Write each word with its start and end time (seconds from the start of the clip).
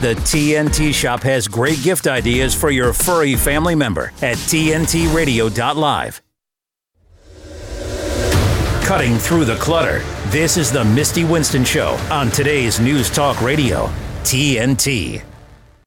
The 0.00 0.14
TNT 0.14 0.94
Shop 0.94 1.22
has 1.24 1.46
great 1.46 1.82
gift 1.82 2.06
ideas 2.06 2.54
for 2.54 2.70
your 2.70 2.94
furry 2.94 3.36
family 3.36 3.74
member 3.74 4.12
at 4.22 4.38
TNTRadio.live. 4.38 6.22
Cutting 8.82 9.18
through 9.18 9.44
the 9.44 9.56
clutter, 9.56 10.02
this 10.30 10.56
is 10.56 10.72
the 10.72 10.86
Misty 10.86 11.24
Winston 11.24 11.64
Show 11.64 11.98
on 12.10 12.30
today's 12.30 12.80
News 12.80 13.10
Talk 13.10 13.42
Radio, 13.42 13.90
TNT. 14.22 15.22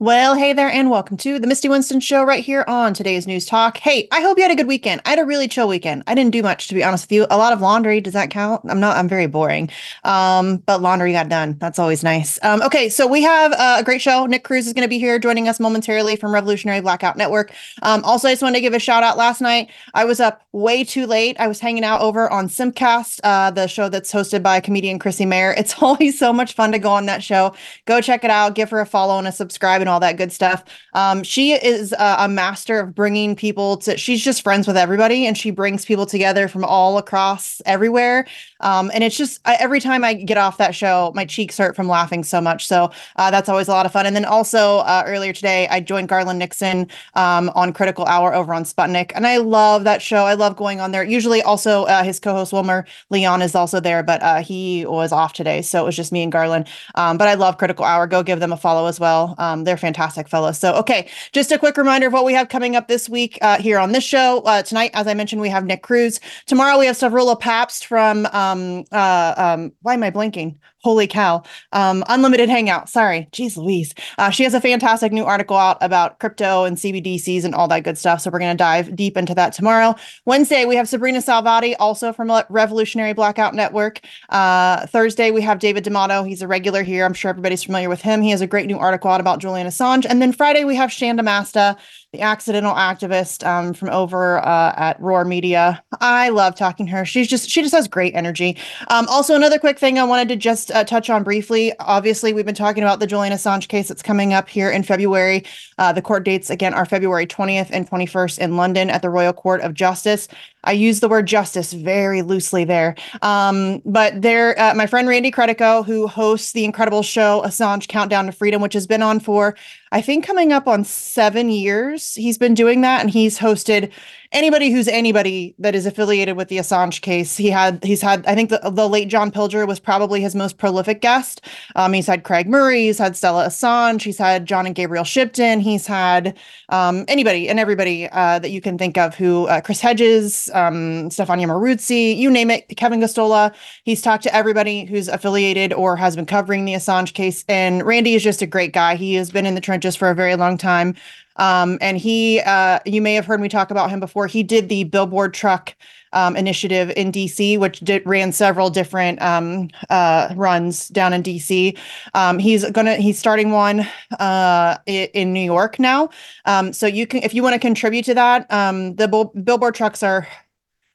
Well, 0.04 0.36
hey 0.36 0.52
there, 0.52 0.68
and 0.68 0.90
welcome 0.90 1.16
to 1.16 1.40
the 1.40 1.48
Misty 1.48 1.70
Winston 1.70 2.02
Show 2.02 2.26
right 2.26 2.44
here 2.44 2.66
on 2.68 2.94
today's 2.94 3.26
News 3.26 3.46
Talk. 3.46 3.78
Hey, 3.78 4.10
I 4.12 4.20
hope 4.20 4.38
you 4.38 4.44
had 4.44 4.52
a 4.52 4.56
good 4.56 4.68
weekend. 4.68 5.00
I 5.06 5.12
had 5.12 5.20
a 5.20 5.24
really 5.24 5.48
chill 5.48 5.70
weekend. 5.70 6.04
I 6.08 6.14
didn't 6.14 6.32
do 6.32 6.44
much, 6.44 6.68
to 6.68 6.74
be 6.74 6.84
honest 6.84 7.06
with 7.06 7.14
you. 7.14 7.26
A 7.32 7.38
lot 7.38 7.54
of 7.54 7.62
laundry. 7.62 8.02
Does 8.02 8.12
that 8.12 8.30
count? 8.30 8.66
I'm 8.68 8.82
not. 8.82 8.98
I'm 8.98 9.08
very 9.08 9.28
boring. 9.28 9.70
Um, 10.04 10.58
but 10.58 10.82
laundry 10.82 11.14
got 11.14 11.30
done. 11.30 11.56
That's 11.58 11.80
always 11.80 12.04
nice. 12.04 12.38
Um, 12.44 12.62
okay, 12.64 12.89
so 12.89 13.08
we 13.08 13.21
have 13.21 13.54
uh, 13.54 13.78
a 13.80 13.84
great 13.86 14.02
show. 14.02 14.26
Nick 14.26 14.44
Cruse 14.44 14.68
is 14.68 14.74
going 14.74 14.84
to 14.84 14.89
be 14.89 15.00
here 15.00 15.18
joining 15.20 15.47
us 15.47 15.58
momentarily 15.58 16.18
from 16.18 16.33
Revolutionary 16.33 16.82
Blackout 16.82 17.16
Network. 17.16 17.54
Um, 17.82 18.04
also, 18.04 18.28
I 18.28 18.33
just 18.33 18.42
wanted 18.42 18.58
to 18.58 18.61
give 18.61 18.74
a 18.74 18.80
shout 18.80 19.04
out. 19.04 19.16
Last 19.16 19.39
night, 19.39 19.70
I 19.94 20.04
was 20.04 20.20
up 20.20 20.46
way 20.52 20.83
too 20.83 21.08
late. 21.08 21.38
I 21.39 21.47
was 21.47 21.61
hanging 21.61 21.86
out 21.86 22.02
over 22.02 22.30
on 22.30 22.50
Simcast, 22.50 23.22
uh, 23.24 23.52
the 23.52 23.68
show 23.68 23.88
that's 23.88 24.11
hosted 24.11 24.44
by 24.44 24.60
comedian 24.60 25.00
Chrissie 25.00 25.25
Mayr. 25.25 25.54
It's 25.58 25.75
always 25.82 26.20
so 26.20 26.33
much 26.33 26.56
fun 26.56 26.74
to 26.74 26.80
go 26.80 26.92
on 26.92 27.06
that 27.06 27.24
show. 27.24 27.56
Go 27.86 28.02
check 28.02 28.25
it 28.25 28.30
out. 28.30 28.54
Give 28.54 28.70
her 28.70 28.82
a 28.82 28.86
follow 28.86 29.18
and 29.18 29.30
a 29.30 29.32
subscribe 29.32 29.80
and 29.80 29.93
all 29.93 30.00
that 30.02 30.18
good 30.18 30.32
stuff. 30.32 30.64
Um, 30.93 31.24
she 31.24 31.54
is 31.54 31.93
a, 31.93 32.16
a 32.20 32.28
master 32.28 32.80
of 32.80 32.94
bringing 32.94 33.36
people 33.36 33.78
to. 33.78 33.97
She's 33.97 34.23
just 34.23 34.44
friends 34.44 34.67
with 34.67 34.75
everybody, 34.75 35.25
and 35.25 35.38
she 35.38 35.52
brings 35.52 35.86
people 35.86 36.06
together 36.06 36.47
from 36.47 36.66
all 36.66 36.97
across 36.97 37.61
everywhere. 37.66 38.28
Um, 38.64 38.90
and 38.94 39.03
it's 39.03 39.16
just 39.16 39.40
I, 39.45 39.56
every 39.59 39.80
time 39.80 40.03
I 40.03 40.14
get 40.14 40.38
off 40.38 40.58
that 40.58 40.73
show, 40.73 41.12
my 41.14 41.26
cheeks 41.26 41.58
hurt 41.58 41.76
from 41.76 41.88
laughing 41.88 42.23
so 42.23 42.42
much. 42.42 42.66
So 42.67 42.92
uh, 43.17 43.30
that's 43.30 43.50
always 43.50 43.67
a 43.67 43.72
lot 43.72 43.86
of 43.86 43.92
fun. 43.92 44.06
And 44.06 44.16
then 44.16 44.26
also 44.26 44.80
uh, 44.80 45.03
earlier 45.06 45.34
today, 45.34 45.67
I 45.70 45.80
joined 45.80 46.09
Garland 46.09 46.39
Nixon 46.39 46.88
um, 47.16 47.52
on 47.53 47.73
Critical 47.73 48.05
Hour 48.05 48.33
over 48.33 48.53
on 48.53 48.64
Sputnik, 48.64 49.11
and 49.16 49.28
I 49.28 49.38
love 49.38 49.83
that 49.83 50.02
show. 50.02 50.25
I 50.25 50.33
love 50.33 50.55
going 50.55 50.80
on 50.80 50.92
there. 50.92 51.03
Usually, 51.03 51.42
also 51.42 51.83
uh, 51.83 52.03
his 52.03 52.20
co-host 52.20 52.53
Wilmer 52.53 52.86
Leon 53.09 53.42
is 53.42 53.55
also 53.55 53.80
there, 53.80 54.02
but 54.03 54.22
uh, 54.23 54.42
he 54.42 54.86
was 54.86 55.11
off 55.11 55.33
today, 55.33 55.61
so 55.61 55.81
it 55.83 55.86
was 55.86 55.95
just 55.95 56.11
me 56.11 56.23
and 56.23 56.31
Garland. 56.31 56.67
Um, 56.95 57.17
but 57.17 57.27
I 57.27 57.33
love 57.33 57.58
Critical 57.58 57.86
Hour. 57.86 58.08
Go 58.08 58.23
give 58.23 58.39
them 58.39 58.53
a 58.53 58.58
follow 58.58 58.88
as 58.88 59.00
well. 59.00 59.36
Um, 59.38 59.66
they're 59.66 59.77
fantastic 59.77 60.27
fellows. 60.30 60.58
So 60.58 60.73
okay, 60.75 61.09
just 61.33 61.52
a 61.52 61.58
quick 61.58 61.77
reminder 61.77 62.08
of 62.08 62.14
what 62.14 62.25
we 62.25 62.33
have 62.33 62.50
coming 62.50 62.75
up 62.75 62.88
this 62.88 63.09
week 63.09 63.38
uh, 63.42 63.58
here 63.59 63.77
on 63.77 63.92
this 63.92 64.03
show. 64.03 64.42
Uh, 64.45 64.64
tonight, 64.64 64.92
as 64.94 65.08
I 65.08 65.14
mentioned, 65.14 65.42
we 65.42 65.50
have 65.50 65.66
Nick 65.66 65.83
Cruse. 65.83 66.20
Tomorrow, 66.45 66.80
we 66.80 66.86
have 66.86 66.95
Savrula 66.95 67.39
Pabst 67.39 67.86
from 67.86 68.25
um, 68.27 68.52
uh, 68.91 69.33
um, 69.37 69.71
why 69.81 69.93
am 69.95 70.03
I 70.03 70.09
blinking? 70.09 70.59
Holy 70.84 71.08
cow. 71.08 71.44
Um, 71.72 72.03
Unlimited 72.09 72.50
Hangout. 72.50 72.89
Sorry. 72.89 73.30
Jeez 73.31 73.56
Louise. 73.56 73.94
Uh, 74.17 74.30
she 74.30 74.44
has 74.44 74.53
a 74.53 74.59
fantastic 74.59 75.14
new 75.14 75.23
article 75.23 75.56
out 75.56 75.78
about 75.80 76.20
crypto 76.20 76.66
and 76.66 76.76
CBDCs 76.76 77.45
and 77.45 77.56
all 77.56 77.70
that 77.70 77.84
good 77.84 77.98
stuff. 77.98 78.20
So 78.20 78.30
we're 78.30 78.39
going 78.39 78.56
to 78.56 78.62
dive 78.62 78.94
deep 78.94 79.16
into 79.16 79.34
that 79.36 79.54
tomorrow. 79.54 79.95
Wednesday, 80.26 80.66
we 80.66 80.76
have 80.76 80.89
Sabrina 80.89 81.20
Salvati, 81.20 81.76
also 81.80 82.11
from 82.11 82.31
Revolutionary 82.50 83.14
Blackout 83.14 83.56
Network. 83.56 84.02
Uh, 84.28 84.86
Thursday, 84.88 85.31
we 85.31 85.42
have 85.42 85.59
David 85.59 85.86
D'Amato. 85.86 86.23
He's 86.23 86.42
a 86.42 86.48
regular 86.48 86.84
here. 86.84 87.06
I'm 87.06 87.14
sure 87.14 87.30
everybody's 87.30 87.64
familiar 87.64 87.88
with 87.88 88.02
him. 88.02 88.22
He 88.22 88.31
has 88.31 88.42
a 88.42 88.48
great 88.48 88.67
new 88.67 88.78
article 88.78 89.09
out 89.09 89.22
about 89.22 89.39
Julian 89.39 89.67
Assange. 89.67 90.06
And 90.09 90.22
then 90.22 90.34
Friday, 90.34 90.66
we 90.66 90.76
have 90.76 90.89
Shanda 90.89 91.23
Masta, 91.23 91.78
the 92.11 92.22
accidental 92.22 92.73
activist 92.73 93.45
um, 93.48 93.73
from 93.73 93.89
over 93.89 94.39
uh, 94.45 94.73
at 94.76 95.00
Roar 95.00 95.23
Media. 95.23 95.81
I 96.02 96.30
love 96.30 96.56
talking 96.56 96.88
to 96.88 96.92
her. 96.92 97.06
She's 97.06 97.28
just, 97.28 97.50
she 97.50 97.61
just 97.61 97.73
has 97.73 97.88
great 97.88 98.14
energy. 98.16 98.58
Um, 98.89 99.08
also, 99.08 99.34
another 99.34 99.59
quick 99.59 99.80
thing 99.80 99.98
I 99.98 100.04
wanted 100.04 100.28
to 100.28 100.36
just 100.36 100.72
uh, 100.73 100.83
touch 100.83 101.09
on 101.09 101.23
briefly. 101.23 101.71
Obviously, 101.79 102.33
we've 102.33 102.45
been 102.45 102.55
talking 102.55 102.83
about 102.83 102.99
the 102.99 103.07
Julian 103.07 103.33
Assange 103.33 103.67
case 103.67 103.88
that's 103.88 104.02
coming 104.02 104.33
up 104.33 104.49
here 104.49 104.69
in 104.69 104.83
February. 104.83 105.43
Uh, 105.77 105.93
the 105.93 106.02
court 106.02 106.25
dates 106.25 106.49
again 106.49 106.73
are 106.73 106.85
February 106.85 107.25
20th 107.25 107.69
and 107.71 107.89
21st 107.89 108.39
in 108.39 108.57
London 108.57 108.89
at 108.89 109.02
the 109.02 109.09
Royal 109.09 109.33
Court 109.33 109.61
of 109.61 109.73
Justice. 109.73 110.27
I 110.64 110.72
use 110.72 111.00
the 111.00 111.09
word 111.09 111.25
justice 111.25 111.73
very 111.73 112.21
loosely 112.21 112.64
there. 112.64 112.95
Um, 113.21 113.82
but 113.86 114.21
there, 114.21 114.60
uh, 114.60 114.73
my 114.73 114.87
friend 114.87 115.08
Randy 115.08 115.32
Credico, 115.32 115.86
who 115.86 116.08
hosts 116.08 116.54
the 116.54 116.65
incredible 116.65 117.04
show 117.04 117.42
Assange 117.45 117.87
Countdown 117.87 118.26
to 118.27 118.32
Freedom, 118.32 118.61
which 118.61 118.73
has 118.73 118.87
been 118.87 119.02
on 119.02 119.20
for, 119.20 119.55
I 119.92 120.02
think, 120.02 120.26
coming 120.26 120.52
up 120.52 120.67
on 120.67 120.83
seven 120.83 121.49
years. 121.49 122.15
He's 122.15 122.37
been 122.37 122.54
doing 122.54 122.82
that, 122.82 123.02
and 123.02 123.10
he's 123.10 123.39
hosted 123.39 123.92
anybody 124.33 124.71
who's 124.71 124.87
anybody 124.87 125.54
that 125.60 125.76
is 125.76 125.86
affiliated 125.86 126.36
with 126.36 126.48
the 126.49 126.58
Assange 126.58 127.02
case. 127.02 127.37
He 127.37 127.49
had 127.49 127.83
he's 127.83 128.02
had 128.02 128.26
I 128.26 128.36
think 128.36 128.50
the, 128.50 128.60
the 128.72 128.90
late 128.90 129.08
John 129.08 129.32
Pilger 129.32 129.66
was 129.68 129.80
probably 129.80 130.22
his 130.22 130.36
most 130.36 130.58
prolific 130.58 131.00
guest. 131.02 131.42
Um, 131.76 131.94
he's 131.94 132.08
had 132.08 132.24
Craig 132.24 132.50
Murray, 132.50 132.86
he's 132.86 132.98
had 132.98 133.16
Stella 133.16 133.46
Assange, 133.48 134.02
he's 134.02 134.18
had 134.18 134.46
John 134.46 134.66
and 134.66 134.76
Gabriel 134.76 135.04
Shipton, 135.04 135.60
he's 135.60 135.86
had 135.86 136.36
um, 136.70 137.06
anybody 137.08 137.48
and 137.48 137.60
everybody 137.60 138.10
uh, 138.10 138.40
that 138.40 138.50
you 138.50 138.60
can 138.60 138.78
think 138.78 138.98
of 138.98 139.16
who 139.16 139.48
uh, 139.48 139.62
Chris 139.62 139.80
Hedges, 139.80 140.50
um, 140.53 141.09
Stefania 141.09 141.47
Maurizi, 141.47 142.16
you 142.16 142.30
name 142.30 142.50
it, 142.50 142.68
Kevin 142.78 143.00
Gosztola. 143.00 143.53
He's 143.84 144.02
talked 144.02 144.24
to 144.24 144.36
everybody 144.36 144.86
who's 144.86 145.08
affiliated 145.08 145.74
or 145.74 145.96
has 145.96 146.16
been 146.16 146.25
covering 146.25 146.66
the 146.66 146.74
Assange 146.74 147.14
case. 147.14 147.44
And 147.47 147.84
Randy 147.84 148.16
is 148.16 148.24
just 148.24 148.41
a 148.41 148.47
great 148.47 148.74
guy. 148.74 148.96
He 148.96 149.16
has 149.16 149.31
been 149.31 149.46
in 149.46 149.56
the 149.56 149.62
trenches 149.62 149.96
for 149.96 150.09
a 150.09 150.16
very 150.16 150.36
long 150.36 150.58
time. 150.58 150.96
Um, 151.38 151.78
and 151.81 151.97
he, 151.97 152.42
uh, 152.42 152.80
you 152.86 153.02
may 153.02 153.16
have 153.16 153.25
heard 153.25 153.42
me 153.42 153.50
talk 153.50 153.72
about 153.72 153.90
him 153.90 154.00
before. 154.00 154.28
He 154.28 154.44
did 154.44 154.69
the 154.69 154.84
billboard 154.84 155.34
truck 155.34 155.75
um, 156.13 156.36
initiative 156.36 156.92
in 156.96 157.12
DC, 157.12 157.59
which 157.59 157.80
did, 157.80 158.06
ran 158.06 158.31
several 158.31 158.69
different 158.69 159.22
um, 159.22 159.69
uh, 159.90 160.31
runs 160.36 160.88
down 160.90 161.12
in 161.12 161.24
DC. 161.24 161.78
Um, 162.13 162.40
he's 162.40 162.69
gonna 162.72 162.96
he's 162.96 163.19
starting 163.19 163.52
one 163.52 163.88
uh, 164.19 164.78
in 164.86 165.34
New 165.34 165.42
York 165.42 165.80
now. 165.80 166.09
Um, 166.46 166.72
so 166.72 166.88
you 166.88 167.06
can 167.06 167.24
if 167.24 167.34
you 167.34 167.44
want 167.44 167.53
to 167.53 167.59
contribute 167.59 168.06
to 168.06 168.13
that. 168.13 168.52
Um, 168.52 168.96
the 168.96 169.08
billboard 169.44 169.75
trucks 169.75 170.03
are 170.03 170.28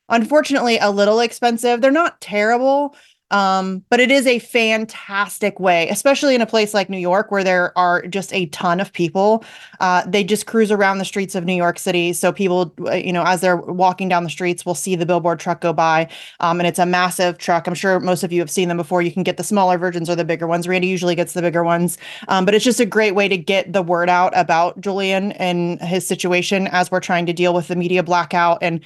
unfortunately 0.08 0.78
a 0.78 0.90
little 0.90 1.20
expensive. 1.20 1.80
They're 1.80 1.90
not 1.90 2.20
terrible. 2.20 2.94
Um, 3.30 3.84
but 3.90 4.00
it 4.00 4.10
is 4.10 4.26
a 4.26 4.38
fantastic 4.38 5.60
way, 5.60 5.88
especially 5.90 6.34
in 6.34 6.40
a 6.40 6.46
place 6.46 6.72
like 6.72 6.88
New 6.88 6.98
York 6.98 7.30
where 7.30 7.44
there 7.44 7.76
are 7.76 8.06
just 8.06 8.32
a 8.32 8.46
ton 8.46 8.80
of 8.80 8.92
people. 8.92 9.44
Uh, 9.80 10.02
they 10.06 10.24
just 10.24 10.46
cruise 10.46 10.70
around 10.70 10.98
the 10.98 11.04
streets 11.04 11.34
of 11.34 11.44
New 11.44 11.54
York 11.54 11.78
City. 11.78 12.12
So 12.14 12.32
people, 12.32 12.72
uh, 12.86 12.94
you 12.94 13.12
know, 13.12 13.24
as 13.24 13.42
they're 13.42 13.56
walking 13.56 14.08
down 14.08 14.24
the 14.24 14.30
streets, 14.30 14.64
will 14.64 14.74
see 14.74 14.96
the 14.96 15.04
billboard 15.04 15.40
truck 15.40 15.60
go 15.60 15.72
by. 15.72 16.08
Um, 16.40 16.58
and 16.58 16.66
it's 16.66 16.78
a 16.78 16.86
massive 16.86 17.36
truck. 17.36 17.66
I'm 17.66 17.74
sure 17.74 18.00
most 18.00 18.22
of 18.22 18.32
you 18.32 18.40
have 18.40 18.50
seen 18.50 18.68
them 18.68 18.78
before. 18.78 19.02
You 19.02 19.12
can 19.12 19.24
get 19.24 19.36
the 19.36 19.44
smaller 19.44 19.76
versions 19.76 20.08
or 20.08 20.16
the 20.16 20.24
bigger 20.24 20.46
ones. 20.46 20.66
Randy 20.66 20.88
usually 20.88 21.14
gets 21.14 21.34
the 21.34 21.42
bigger 21.42 21.64
ones. 21.64 21.98
Um, 22.28 22.46
but 22.46 22.54
it's 22.54 22.64
just 22.64 22.80
a 22.80 22.86
great 22.86 23.14
way 23.14 23.28
to 23.28 23.36
get 23.36 23.72
the 23.72 23.82
word 23.82 24.08
out 24.08 24.32
about 24.36 24.80
Julian 24.80 25.32
and 25.32 25.80
his 25.82 26.06
situation 26.06 26.66
as 26.68 26.90
we're 26.90 27.00
trying 27.00 27.26
to 27.26 27.34
deal 27.34 27.52
with 27.52 27.68
the 27.68 27.76
media 27.76 28.02
blackout 28.02 28.58
and 28.62 28.82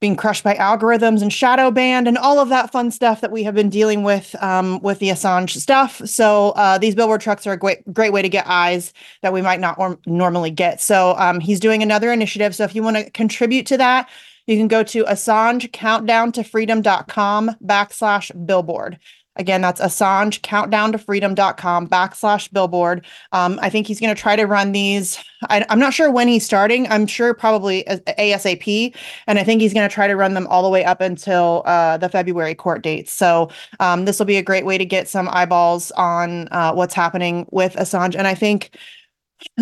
being 0.00 0.16
crushed 0.16 0.44
by 0.44 0.54
algorithms 0.54 1.22
and 1.22 1.32
shadow 1.32 1.70
banned 1.70 2.06
and 2.06 2.16
all 2.16 2.38
of 2.38 2.48
that 2.50 2.70
fun 2.70 2.90
stuff 2.90 3.20
that 3.20 3.32
we 3.32 3.42
have 3.42 3.54
been 3.54 3.68
dealing 3.68 4.02
with 4.04 4.34
um, 4.42 4.80
with 4.80 4.98
the 5.00 5.08
Assange 5.08 5.50
stuff. 5.50 6.00
So 6.06 6.50
uh, 6.50 6.78
these 6.78 6.94
billboard 6.94 7.20
trucks 7.20 7.46
are 7.46 7.52
a 7.52 7.56
great 7.56 7.92
great 7.92 8.12
way 8.12 8.22
to 8.22 8.28
get 8.28 8.46
eyes 8.46 8.92
that 9.22 9.32
we 9.32 9.42
might 9.42 9.60
not 9.60 9.78
or- 9.78 9.98
normally 10.06 10.50
get. 10.50 10.80
So 10.80 11.14
um, 11.18 11.40
he's 11.40 11.60
doing 11.60 11.82
another 11.82 12.12
initiative. 12.12 12.54
So 12.54 12.64
if 12.64 12.74
you 12.74 12.82
want 12.82 12.96
to 12.96 13.10
contribute 13.10 13.66
to 13.66 13.76
that, 13.78 14.08
you 14.46 14.56
can 14.56 14.68
go 14.68 14.82
to 14.82 15.04
Assange 15.04 15.70
countdown 15.72 16.32
to 16.32 16.44
freedom.com 16.44 17.56
backslash 17.64 18.46
billboard. 18.46 18.98
Again, 19.38 19.60
that's 19.60 19.80
Assange 19.80 20.42
countdown 20.42 20.92
to 20.92 20.98
freedom.com 20.98 21.88
backslash 21.88 22.52
billboard. 22.52 23.06
Um, 23.32 23.58
I 23.62 23.70
think 23.70 23.86
he's 23.86 24.00
going 24.00 24.14
to 24.14 24.20
try 24.20 24.34
to 24.34 24.44
run 24.44 24.72
these. 24.72 25.22
I, 25.48 25.64
am 25.68 25.78
not 25.78 25.94
sure 25.94 26.10
when 26.10 26.26
he's 26.26 26.44
starting. 26.44 26.88
I'm 26.88 27.06
sure 27.06 27.32
probably 27.34 27.84
ASAP. 27.84 28.94
And 29.28 29.38
I 29.38 29.44
think 29.44 29.60
he's 29.60 29.72
going 29.72 29.88
to 29.88 29.94
try 29.94 30.08
to 30.08 30.16
run 30.16 30.34
them 30.34 30.46
all 30.48 30.62
the 30.62 30.68
way 30.68 30.84
up 30.84 31.00
until 31.00 31.62
uh, 31.66 31.96
the 31.98 32.08
February 32.08 32.56
court 32.56 32.82
dates. 32.82 33.12
So 33.12 33.50
um, 33.78 34.04
this 34.04 34.18
will 34.18 34.26
be 34.26 34.36
a 34.36 34.42
great 34.42 34.66
way 34.66 34.76
to 34.76 34.84
get 34.84 35.08
some 35.08 35.28
eyeballs 35.30 35.92
on 35.92 36.48
uh, 36.50 36.72
what's 36.72 36.94
happening 36.94 37.46
with 37.52 37.74
Assange. 37.74 38.16
And 38.16 38.26
I 38.26 38.34
think 38.34 38.76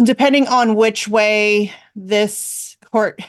depending 0.05 0.47
on 0.49 0.75
which 0.75 1.09
way 1.09 1.73
this 1.95 2.77
court 2.91 3.21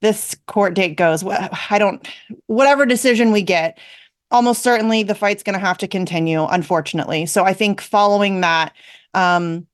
this 0.00 0.36
court 0.46 0.74
date 0.74 0.96
goes 0.96 1.24
i 1.70 1.78
don't 1.78 2.08
whatever 2.46 2.84
decision 2.86 3.32
we 3.32 3.42
get 3.42 3.78
almost 4.30 4.62
certainly 4.62 5.02
the 5.02 5.14
fight's 5.14 5.42
going 5.42 5.58
to 5.58 5.64
have 5.64 5.78
to 5.78 5.88
continue 5.88 6.44
unfortunately 6.46 7.26
so 7.26 7.44
i 7.44 7.52
think 7.52 7.80
following 7.80 8.40
that 8.40 8.72
um 9.14 9.66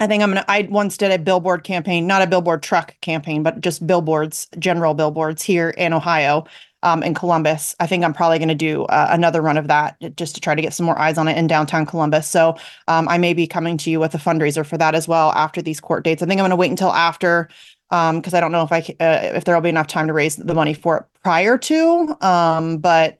i 0.00 0.06
think 0.06 0.22
i'm 0.22 0.30
gonna 0.30 0.44
i 0.48 0.62
once 0.70 0.96
did 0.96 1.12
a 1.12 1.18
billboard 1.18 1.64
campaign 1.64 2.06
not 2.06 2.22
a 2.22 2.26
billboard 2.26 2.62
truck 2.62 2.94
campaign 3.00 3.42
but 3.42 3.60
just 3.60 3.86
billboards 3.86 4.48
general 4.58 4.94
billboards 4.94 5.42
here 5.42 5.70
in 5.70 5.92
ohio 5.92 6.44
um, 6.82 7.02
in 7.02 7.14
Columbus. 7.14 7.76
I 7.80 7.86
think 7.86 8.04
I'm 8.04 8.12
probably 8.12 8.38
going 8.38 8.48
to 8.48 8.54
do 8.54 8.84
uh, 8.84 9.08
another 9.10 9.40
run 9.40 9.56
of 9.56 9.68
that 9.68 9.96
just 10.16 10.34
to 10.34 10.40
try 10.40 10.54
to 10.54 10.62
get 10.62 10.74
some 10.74 10.86
more 10.86 10.98
eyes 10.98 11.18
on 11.18 11.28
it 11.28 11.36
in 11.36 11.46
downtown 11.46 11.86
Columbus. 11.86 12.26
So 12.26 12.56
um, 12.88 13.08
I 13.08 13.18
may 13.18 13.34
be 13.34 13.46
coming 13.46 13.76
to 13.78 13.90
you 13.90 14.00
with 14.00 14.14
a 14.14 14.18
fundraiser 14.18 14.66
for 14.66 14.76
that 14.78 14.94
as 14.94 15.06
well 15.06 15.30
after 15.32 15.62
these 15.62 15.80
court 15.80 16.04
dates. 16.04 16.22
I 16.22 16.26
think 16.26 16.40
I'm 16.40 16.42
going 16.42 16.50
to 16.50 16.56
wait 16.56 16.70
until 16.70 16.92
after 16.92 17.48
because 17.90 18.34
um, 18.34 18.36
I 18.36 18.40
don't 18.40 18.52
know 18.52 18.62
if 18.62 18.72
I 18.72 18.78
uh, 19.00 19.36
if 19.36 19.44
there 19.44 19.54
will 19.54 19.62
be 19.62 19.68
enough 19.68 19.86
time 19.86 20.06
to 20.06 20.12
raise 20.12 20.36
the 20.36 20.54
money 20.54 20.74
for 20.74 20.98
it 20.98 21.04
prior 21.22 21.58
to. 21.58 22.16
Um, 22.20 22.78
but 22.78 23.18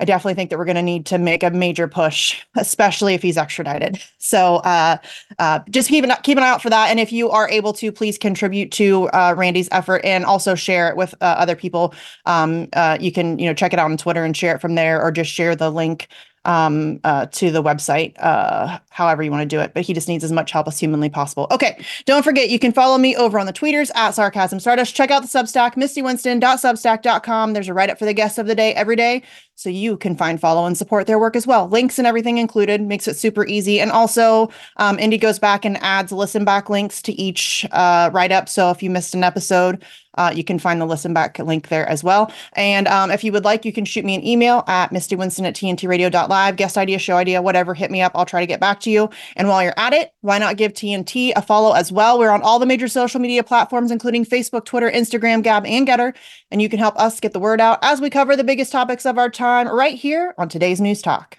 I 0.00 0.06
definitely 0.06 0.34
think 0.34 0.48
that 0.48 0.58
we're 0.58 0.64
going 0.64 0.76
to 0.76 0.82
need 0.82 1.04
to 1.06 1.18
make 1.18 1.42
a 1.42 1.50
major 1.50 1.86
push, 1.86 2.40
especially 2.56 3.12
if 3.12 3.20
he's 3.20 3.36
extradited. 3.36 4.02
So 4.18 4.56
uh, 4.56 4.96
uh, 5.38 5.60
just 5.68 5.90
keep 5.90 6.04
an, 6.04 6.12
keep 6.22 6.38
an 6.38 6.42
eye 6.42 6.48
out 6.48 6.62
for 6.62 6.70
that. 6.70 6.88
And 6.88 6.98
if 6.98 7.12
you 7.12 7.28
are 7.28 7.48
able 7.50 7.74
to, 7.74 7.92
please 7.92 8.16
contribute 8.16 8.72
to 8.72 9.08
uh, 9.10 9.34
Randy's 9.36 9.68
effort 9.72 10.00
and 10.02 10.24
also 10.24 10.54
share 10.54 10.88
it 10.88 10.96
with 10.96 11.14
uh, 11.20 11.36
other 11.38 11.54
people. 11.54 11.94
Um, 12.24 12.68
uh, 12.72 12.96
you 12.98 13.12
can 13.12 13.38
you 13.38 13.46
know 13.46 13.54
check 13.54 13.74
it 13.74 13.78
out 13.78 13.90
on 13.90 13.98
Twitter 13.98 14.24
and 14.24 14.34
share 14.34 14.54
it 14.56 14.60
from 14.60 14.74
there, 14.74 15.02
or 15.02 15.12
just 15.12 15.30
share 15.30 15.54
the 15.54 15.70
link 15.70 16.08
um, 16.44 17.00
uh, 17.04 17.26
to 17.26 17.50
the 17.50 17.62
website, 17.62 18.14
uh, 18.18 18.78
however 18.90 19.22
you 19.22 19.30
want 19.30 19.42
to 19.42 19.56
do 19.56 19.60
it. 19.60 19.74
But 19.74 19.84
he 19.84 19.92
just 19.92 20.08
needs 20.08 20.24
as 20.24 20.32
much 20.32 20.50
help 20.50 20.68
as 20.68 20.78
humanly 20.78 21.10
possible. 21.10 21.46
Okay, 21.50 21.84
don't 22.06 22.22
forget 22.22 22.48
you 22.48 22.58
can 22.58 22.72
follow 22.72 22.98
me 22.98 23.14
over 23.16 23.38
on 23.38 23.46
the 23.46 23.52
tweeters 23.52 23.90
at 23.94 24.12
sarcasm 24.12 24.60
stardust. 24.60 24.94
Check 24.94 25.10
out 25.10 25.22
the 25.22 25.28
Substack, 25.28 25.74
mistywinston.substack.com. 25.74 27.52
There's 27.52 27.68
a 27.68 27.74
write 27.74 27.90
up 27.90 27.98
for 27.98 28.04
the 28.04 28.14
guests 28.14 28.38
of 28.38 28.46
the 28.46 28.54
day 28.54 28.74
every 28.74 28.96
day 28.96 29.22
so 29.60 29.68
you 29.68 29.98
can 29.98 30.16
find, 30.16 30.40
follow, 30.40 30.64
and 30.64 30.76
support 30.78 31.06
their 31.06 31.18
work 31.18 31.36
as 31.36 31.46
well. 31.46 31.68
Links 31.68 31.98
and 31.98 32.06
everything 32.06 32.38
included 32.38 32.80
makes 32.80 33.06
it 33.06 33.14
super 33.16 33.44
easy. 33.44 33.78
And 33.78 33.92
also, 33.92 34.50
um, 34.78 34.98
Indy 34.98 35.18
goes 35.18 35.38
back 35.38 35.66
and 35.66 35.76
adds 35.82 36.12
listen 36.12 36.46
back 36.46 36.70
links 36.70 37.02
to 37.02 37.12
each 37.12 37.66
uh, 37.70 38.08
write 38.10 38.32
up. 38.32 38.48
So 38.48 38.70
if 38.70 38.82
you 38.82 38.88
missed 38.88 39.14
an 39.14 39.22
episode, 39.22 39.84
uh, 40.20 40.30
you 40.30 40.44
can 40.44 40.58
find 40.58 40.78
the 40.80 40.84
listen 40.84 41.14
back 41.14 41.38
link 41.38 41.68
there 41.68 41.88
as 41.88 42.04
well. 42.04 42.30
And 42.52 42.86
um, 42.88 43.10
if 43.10 43.24
you 43.24 43.32
would 43.32 43.44
like, 43.44 43.64
you 43.64 43.72
can 43.72 43.86
shoot 43.86 44.04
me 44.04 44.14
an 44.14 44.26
email 44.26 44.64
at 44.66 44.90
mistywinston 44.90 45.46
at 45.46 45.54
tntradio.live, 45.54 46.56
guest 46.56 46.76
idea, 46.76 46.98
show 46.98 47.16
idea, 47.16 47.40
whatever, 47.40 47.72
hit 47.72 47.90
me 47.90 48.02
up. 48.02 48.12
I'll 48.14 48.26
try 48.26 48.40
to 48.40 48.46
get 48.46 48.60
back 48.60 48.80
to 48.80 48.90
you. 48.90 49.08
And 49.36 49.48
while 49.48 49.62
you're 49.62 49.78
at 49.78 49.94
it, 49.94 50.12
why 50.20 50.36
not 50.38 50.58
give 50.58 50.74
TNT 50.74 51.32
a 51.34 51.40
follow 51.40 51.72
as 51.72 51.90
well? 51.90 52.18
We're 52.18 52.30
on 52.30 52.42
all 52.42 52.58
the 52.58 52.66
major 52.66 52.86
social 52.86 53.18
media 53.18 53.42
platforms, 53.42 53.90
including 53.90 54.26
Facebook, 54.26 54.66
Twitter, 54.66 54.90
Instagram, 54.90 55.42
Gab, 55.42 55.64
and 55.64 55.88
Gettr. 55.88 56.14
And 56.50 56.60
you 56.60 56.68
can 56.68 56.78
help 56.78 56.98
us 56.98 57.18
get 57.18 57.32
the 57.32 57.40
word 57.40 57.60
out 57.60 57.78
as 57.82 58.00
we 58.00 58.10
cover 58.10 58.36
the 58.36 58.44
biggest 58.44 58.72
topics 58.72 59.06
of 59.06 59.16
our 59.16 59.30
time 59.30 59.68
right 59.68 59.94
here 59.94 60.34
on 60.36 60.50
today's 60.50 60.82
News 60.82 61.00
Talk. 61.00 61.38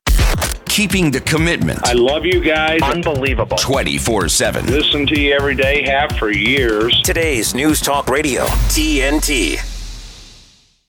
Keeping 0.71 1.11
the 1.11 1.19
commitment. 1.19 1.85
I 1.85 1.91
love 1.91 2.25
you 2.25 2.39
guys. 2.39 2.81
Unbelievable. 2.81 3.57
24 3.57 4.29
7. 4.29 4.67
Listen 4.67 5.05
to 5.07 5.19
you 5.19 5.33
every 5.33 5.53
day, 5.53 5.83
have 5.83 6.13
for 6.13 6.31
years. 6.31 7.01
Today's 7.01 7.53
News 7.53 7.81
Talk 7.81 8.07
Radio, 8.07 8.45
TNT. 8.45 9.59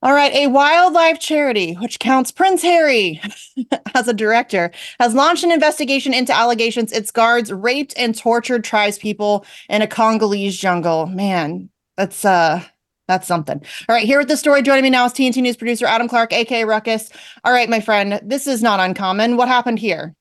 All 0.01 0.13
right, 0.13 0.31
a 0.33 0.47
wildlife 0.47 1.19
charity, 1.19 1.73
which 1.73 1.99
counts 1.99 2.31
Prince 2.31 2.61
Harry 2.61 3.21
as 3.93 4.07
a 4.07 4.13
director, 4.13 4.71
has 5.01 5.13
launched 5.13 5.43
an 5.43 5.51
investigation 5.51 6.13
into 6.13 6.33
allegations 6.33 6.93
its 6.93 7.11
guards 7.11 7.51
raped 7.51 7.93
and 7.97 8.17
tortured 8.17 8.63
tribespeople 8.63 9.45
in 9.67 9.81
a 9.81 9.87
Congolese 9.87 10.57
jungle. 10.57 11.07
Man, 11.07 11.69
that's 11.97 12.23
uh 12.23 12.63
that's 13.07 13.27
something. 13.27 13.61
All 13.89 13.95
right, 13.95 14.05
here 14.05 14.19
with 14.19 14.27
the 14.27 14.37
story. 14.37 14.61
Joining 14.61 14.83
me 14.83 14.89
now 14.89 15.05
is 15.05 15.13
TNT 15.13 15.41
News 15.41 15.57
producer 15.57 15.85
Adam 15.85 16.07
Clark, 16.07 16.33
aka 16.33 16.63
Ruckus. 16.63 17.09
All 17.43 17.51
right, 17.51 17.69
my 17.69 17.79
friend, 17.79 18.19
this 18.23 18.47
is 18.47 18.61
not 18.61 18.79
uncommon. 18.79 19.37
What 19.37 19.47
happened 19.47 19.79
here? 19.79 20.15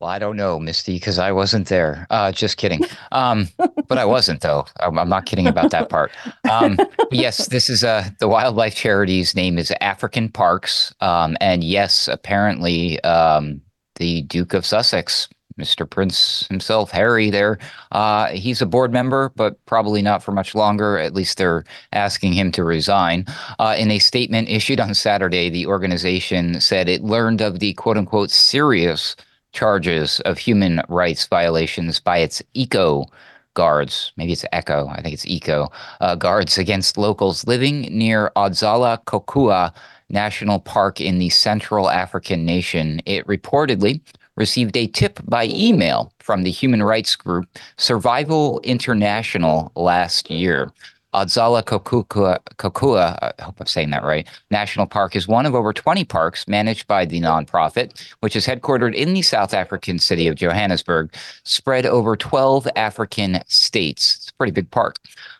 Well, 0.00 0.10
I 0.10 0.18
don't 0.18 0.36
know, 0.36 0.60
Misty, 0.60 0.96
because 0.96 1.18
I 1.18 1.32
wasn't 1.32 1.68
there. 1.68 2.06
Uh, 2.10 2.30
just 2.30 2.58
kidding. 2.58 2.84
Um, 3.12 3.48
but 3.88 3.96
I 3.96 4.04
wasn't, 4.04 4.42
though. 4.42 4.66
I'm, 4.80 4.98
I'm, 4.98 5.08
not 5.08 5.24
kidding 5.24 5.46
about 5.46 5.70
that 5.70 5.88
part. 5.88 6.12
Um, 6.50 6.78
yes, 7.10 7.46
this 7.48 7.70
is 7.70 7.82
uh, 7.82 8.06
the 8.20 8.28
wildlife 8.28 8.74
charity's 8.74 9.34
name 9.34 9.56
is 9.56 9.72
African 9.80 10.28
Parks. 10.28 10.94
Um, 11.00 11.36
and 11.40 11.64
yes, 11.64 12.08
apparently 12.08 13.00
um, 13.04 13.62
the 13.94 14.22
Duke 14.22 14.52
of 14.52 14.66
Sussex 14.66 15.28
Mr. 15.58 15.88
Prince 15.88 16.46
himself, 16.48 16.90
Harry, 16.90 17.30
there. 17.30 17.58
Uh, 17.92 18.28
he's 18.28 18.60
a 18.60 18.66
board 18.66 18.92
member, 18.92 19.32
but 19.36 19.64
probably 19.66 20.02
not 20.02 20.22
for 20.22 20.32
much 20.32 20.54
longer. 20.54 20.98
At 20.98 21.14
least 21.14 21.38
they're 21.38 21.64
asking 21.92 22.34
him 22.34 22.52
to 22.52 22.64
resign. 22.64 23.24
Uh, 23.58 23.74
in 23.78 23.90
a 23.90 23.98
statement 23.98 24.48
issued 24.48 24.80
on 24.80 24.94
Saturday, 24.94 25.48
the 25.48 25.66
organization 25.66 26.60
said 26.60 26.88
it 26.88 27.02
learned 27.02 27.40
of 27.40 27.58
the 27.58 27.72
quote 27.74 27.96
unquote 27.96 28.30
serious 28.30 29.16
charges 29.52 30.20
of 30.20 30.36
human 30.36 30.82
rights 30.88 31.26
violations 31.26 32.00
by 32.00 32.18
its 32.18 32.42
eco 32.52 33.06
guards. 33.54 34.12
Maybe 34.16 34.32
it's 34.32 34.44
Echo. 34.52 34.86
I 34.86 35.00
think 35.00 35.14
it's 35.14 35.26
Eco 35.26 35.72
uh, 36.00 36.14
guards 36.14 36.58
against 36.58 36.98
locals 36.98 37.46
living 37.46 37.82
near 37.90 38.30
Odzala 38.36 39.02
Kokua 39.04 39.72
National 40.10 40.60
Park 40.60 41.00
in 41.00 41.18
the 41.18 41.30
Central 41.30 41.90
African 41.90 42.44
nation. 42.44 43.00
It 43.06 43.26
reportedly 43.26 44.00
received 44.36 44.76
a 44.76 44.86
tip 44.88 45.20
by 45.24 45.46
email 45.46 46.12
from 46.20 46.42
the 46.42 46.50
human 46.50 46.82
rights 46.82 47.16
group 47.16 47.46
Survival 47.76 48.60
International 48.62 49.72
last 49.74 50.30
year. 50.30 50.70
Odzala 51.14 51.62
Kokua, 51.62 52.38
Kokua, 52.58 53.16
I 53.22 53.42
hope 53.42 53.56
I'm 53.58 53.66
saying 53.66 53.88
that 53.90 54.04
right, 54.04 54.28
National 54.50 54.86
Park 54.86 55.16
is 55.16 55.26
one 55.26 55.46
of 55.46 55.54
over 55.54 55.72
20 55.72 56.04
parks 56.04 56.46
managed 56.46 56.86
by 56.86 57.06
the 57.06 57.20
nonprofit, 57.22 57.98
which 58.20 58.36
is 58.36 58.46
headquartered 58.46 58.94
in 58.94 59.14
the 59.14 59.22
South 59.22 59.54
African 59.54 59.98
city 59.98 60.28
of 60.28 60.34
Johannesburg, 60.34 61.14
spread 61.44 61.86
over 61.86 62.16
12 62.16 62.68
African 62.76 63.40
states. 63.46 64.16
It's 64.16 64.28
a 64.28 64.34
pretty 64.34 64.52
big 64.52 64.70
park. 64.70 64.96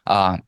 Uh, 0.06 0.38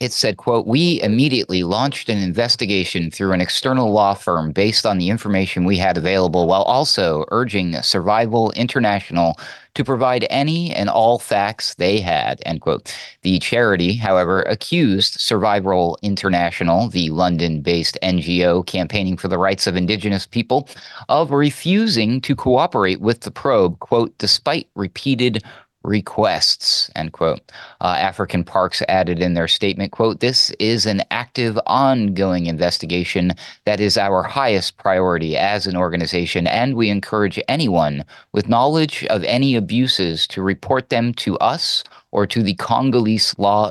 it 0.00 0.12
said 0.12 0.36
quote 0.36 0.66
we 0.66 1.00
immediately 1.02 1.62
launched 1.62 2.08
an 2.08 2.18
investigation 2.18 3.10
through 3.10 3.32
an 3.32 3.40
external 3.40 3.90
law 3.90 4.14
firm 4.14 4.52
based 4.52 4.84
on 4.84 4.98
the 4.98 5.08
information 5.08 5.64
we 5.64 5.78
had 5.78 5.96
available 5.96 6.46
while 6.46 6.62
also 6.62 7.24
urging 7.30 7.80
survival 7.82 8.50
international 8.52 9.38
to 9.74 9.84
provide 9.84 10.26
any 10.28 10.74
and 10.74 10.90
all 10.90 11.18
facts 11.18 11.74
they 11.76 12.00
had 12.00 12.42
end 12.44 12.60
quote. 12.60 12.94
The 13.22 13.38
charity 13.38 13.94
however 13.94 14.42
accused 14.42 15.20
survival 15.20 15.98
international 16.02 16.88
the 16.88 17.08
london-based 17.10 17.98
ngo 18.02 18.66
campaigning 18.66 19.16
for 19.16 19.28
the 19.28 19.38
rights 19.38 19.66
of 19.66 19.76
indigenous 19.76 20.26
people 20.26 20.68
of 21.08 21.30
refusing 21.30 22.20
to 22.20 22.36
cooperate 22.36 23.00
with 23.00 23.20
the 23.20 23.30
probe 23.30 23.78
quote 23.78 24.16
despite 24.18 24.68
repeated 24.74 25.42
requests 25.88 26.90
end 26.94 27.12
quote 27.12 27.40
uh, 27.80 27.96
african 27.98 28.44
parks 28.44 28.82
added 28.88 29.20
in 29.20 29.34
their 29.34 29.48
statement 29.48 29.90
quote 29.92 30.20
this 30.20 30.50
is 30.58 30.86
an 30.86 31.02
active 31.10 31.58
ongoing 31.66 32.46
investigation 32.46 33.32
that 33.64 33.80
is 33.80 33.96
our 33.96 34.22
highest 34.22 34.76
priority 34.76 35.36
as 35.36 35.66
an 35.66 35.76
organization 35.76 36.46
and 36.46 36.76
we 36.76 36.90
encourage 36.90 37.40
anyone 37.48 38.04
with 38.32 38.48
knowledge 38.48 39.04
of 39.06 39.24
any 39.24 39.56
abuses 39.56 40.26
to 40.26 40.42
report 40.42 40.90
them 40.90 41.12
to 41.14 41.36
us 41.38 41.82
or 42.10 42.26
to 42.26 42.42
the 42.42 42.54
Congolese 42.54 43.38
law 43.38 43.70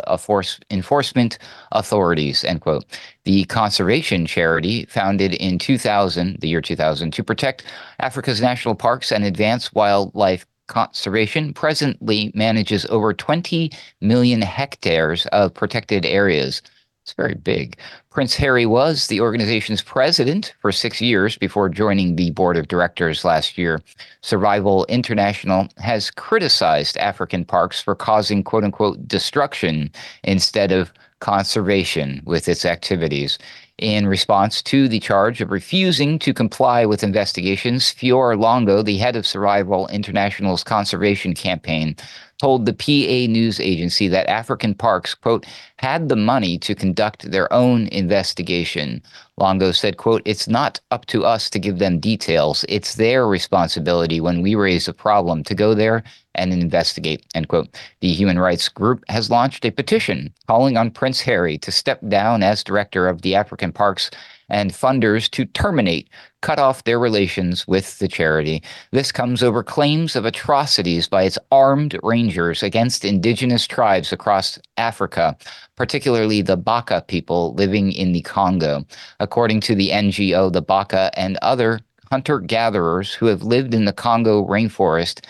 enforcement 0.70 1.38
authorities, 1.72 2.44
end 2.44 2.62
quote. 2.62 2.86
The 3.26 3.46
conservation 3.46 4.26
charity, 4.26 4.86
founded 4.86 5.34
in 5.34 5.58
2000, 5.58 6.38
the 6.40 6.48
year 6.48 6.62
2000, 6.62 7.12
to 7.12 7.24
protect 7.24 7.64
Africa's 8.00 8.42
national 8.42 8.76
parks 8.76 9.12
and 9.12 9.24
advance 9.24 9.74
wildlife 9.74 10.46
Conservation 10.68 11.54
presently 11.54 12.32
manages 12.36 12.86
over 12.88 13.14
20 13.14 13.72
million 14.02 14.42
hectares 14.42 15.26
of 15.28 15.54
protected 15.54 16.06
areas. 16.06 16.62
It's 17.08 17.14
very 17.14 17.36
big. 17.36 17.78
Prince 18.10 18.36
Harry 18.36 18.66
was 18.66 19.08
the 19.08 19.22
organization's 19.22 19.82
president 19.82 20.54
for 20.60 20.74
six 20.74 21.00
years 21.00 21.38
before 21.38 21.70
joining 21.70 22.18
the 22.18 22.32
board 22.32 22.58
of 22.58 22.68
directors 22.68 23.24
last 23.24 23.58
year. 23.58 23.82
Survival 24.22 24.86
International 24.90 25.70
has 25.78 26.12
criticized 26.12 26.98
African 26.98 27.46
parks 27.46 27.82
for 27.82 27.96
causing 27.96 28.44
quote 28.44 28.66
unquote 28.66 29.08
destruction 29.08 29.90
instead 30.26 30.74
of 30.74 30.92
conservation 31.22 32.22
with 32.26 32.50
its 32.50 32.66
activities. 32.66 33.40
In 33.80 34.08
response 34.08 34.64
to 34.64 34.88
the 34.88 35.00
charge 35.00 35.40
of 35.40 35.52
refusing 35.52 36.18
to 36.20 36.34
comply 36.34 36.84
with 36.84 37.04
investigations, 37.04 37.92
Fiore 37.92 38.36
Longo, 38.36 38.82
the 38.82 38.98
head 38.98 39.16
of 39.16 39.28
Survival 39.28 39.88
International's 39.90 40.64
conservation 40.64 41.36
campaign, 41.36 41.96
told 42.40 42.66
the 42.66 42.74
PA 42.74 43.32
news 43.32 43.60
agency 43.60 44.08
that 44.08 44.28
African 44.28 44.74
parks, 44.74 45.14
quote, 45.14 45.46
had 45.78 46.10
the 46.10 46.16
money 46.16 46.58
to 46.58 46.74
conduct 46.74 47.30
their 47.30 47.52
own 47.54 47.88
investigation. 47.90 49.04
Longo 49.38 49.72
said, 49.72 49.98
quote, 49.98 50.24
it's 50.26 50.48
not 50.48 50.80
up 50.90 51.06
to 51.08 51.24
us 51.24 51.48
to 51.52 51.60
give 51.60 51.78
them 51.78 52.00
details. 52.00 52.66
It's 52.68 52.96
their 52.96 53.28
responsibility 53.28 54.20
when 54.20 54.42
we 54.42 54.56
raise 54.56 54.88
a 54.88 54.94
problem 54.94 55.44
to 55.44 55.54
go 55.54 55.76
there 55.76 56.04
and 56.38 56.54
investigate, 56.54 57.26
end 57.36 57.48
quote. 57.48 57.68
The 58.02 58.14
human 58.14 58.40
rights 58.40 58.70
group 58.70 59.04
has 59.10 59.30
launched 59.30 59.66
a 59.66 59.72
petition 59.72 60.34
calling 60.48 60.78
on 60.78 60.92
Prince 60.92 61.22
Harry 61.22 61.58
to 61.60 61.72
step 61.72 62.00
down 62.08 62.44
as 62.44 62.64
director 62.64 63.08
of 63.08 63.22
the 63.22 63.36
African 63.36 63.72
parks 63.72 64.12
and 64.50 64.72
funders 64.72 65.30
to 65.32 65.46
terminate, 65.46 66.10
cut 66.42 66.60
off 66.60 66.84
their 66.84 67.00
relations 67.00 67.68
with 67.68 68.00
the 68.00 68.08
charity. 68.08 68.64
This 68.92 69.12
comes 69.12 69.44
over 69.44 69.64
claims 69.64 70.16
of 70.16 70.26
atrocities 70.26 71.08
by 71.08 71.24
its 71.24 71.38
armed 71.52 72.00
rangers 72.04 72.64
against 72.64 73.04
indigenous 73.04 73.68
tribes 73.68 74.14
across 74.14 74.60
Africa, 74.78 75.36
particularly 75.76 76.42
the 76.42 76.58
Baka 76.58 77.04
people 77.08 77.54
living 77.56 77.92
in 77.92 78.14
the 78.14 78.22
Congo. 78.22 78.86
According 79.20 79.62
to 79.62 79.76
the 79.76 79.90
NGO, 79.90 80.52
the 80.52 80.62
Baka 80.62 81.12
and 81.16 81.38
other 81.42 81.82
hunter 82.10 82.40
gatherers 82.40 83.14
who 83.14 83.26
have 83.26 83.44
lived 83.44 83.74
in 83.74 83.86
the 83.86 83.94
Congo 83.94 84.46
rainforest 84.46 85.26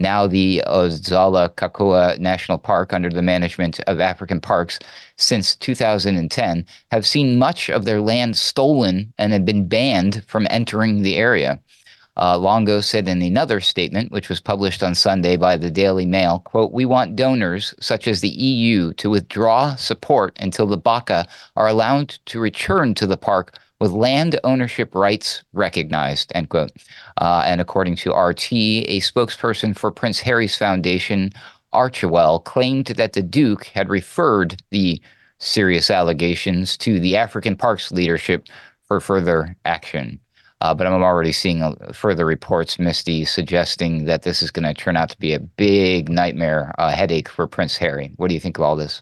now 0.00 0.26
the 0.26 0.62
Ozala 0.66 1.50
Kakua 1.50 2.18
National 2.18 2.58
Park, 2.58 2.92
under 2.92 3.10
the 3.10 3.22
management 3.22 3.78
of 3.80 4.00
African 4.00 4.40
Parks 4.40 4.78
since 5.16 5.54
2010, 5.56 6.66
have 6.90 7.06
seen 7.06 7.38
much 7.38 7.68
of 7.68 7.84
their 7.84 8.00
land 8.00 8.36
stolen 8.36 9.12
and 9.18 9.32
have 9.32 9.44
been 9.44 9.68
banned 9.68 10.24
from 10.26 10.46
entering 10.50 11.02
the 11.02 11.16
area. 11.16 11.60
Uh, 12.16 12.36
Longo 12.36 12.80
said 12.80 13.08
in 13.08 13.22
another 13.22 13.60
statement, 13.60 14.10
which 14.10 14.28
was 14.28 14.40
published 14.40 14.82
on 14.82 14.94
Sunday 14.94 15.36
by 15.36 15.56
the 15.56 15.70
Daily 15.70 16.06
Mail, 16.06 16.40
quote, 16.40 16.72
we 16.72 16.84
want 16.84 17.16
donors 17.16 17.72
such 17.80 18.08
as 18.08 18.20
the 18.20 18.28
EU 18.28 18.92
to 18.94 19.10
withdraw 19.10 19.74
support 19.76 20.36
until 20.40 20.66
the 20.66 20.76
Baka 20.76 21.26
are 21.56 21.68
allowed 21.68 22.08
to 22.26 22.40
return 22.40 22.94
to 22.94 23.06
the 23.06 23.16
park 23.16 23.58
with 23.80 23.92
land 23.92 24.38
ownership 24.44 24.94
rights 24.94 25.42
recognized, 25.52 26.30
end 26.34 26.50
quote. 26.50 26.70
Uh, 27.18 27.42
and 27.46 27.60
according 27.60 27.96
to 27.96 28.12
RT, 28.12 28.52
a 28.52 29.00
spokesperson 29.00 29.76
for 29.76 29.90
Prince 29.90 30.20
Harry's 30.20 30.56
foundation, 30.56 31.32
Archewell, 31.72 32.44
claimed 32.44 32.86
that 32.86 33.14
the 33.14 33.22
Duke 33.22 33.64
had 33.64 33.88
referred 33.88 34.62
the 34.70 35.00
serious 35.38 35.90
allegations 35.90 36.76
to 36.76 37.00
the 37.00 37.16
African 37.16 37.56
Parks 37.56 37.90
leadership 37.90 38.46
for 38.86 39.00
further 39.00 39.56
action. 39.64 40.20
Uh, 40.60 40.74
but 40.74 40.86
I'm 40.86 41.02
already 41.02 41.32
seeing 41.32 41.62
uh, 41.62 41.74
further 41.92 42.26
reports, 42.26 42.78
Misty, 42.78 43.24
suggesting 43.24 44.04
that 44.04 44.22
this 44.22 44.42
is 44.42 44.50
going 44.50 44.66
to 44.66 44.74
turn 44.74 44.94
out 44.94 45.08
to 45.08 45.18
be 45.18 45.32
a 45.32 45.40
big 45.40 46.10
nightmare, 46.10 46.74
headache 46.78 47.30
for 47.30 47.46
Prince 47.46 47.78
Harry. 47.78 48.12
What 48.16 48.28
do 48.28 48.34
you 48.34 48.40
think 48.40 48.58
of 48.58 48.64
all 48.64 48.76
this? 48.76 49.00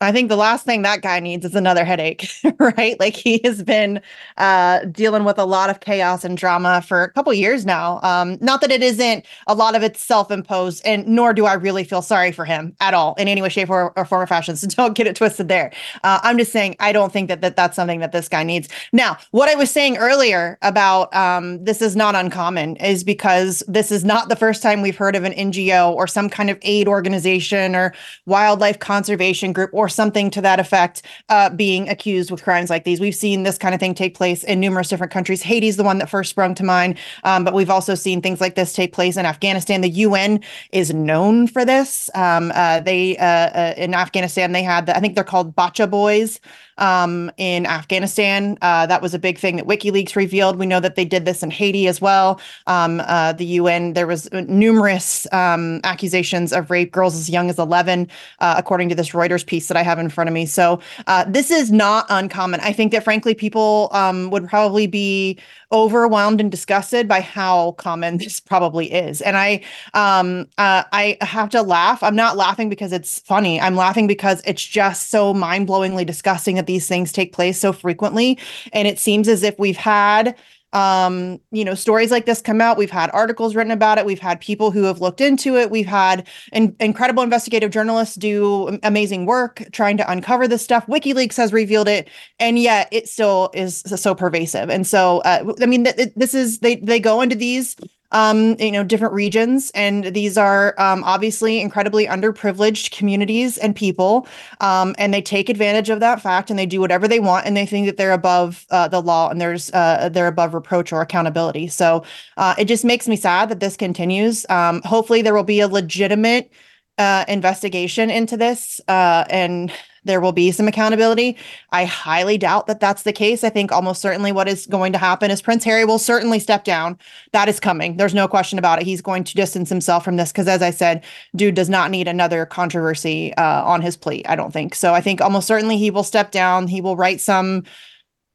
I 0.00 0.12
think 0.12 0.28
the 0.28 0.36
last 0.36 0.64
thing 0.64 0.82
that 0.82 1.02
guy 1.02 1.18
needs 1.18 1.44
is 1.44 1.56
another 1.56 1.84
headache, 1.84 2.28
right? 2.60 2.98
Like 3.00 3.16
he 3.16 3.40
has 3.42 3.64
been 3.64 4.00
uh, 4.36 4.84
dealing 4.84 5.24
with 5.24 5.38
a 5.38 5.44
lot 5.44 5.70
of 5.70 5.80
chaos 5.80 6.24
and 6.24 6.38
drama 6.38 6.82
for 6.82 7.02
a 7.02 7.10
couple 7.10 7.32
years 7.34 7.66
now. 7.66 7.98
Um, 8.04 8.38
not 8.40 8.60
that 8.60 8.70
it 8.70 8.80
isn't 8.80 9.26
a 9.48 9.54
lot 9.56 9.74
of 9.74 9.82
it's 9.82 10.00
self-imposed, 10.00 10.82
and 10.84 11.04
nor 11.08 11.34
do 11.34 11.46
I 11.46 11.54
really 11.54 11.82
feel 11.82 12.00
sorry 12.00 12.30
for 12.30 12.44
him 12.44 12.76
at 12.80 12.94
all 12.94 13.14
in 13.14 13.26
any 13.26 13.42
way, 13.42 13.48
shape, 13.48 13.70
or, 13.70 13.92
or 13.98 14.04
form 14.04 14.22
or 14.22 14.26
fashion. 14.26 14.56
So 14.58 14.66
don't 14.66 14.94
get 14.94 15.06
it 15.06 15.14
twisted 15.14 15.48
there. 15.48 15.72
Uh, 16.02 16.18
I'm 16.22 16.36
just 16.36 16.52
saying 16.52 16.76
I 16.80 16.90
don't 16.92 17.12
think 17.12 17.28
that, 17.28 17.42
that 17.42 17.54
that's 17.54 17.76
something 17.76 18.00
that 18.00 18.12
this 18.12 18.28
guy 18.28 18.42
needs. 18.42 18.68
Now, 18.92 19.16
what 19.30 19.48
I 19.48 19.54
was 19.54 19.70
saying 19.70 19.96
earlier 19.98 20.58
about 20.62 21.14
um, 21.14 21.62
this 21.62 21.80
is 21.80 21.94
not 21.94 22.14
uncommon 22.16 22.76
is 22.76 23.04
because 23.04 23.62
this 23.68 23.92
is 23.92 24.04
not 24.04 24.28
the 24.30 24.36
first 24.36 24.62
time 24.62 24.82
we've 24.82 24.96
heard 24.96 25.14
of 25.14 25.24
an 25.24 25.32
NGO 25.32 25.92
or 25.92 26.06
some 26.06 26.28
kind 26.28 26.50
of 26.50 26.58
aid 26.62 26.88
organization 26.88 27.76
or 27.76 27.94
wildlife 28.26 28.78
conservation 28.80 29.52
group 29.52 29.70
or 29.72 29.87
or 29.88 29.90
something 29.90 30.30
to 30.30 30.42
that 30.42 30.60
effect 30.60 31.00
uh, 31.30 31.48
being 31.48 31.88
accused 31.88 32.30
with 32.30 32.42
crimes 32.42 32.68
like 32.68 32.84
these. 32.84 33.00
We've 33.00 33.14
seen 33.14 33.42
this 33.42 33.56
kind 33.56 33.74
of 33.74 33.80
thing 33.80 33.94
take 33.94 34.14
place 34.14 34.44
in 34.44 34.60
numerous 34.60 34.88
different 34.88 35.12
countries. 35.12 35.42
Haiti's 35.42 35.78
the 35.78 35.82
one 35.82 35.96
that 35.98 36.10
first 36.10 36.28
sprung 36.28 36.54
to 36.56 36.62
mind, 36.62 36.98
um, 37.24 37.42
but 37.42 37.54
we've 37.54 37.70
also 37.70 37.94
seen 37.94 38.20
things 38.20 38.38
like 38.38 38.54
this 38.54 38.74
take 38.74 38.92
place 38.92 39.16
in 39.16 39.24
Afghanistan. 39.24 39.80
The 39.80 39.88
UN 39.88 40.40
is 40.72 40.92
known 40.92 41.46
for 41.46 41.64
this. 41.64 42.10
Um, 42.14 42.52
uh, 42.54 42.80
they 42.80 43.16
uh, 43.16 43.24
uh 43.24 43.74
in 43.78 43.94
Afghanistan 43.94 44.52
they 44.52 44.62
had 44.62 44.84
the, 44.86 44.96
I 44.96 45.00
think 45.00 45.14
they're 45.14 45.24
called 45.24 45.54
Bacha 45.54 45.86
Boys 45.86 46.38
um, 46.78 47.30
in 47.36 47.66
Afghanistan. 47.66 48.56
Uh, 48.62 48.86
that 48.86 49.02
was 49.02 49.14
a 49.14 49.18
big 49.18 49.38
thing 49.38 49.56
that 49.56 49.66
WikiLeaks 49.66 50.16
revealed. 50.16 50.56
We 50.56 50.66
know 50.66 50.80
that 50.80 50.96
they 50.96 51.04
did 51.04 51.24
this 51.24 51.42
in 51.42 51.50
Haiti 51.50 51.86
as 51.86 52.00
well. 52.00 52.40
Um, 52.66 53.00
uh, 53.04 53.32
the 53.32 53.44
UN, 53.44 53.92
there 53.92 54.06
was 54.06 54.30
numerous 54.32 55.26
um, 55.32 55.80
accusations 55.84 56.52
of 56.52 56.70
rape, 56.70 56.92
girls 56.92 57.14
as 57.14 57.28
young 57.28 57.50
as 57.50 57.58
11, 57.58 58.08
uh, 58.40 58.54
according 58.56 58.88
to 58.88 58.94
this 58.94 59.10
Reuters 59.10 59.44
piece 59.44 59.68
that 59.68 59.76
I 59.76 59.82
have 59.82 59.98
in 59.98 60.08
front 60.08 60.28
of 60.28 60.34
me. 60.34 60.46
So 60.46 60.80
uh, 61.06 61.24
this 61.28 61.50
is 61.50 61.70
not 61.70 62.06
uncommon. 62.08 62.60
I 62.60 62.72
think 62.72 62.92
that 62.92 63.04
frankly, 63.04 63.34
people 63.34 63.88
um, 63.92 64.30
would 64.30 64.48
probably 64.48 64.86
be 64.86 65.38
overwhelmed 65.70 66.40
and 66.40 66.50
disgusted 66.50 67.06
by 67.06 67.20
how 67.20 67.72
common 67.72 68.16
this 68.18 68.40
probably 68.40 68.90
is. 68.92 69.20
And 69.20 69.36
I 69.36 69.62
um 69.94 70.46
uh, 70.58 70.84
I 70.92 71.16
have 71.20 71.50
to 71.50 71.62
laugh. 71.62 72.02
I'm 72.02 72.16
not 72.16 72.36
laughing 72.36 72.68
because 72.68 72.92
it's 72.92 73.20
funny. 73.20 73.60
I'm 73.60 73.76
laughing 73.76 74.06
because 74.06 74.42
it's 74.44 74.64
just 74.64 75.10
so 75.10 75.34
mind-blowingly 75.34 76.06
disgusting 76.06 76.56
that 76.56 76.66
these 76.66 76.86
things 76.88 77.12
take 77.12 77.32
place 77.32 77.58
so 77.58 77.72
frequently 77.72 78.38
and 78.72 78.88
it 78.88 78.98
seems 78.98 79.28
as 79.28 79.42
if 79.42 79.58
we've 79.58 79.76
had 79.76 80.34
um 80.72 81.40
you 81.50 81.64
know 81.64 81.74
stories 81.74 82.10
like 82.10 82.26
this 82.26 82.42
come 82.42 82.60
out. 82.60 82.76
We've 82.76 82.90
had 82.90 83.10
articles 83.12 83.54
written 83.54 83.70
about 83.72 83.98
it. 83.98 84.04
We've 84.06 84.18
had 84.18 84.40
people 84.40 84.70
who 84.70 84.84
have 84.84 85.00
looked 85.00 85.20
into 85.20 85.56
it. 85.56 85.70
We've 85.70 85.86
had 85.86 86.26
in- 86.52 86.76
incredible 86.80 87.22
investigative 87.22 87.70
journalists 87.70 88.16
do 88.16 88.78
amazing 88.82 89.26
work 89.26 89.64
trying 89.72 89.96
to 89.96 90.10
uncover 90.10 90.46
this 90.46 90.62
stuff. 90.62 90.86
Wikileaks 90.86 91.36
has 91.36 91.52
revealed 91.52 91.88
it 91.88 92.08
and 92.38 92.58
yet 92.58 92.88
it 92.92 93.08
still 93.08 93.50
is 93.54 93.80
so 93.80 94.14
pervasive. 94.14 94.68
And 94.70 94.86
so 94.86 95.18
uh, 95.20 95.54
i 95.62 95.66
mean 95.66 95.84
th- 95.84 95.96
th- 95.96 96.12
this 96.16 96.34
is 96.34 96.58
they 96.58 96.76
they 96.76 97.00
go 97.00 97.20
into 97.20 97.36
these 97.36 97.76
um, 98.12 98.56
you 98.58 98.72
know, 98.72 98.82
different 98.82 99.14
regions. 99.14 99.70
And 99.74 100.04
these 100.06 100.38
are 100.38 100.74
um, 100.78 101.04
obviously 101.04 101.60
incredibly 101.60 102.06
underprivileged 102.06 102.96
communities 102.96 103.58
and 103.58 103.76
people. 103.76 104.26
Um, 104.60 104.94
and 104.98 105.12
they 105.12 105.22
take 105.22 105.48
advantage 105.48 105.90
of 105.90 106.00
that 106.00 106.20
fact 106.22 106.50
and 106.50 106.58
they 106.58 106.66
do 106.66 106.80
whatever 106.80 107.06
they 107.06 107.20
want 107.20 107.46
and 107.46 107.56
they 107.56 107.66
think 107.66 107.86
that 107.86 107.96
they're 107.96 108.12
above 108.12 108.66
uh, 108.70 108.88
the 108.88 109.02
law 109.02 109.28
and 109.28 109.40
there's 109.40 109.70
uh, 109.72 110.08
they're 110.10 110.26
above 110.26 110.54
reproach 110.54 110.92
or 110.92 111.00
accountability. 111.00 111.68
So 111.68 112.04
uh, 112.36 112.54
it 112.58 112.64
just 112.64 112.84
makes 112.84 113.08
me 113.08 113.16
sad 113.16 113.48
that 113.50 113.60
this 113.60 113.76
continues. 113.76 114.46
Um, 114.48 114.80
hopefully, 114.84 115.22
there 115.22 115.34
will 115.34 115.44
be 115.44 115.60
a 115.60 115.68
legitimate 115.68 116.50
uh, 116.98 117.24
investigation 117.28 118.10
into 118.10 118.36
this 118.36 118.80
uh, 118.88 119.24
and 119.30 119.72
there 120.08 120.20
will 120.20 120.32
be 120.32 120.50
some 120.50 120.66
accountability. 120.66 121.36
I 121.70 121.84
highly 121.84 122.36
doubt 122.38 122.66
that 122.66 122.80
that's 122.80 123.04
the 123.04 123.12
case. 123.12 123.44
I 123.44 123.50
think 123.50 123.70
almost 123.70 124.02
certainly 124.02 124.32
what 124.32 124.48
is 124.48 124.66
going 124.66 124.92
to 124.94 124.98
happen 124.98 125.30
is 125.30 125.40
Prince 125.40 125.62
Harry 125.62 125.84
will 125.84 126.00
certainly 126.00 126.40
step 126.40 126.64
down. 126.64 126.98
That 127.32 127.48
is 127.48 127.60
coming. 127.60 127.96
There's 127.96 128.14
no 128.14 128.26
question 128.26 128.58
about 128.58 128.80
it. 128.80 128.86
He's 128.86 129.02
going 129.02 129.22
to 129.24 129.34
distance 129.34 129.68
himself 129.68 130.02
from 130.02 130.16
this 130.16 130.32
because, 130.32 130.48
as 130.48 130.62
I 130.62 130.70
said, 130.70 131.04
dude 131.36 131.54
does 131.54 131.68
not 131.68 131.92
need 131.92 132.08
another 132.08 132.44
controversy 132.46 133.34
uh, 133.36 133.62
on 133.64 133.82
his 133.82 133.96
plate. 133.96 134.26
I 134.28 134.34
don't 134.34 134.52
think 134.52 134.74
so. 134.74 134.94
I 134.94 135.00
think 135.00 135.20
almost 135.20 135.46
certainly 135.46 135.76
he 135.76 135.90
will 135.90 136.02
step 136.02 136.32
down. 136.32 136.66
He 136.66 136.80
will 136.80 136.96
write 136.96 137.20
some 137.20 137.64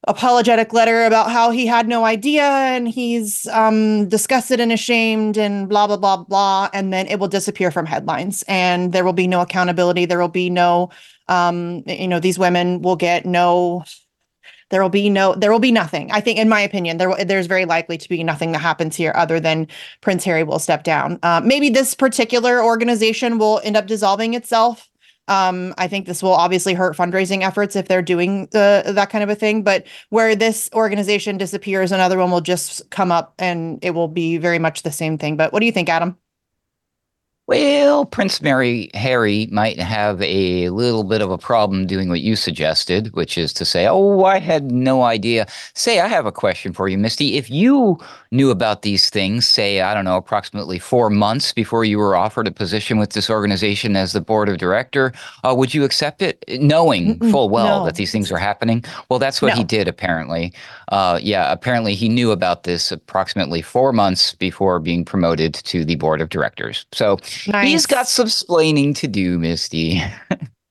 apologetic 0.07 0.73
letter 0.73 1.05
about 1.05 1.31
how 1.31 1.49
he 1.49 1.65
had 1.65 1.87
no 1.87 2.03
idea 2.03 2.43
and 2.43 2.89
he's 2.89 3.47
um, 3.47 4.07
disgusted 4.09 4.59
and 4.59 4.71
ashamed 4.71 5.37
and 5.37 5.69
blah 5.69 5.87
blah 5.87 5.95
blah 5.95 6.17
blah 6.17 6.69
and 6.73 6.91
then 6.91 7.07
it 7.07 7.19
will 7.19 7.27
disappear 7.29 7.71
from 7.71 7.85
headlines 7.85 8.43
and 8.49 8.91
there 8.91 9.05
will 9.05 9.13
be 9.13 9.27
no 9.27 9.39
accountability 9.39 10.05
there 10.05 10.19
will 10.19 10.27
be 10.27 10.49
no 10.49 10.89
um, 11.27 11.83
you 11.85 12.07
know 12.07 12.19
these 12.19 12.39
women 12.39 12.81
will 12.81 12.95
get 12.95 13.25
no 13.25 13.83
there 14.69 14.81
will 14.81 14.89
be 14.89 15.09
no 15.09 15.35
there 15.35 15.51
will 15.51 15.59
be 15.59 15.71
nothing 15.71 16.11
i 16.11 16.19
think 16.19 16.39
in 16.39 16.49
my 16.49 16.59
opinion 16.59 16.97
there 16.97 17.13
there's 17.25 17.47
very 17.47 17.65
likely 17.65 17.97
to 17.97 18.09
be 18.09 18.23
nothing 18.23 18.51
that 18.51 18.59
happens 18.59 18.95
here 18.95 19.13
other 19.15 19.39
than 19.39 19.67
prince 20.01 20.23
harry 20.23 20.43
will 20.43 20.59
step 20.59 20.83
down 20.83 21.19
uh, 21.23 21.41
maybe 21.43 21.69
this 21.69 21.93
particular 21.93 22.63
organization 22.63 23.37
will 23.37 23.61
end 23.63 23.77
up 23.77 23.87
dissolving 23.87 24.33
itself 24.33 24.89
um, 25.27 25.73
I 25.77 25.87
think 25.87 26.05
this 26.05 26.21
will 26.21 26.33
obviously 26.33 26.73
hurt 26.73 26.97
fundraising 26.97 27.43
efforts 27.43 27.75
if 27.75 27.87
they're 27.87 28.01
doing 28.01 28.47
that 28.51 29.09
kind 29.09 29.23
of 29.23 29.29
a 29.29 29.35
thing. 29.35 29.63
But 29.63 29.85
where 30.09 30.35
this 30.35 30.69
organization 30.73 31.37
disappears, 31.37 31.91
another 31.91 32.17
one 32.17 32.29
will 32.29 32.41
just 32.41 32.89
come 32.89 33.11
up 33.11 33.33
and 33.39 33.79
it 33.81 33.91
will 33.91 34.09
be 34.09 34.37
very 34.37 34.59
much 34.59 34.83
the 34.83 34.91
same 34.91 35.17
thing. 35.17 35.37
But 35.37 35.53
what 35.53 35.61
do 35.61 35.65
you 35.65 35.71
think, 35.71 35.87
Adam? 35.87 36.17
Well, 37.45 38.05
Prince 38.05 38.41
Mary 38.41 38.89
Harry 38.93 39.49
might 39.51 39.77
have 39.77 40.21
a 40.21 40.69
little 40.69 41.03
bit 41.03 41.21
of 41.21 41.29
a 41.29 41.37
problem 41.37 41.85
doing 41.85 42.07
what 42.07 42.21
you 42.21 42.37
suggested, 42.37 43.13
which 43.15 43.37
is 43.37 43.51
to 43.53 43.65
say, 43.65 43.85
"Oh, 43.85 44.23
I 44.23 44.39
had 44.39 44.71
no 44.71 45.03
idea." 45.03 45.47
Say, 45.73 45.99
I 45.99 46.07
have 46.07 46.25
a 46.25 46.31
question 46.31 46.71
for 46.71 46.87
you, 46.87 46.97
Misty. 46.97 47.35
If 47.35 47.51
you 47.51 47.99
knew 48.31 48.49
about 48.49 48.81
these 48.81 49.09
things, 49.09 49.45
say, 49.45 49.81
I 49.81 49.93
don't 49.93 50.05
know, 50.05 50.15
approximately 50.15 50.79
four 50.79 51.09
months 51.09 51.51
before 51.51 51.83
you 51.83 51.97
were 51.97 52.15
offered 52.15 52.47
a 52.47 52.51
position 52.51 52.97
with 52.97 53.11
this 53.11 53.29
organization 53.29 53.97
as 53.97 54.13
the 54.13 54.21
board 54.21 54.47
of 54.47 54.57
director, 54.57 55.11
uh, 55.43 55.53
would 55.55 55.73
you 55.73 55.83
accept 55.83 56.21
it, 56.21 56.43
knowing 56.61 57.19
Mm-mm, 57.19 57.29
full 57.29 57.49
well 57.49 57.79
no. 57.79 57.85
that 57.85 57.95
these 57.95 58.11
things 58.11 58.31
are 58.31 58.37
happening? 58.37 58.85
Well, 59.09 59.19
that's 59.19 59.41
what 59.41 59.49
no. 59.49 59.55
he 59.55 59.63
did, 59.65 59.89
apparently. 59.89 60.53
Uh, 60.87 61.19
yeah, 61.21 61.51
apparently 61.51 61.93
he 61.93 62.07
knew 62.07 62.31
about 62.31 62.63
this 62.63 62.89
approximately 62.91 63.61
four 63.61 63.91
months 63.91 64.33
before 64.33 64.79
being 64.79 65.03
promoted 65.03 65.53
to 65.55 65.83
the 65.83 65.95
board 65.95 66.21
of 66.21 66.29
directors. 66.29 66.85
So 66.93 67.17
nice. 67.47 67.67
he's 67.67 67.85
got 67.85 68.07
some 68.07 68.27
splaining 68.27 68.95
to 68.95 69.07
do, 69.07 69.39
Misty. 69.39 70.01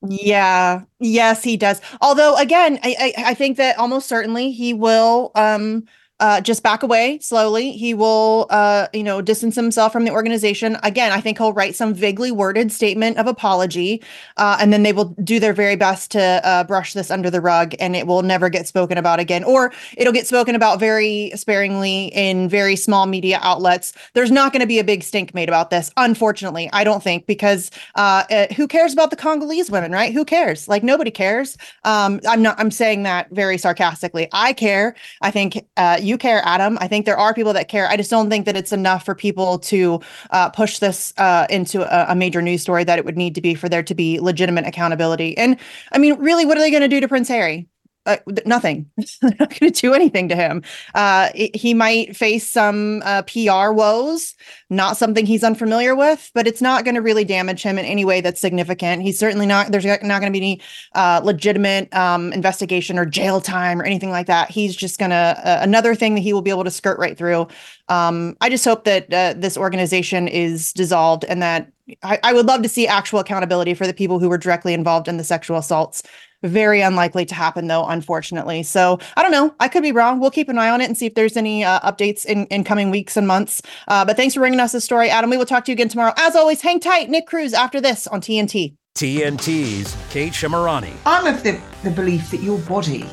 Yeah. 0.09 0.83
Yes, 0.99 1.45
he 1.45 1.57
does. 1.57 1.81
Although, 2.01 2.37
again, 2.37 2.79
I, 2.83 3.15
I, 3.17 3.31
I 3.31 3.35
think 3.35 3.57
that 3.59 3.79
almost 3.79 4.09
certainly 4.09 4.51
he 4.51 4.75
will 4.75 5.31
um 5.35 5.85
uh, 6.23 6.41
just 6.41 6.63
back 6.63 6.85
away 6.85 7.19
slowly. 7.19 7.73
He 7.73 7.95
will, 7.95 8.47
uh, 8.51 8.87
you 8.93 9.03
know, 9.03 9.21
distance 9.21 9.57
himself 9.57 9.93
from 9.93 10.05
the 10.05 10.13
organization. 10.13 10.79
Again, 10.85 11.11
I 11.11 11.21
think 11.21 11.37
he'll 11.37 11.53
write 11.53 11.75
some 11.75 11.93
vaguely 11.93 12.31
worded 12.31 12.71
statement 12.71 13.19
of 13.19 13.27
apology, 13.27 14.01
uh, 14.37 14.57
and 14.61 14.73
then 14.73 14.85
they 14.85 14.93
will 14.93 15.17
do 15.25 15.41
their 15.41 15.53
very 15.53 15.75
best 15.75 16.13
to 16.13 16.23
uh, 16.23 16.63
brush 16.63 16.93
this 16.93 17.11
under 17.11 17.29
the 17.29 17.41
rug, 17.41 17.75
and 17.81 17.97
it 17.97 18.07
will 18.07 18.23
never 18.23 18.49
get 18.49 18.69
spoken 18.69 18.99
about 18.99 19.19
again, 19.19 19.43
or 19.43 19.73
it'll 19.97 20.13
get 20.13 20.29
spoken 20.29 20.55
about 20.55 20.79
very 20.79 21.33
sparingly 21.35 22.07
in 22.15 22.49
very 22.49 22.77
small 22.77 23.07
media 23.07 23.41
outlets. 23.43 23.93
There's 24.15 24.31
not 24.31 24.53
going 24.53 24.61
to 24.61 24.67
be 24.67 24.79
a 24.79 24.85
big 24.85 25.03
stink 25.03 25.35
made 25.35 25.49
about 25.49 25.71
this, 25.71 25.91
unfortunately. 25.97 26.71
I 26.73 26.85
don't 26.85 27.03
think 27.03 27.27
because 27.27 27.69
uh, 27.97 28.23
uh, 28.31 28.47
who 28.55 28.69
cares 28.69 28.93
about 28.93 29.11
the 29.11 29.17
Congolese 29.17 29.73
women, 29.73 29.91
right? 29.91 30.13
Who 30.13 30.25
cares? 30.25 30.69
Like 30.69 30.85
nobody 30.85 31.11
cares. 31.11 31.59
Um, 31.83 32.21
I'm 32.29 32.43
not. 32.43 32.61
I'm 32.61 32.71
saying 32.71 33.03
that 33.03 33.29
very 33.33 33.59
sarcastically. 33.59 34.29
I 34.33 34.53
care. 34.53 34.95
I 35.21 35.33
think 35.33 35.67
you 36.01 36.12
you 36.13 36.19
care, 36.19 36.43
Adam. 36.45 36.79
I 36.81 36.87
think 36.87 37.07
there 37.07 37.19
are 37.19 37.35
people 37.35 37.53
that 37.55 37.69
care. 37.69 37.89
I 37.89 37.97
just 37.97 38.11
don't 38.11 38.31
think 38.31 38.47
that 38.47 38.57
it's 38.57 38.73
enough 38.73 39.05
for 39.05 39.15
people 39.15 39.59
to 39.61 40.01
uh, 40.31 40.51
push 40.51 40.79
this 40.79 41.13
uh, 41.17 41.47
into 41.51 41.83
a, 41.83 42.13
a, 42.13 42.15
major 42.15 42.43
news 42.43 42.63
story 42.63 42.85
that 42.85 42.99
it 42.99 43.05
would 43.05 43.17
need 43.17 43.35
to 43.35 43.41
be 43.41 43.55
for 43.55 43.69
there 43.69 43.83
to 43.83 43.95
be 43.95 44.21
legitimate 44.21 44.67
accountability. 44.67 45.37
And 45.37 45.57
I 45.91 45.99
mean, 45.99 46.15
really, 46.21 46.45
what 46.45 46.57
are 46.57 46.61
they 46.61 46.71
going 46.71 46.83
to 46.83 46.89
do 46.89 47.01
to 47.01 47.09
Prince 47.09 47.29
Harry? 47.29 47.67
Uh, 48.07 48.17
nothing. 48.47 48.91
They're 49.21 49.35
not 49.39 49.59
going 49.59 49.73
to 49.73 49.81
do 49.81 49.95
anything 49.95 50.29
to 50.29 50.37
him. 50.37 50.63
Uh, 50.95 51.31
he 51.35 51.75
might 51.75 52.17
face 52.17 52.49
some 52.49 53.03
uh, 53.05 53.23
PR 53.23 53.73
woes, 53.73 54.35
not 54.71 54.97
something 54.97 55.27
he's 55.27 55.45
unfamiliar 55.45 55.95
with, 55.95 56.31
but 56.35 56.47
it's 56.47 56.61
not 56.61 56.85
going 56.85 56.95
to 56.95 57.01
really 57.01 57.25
damage 57.25 57.63
him 57.63 57.79
in 57.79 57.85
any 57.85 58.05
way 58.05 58.21
that's 58.21 58.41
significant. 58.41 59.03
He's 59.03 59.19
certainly 59.19 59.47
not. 59.47 59.71
There's 59.71 59.85
not 59.85 60.01
going 60.01 60.23
to 60.23 60.31
be 60.31 60.39
any 60.39 60.61
uh, 60.95 61.21
legitimate 61.23 61.93
um, 61.95 62.33
investigation 62.33 62.99
or 62.99 63.07
jail 63.07 63.41
time 63.41 63.81
or 63.81 63.85
anything 63.85 64.11
like 64.11 64.27
that. 64.27 64.51
He's 64.51 64.75
just 64.75 64.99
going 64.99 65.11
to 65.11 65.17
uh, 65.17 65.59
another 65.63 65.95
thing 65.95 66.15
that 66.15 66.21
he 66.21 66.33
will 66.33 66.43
be 66.43 66.51
able 66.51 66.65
to 66.65 66.71
skirt 66.71 66.99
right 66.99 67.17
through. 67.17 67.47
Um, 67.89 68.37
I 68.41 68.49
just 68.49 68.65
hope 68.65 68.85
that 68.85 69.13
uh, 69.13 69.35
this 69.37 69.57
organization 69.57 70.27
is 70.29 70.73
dissolved 70.73 71.25
and 71.25 71.43
that 71.43 71.71
I, 72.03 72.19
I 72.23 72.33
would 72.33 72.47
love 72.47 72.63
to 72.63 72.69
see 72.69 72.87
actual 72.87 73.19
accountability 73.19 73.75
for 73.75 73.87
the 73.87 73.95
people 73.95 74.19
who 74.19 74.29
were 74.29 74.39
directly 74.39 74.75
involved 74.75 75.09
in 75.09 75.17
the 75.17 75.25
sexual 75.25 75.59
assaults 75.59 76.03
very 76.43 76.81
unlikely 76.81 77.25
to 77.27 77.35
happen, 77.35 77.69
though, 77.69 77.87
unfortunately. 77.87 78.63
So 78.63 78.99
I 79.17 79.23
don't 79.23 79.33
know. 79.33 79.55
I 79.61 79.69
could 79.69 79.83
be 79.83 79.93
wrong. 79.93 80.19
We'll 80.19 80.31
keep 80.31 80.49
an 80.49 80.59
eye 80.59 80.71
on 80.71 80.81
it 80.81 80.87
and 80.87 80.97
see 80.97 81.07
if 81.07 81.15
there's 81.15 81.37
any 81.37 81.65
uh, 81.65 81.81
updates 81.81 82.25
in, 82.25 82.47
in 82.47 82.65
coming 82.65 82.91
weeks 82.91 83.17
and 83.17 83.27
months. 83.27 83.63
Uh, 83.89 84.05
but 84.05 84.17
thanks 84.17 84.35
for 84.35 84.41
bringing 84.41 84.61
us 84.61 84.73
this 84.73 84.85
story, 84.85 85.09
Adam. 85.09 85.31
We 85.31 85.37
will 85.37 85.47
talk 85.47 85.65
to 85.67 85.71
you 85.71 85.75
again 85.75 85.89
tomorrow. 85.89 86.13
As 86.17 86.35
always, 86.35 86.61
hang 86.61 86.81
tight. 86.81 87.09
Nick 87.09 87.27
Cruse 87.27 87.55
after 87.55 87.81
this 87.81 88.07
on 88.07 88.21
TNT. 88.21 88.75
TNT's 88.97 89.97
Kate 90.11 90.33
Shemirani. 90.33 90.93
I'm 91.07 91.33
of 91.33 91.43
the, 91.43 91.61
the 91.83 91.91
belief 91.91 92.31
that 92.31 92.43
your 92.43 92.59
body 92.61 93.07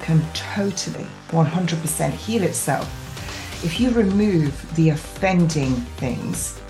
can 0.00 0.22
totally 0.34 1.06
100% 1.28 2.10
heal 2.10 2.42
itself 2.42 2.98
if 3.64 3.78
you 3.78 3.90
remove 3.90 4.74
the 4.74 4.90
offending 4.90 5.76
things 5.96 6.60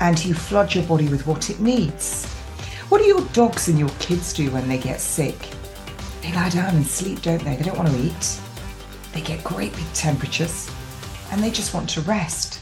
and 0.00 0.24
you 0.24 0.34
flood 0.34 0.74
your 0.74 0.84
body 0.84 1.08
with 1.08 1.26
what 1.26 1.50
it 1.50 1.60
needs. 1.60 2.26
What 2.88 2.98
do 2.98 3.04
your 3.04 3.24
dogs 3.32 3.68
and 3.68 3.78
your 3.78 3.90
kids 3.98 4.32
do 4.32 4.50
when 4.50 4.68
they 4.68 4.78
get 4.78 5.00
sick? 5.00 5.36
They 6.22 6.32
lie 6.32 6.48
down 6.50 6.74
and 6.74 6.86
sleep, 6.86 7.22
don't 7.22 7.42
they? 7.42 7.56
They 7.56 7.64
don't 7.64 7.76
want 7.76 7.90
to 7.90 7.98
eat. 7.98 8.40
They 9.12 9.20
get 9.20 9.44
great 9.44 9.74
big 9.74 9.92
temperatures 9.92 10.70
and 11.30 11.42
they 11.42 11.50
just 11.50 11.74
want 11.74 11.88
to 11.90 12.00
rest. 12.02 12.60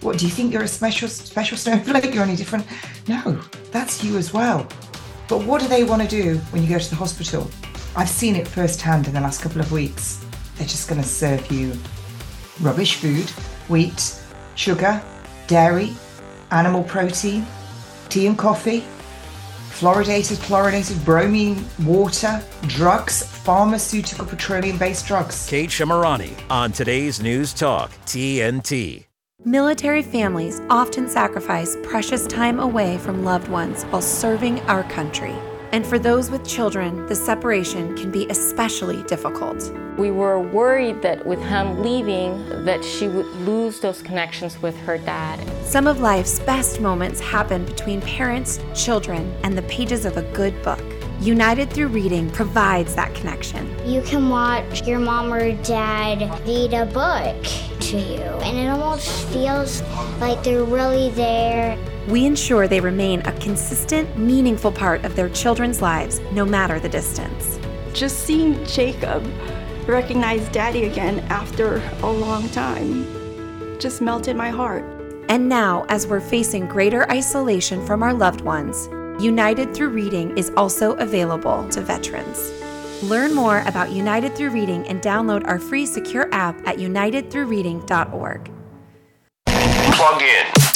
What 0.00 0.18
do 0.18 0.26
you 0.26 0.30
think 0.30 0.52
you're 0.52 0.62
a 0.62 0.68
special 0.68 1.08
special 1.08 1.56
snowflake? 1.64 2.12
You're 2.12 2.24
any 2.24 2.36
different? 2.36 2.66
No, 3.08 3.40
that's 3.70 4.04
you 4.04 4.18
as 4.18 4.32
well. 4.32 4.66
But 5.28 5.44
what 5.44 5.60
do 5.60 5.68
they 5.68 5.84
want 5.84 6.02
to 6.02 6.08
do 6.08 6.38
when 6.50 6.62
you 6.62 6.68
go 6.68 6.78
to 6.78 6.90
the 6.90 6.96
hospital? 6.96 7.50
I've 7.96 8.08
seen 8.08 8.36
it 8.36 8.46
firsthand 8.46 9.06
in 9.06 9.14
the 9.14 9.20
last 9.20 9.40
couple 9.40 9.60
of 9.60 9.72
weeks. 9.72 10.24
They're 10.56 10.66
just 10.66 10.88
going 10.88 11.00
to 11.00 11.06
serve 11.06 11.50
you 11.50 11.72
rubbish 12.60 12.96
food, 12.96 13.28
wheat, 13.68 14.20
sugar, 14.54 15.02
dairy, 15.46 15.94
animal 16.50 16.82
protein, 16.84 17.46
tea 18.08 18.26
and 18.26 18.38
coffee, 18.38 18.84
fluoridated, 19.70 20.40
chlorinated, 20.42 21.04
bromine, 21.04 21.64
water, 21.84 22.42
drugs, 22.62 23.22
pharmaceutical, 23.22 24.24
petroleum 24.24 24.78
based 24.78 25.06
drugs. 25.06 25.46
Kate 25.48 25.70
Shemirani 25.70 26.32
on 26.50 26.72
today's 26.72 27.20
News 27.20 27.52
Talk, 27.52 27.90
TNT. 28.06 29.06
Military 29.44 30.02
families 30.02 30.60
often 30.70 31.08
sacrifice 31.08 31.76
precious 31.82 32.26
time 32.26 32.60
away 32.60 32.96
from 32.98 33.24
loved 33.24 33.48
ones 33.48 33.82
while 33.84 34.00
serving 34.00 34.60
our 34.60 34.84
country. 34.84 35.34
And 35.74 35.84
for 35.84 35.98
those 35.98 36.30
with 36.30 36.46
children, 36.46 37.04
the 37.06 37.16
separation 37.16 37.96
can 37.96 38.12
be 38.12 38.28
especially 38.28 39.02
difficult. 39.08 39.72
We 39.98 40.12
were 40.12 40.38
worried 40.38 41.02
that 41.02 41.26
with 41.26 41.40
him 41.40 41.82
leaving 41.82 42.64
that 42.64 42.84
she 42.84 43.08
would 43.08 43.26
lose 43.38 43.80
those 43.80 44.00
connections 44.00 44.56
with 44.62 44.76
her 44.82 44.98
dad. 44.98 45.40
Some 45.64 45.88
of 45.88 45.98
life's 45.98 46.38
best 46.38 46.80
moments 46.80 47.18
happen 47.18 47.64
between 47.64 48.00
parents, 48.02 48.60
children, 48.72 49.34
and 49.42 49.58
the 49.58 49.62
pages 49.62 50.04
of 50.04 50.16
a 50.16 50.22
good 50.32 50.54
book. 50.62 50.80
United 51.18 51.72
Through 51.72 51.88
Reading 51.88 52.30
provides 52.30 52.94
that 52.94 53.12
connection. 53.16 53.68
You 53.84 54.00
can 54.02 54.28
watch 54.28 54.86
your 54.86 55.00
mom 55.00 55.32
or 55.32 55.60
dad 55.64 56.20
read 56.46 56.72
a 56.72 56.86
book 56.86 57.42
to 57.88 57.98
you, 57.98 58.22
and 58.46 58.56
it 58.56 58.68
almost 58.68 59.26
feels 59.30 59.82
like 60.20 60.40
they're 60.44 60.62
really 60.62 61.10
there 61.10 61.76
we 62.08 62.26
ensure 62.26 62.68
they 62.68 62.80
remain 62.80 63.20
a 63.20 63.32
consistent, 63.38 64.18
meaningful 64.18 64.70
part 64.70 65.04
of 65.04 65.16
their 65.16 65.28
children's 65.30 65.80
lives, 65.80 66.20
no 66.32 66.44
matter 66.44 66.78
the 66.78 66.88
distance. 66.88 67.58
Just 67.92 68.20
seeing 68.20 68.62
Jacob 68.64 69.26
recognize 69.86 70.48
daddy 70.50 70.84
again 70.84 71.20
after 71.30 71.76
a 72.02 72.10
long 72.10 72.48
time 72.50 73.24
just 73.78 74.00
melted 74.00 74.36
my 74.36 74.50
heart. 74.50 74.84
And 75.28 75.48
now, 75.48 75.84
as 75.88 76.06
we're 76.06 76.20
facing 76.20 76.66
greater 76.66 77.10
isolation 77.10 77.84
from 77.84 78.02
our 78.02 78.12
loved 78.12 78.40
ones, 78.42 78.88
United 79.22 79.74
Through 79.74 79.90
Reading 79.90 80.36
is 80.36 80.50
also 80.56 80.94
available 80.94 81.68
to 81.68 81.80
veterans. 81.80 82.52
Learn 83.02 83.34
more 83.34 83.62
about 83.66 83.92
United 83.92 84.34
Through 84.34 84.50
Reading 84.50 84.86
and 84.88 85.00
download 85.00 85.46
our 85.46 85.58
free 85.58 85.86
secure 85.86 86.28
app 86.32 86.56
at 86.66 86.76
unitedthroughreading.org. 86.78 88.50
Plug 89.46 90.22
in 90.22 90.73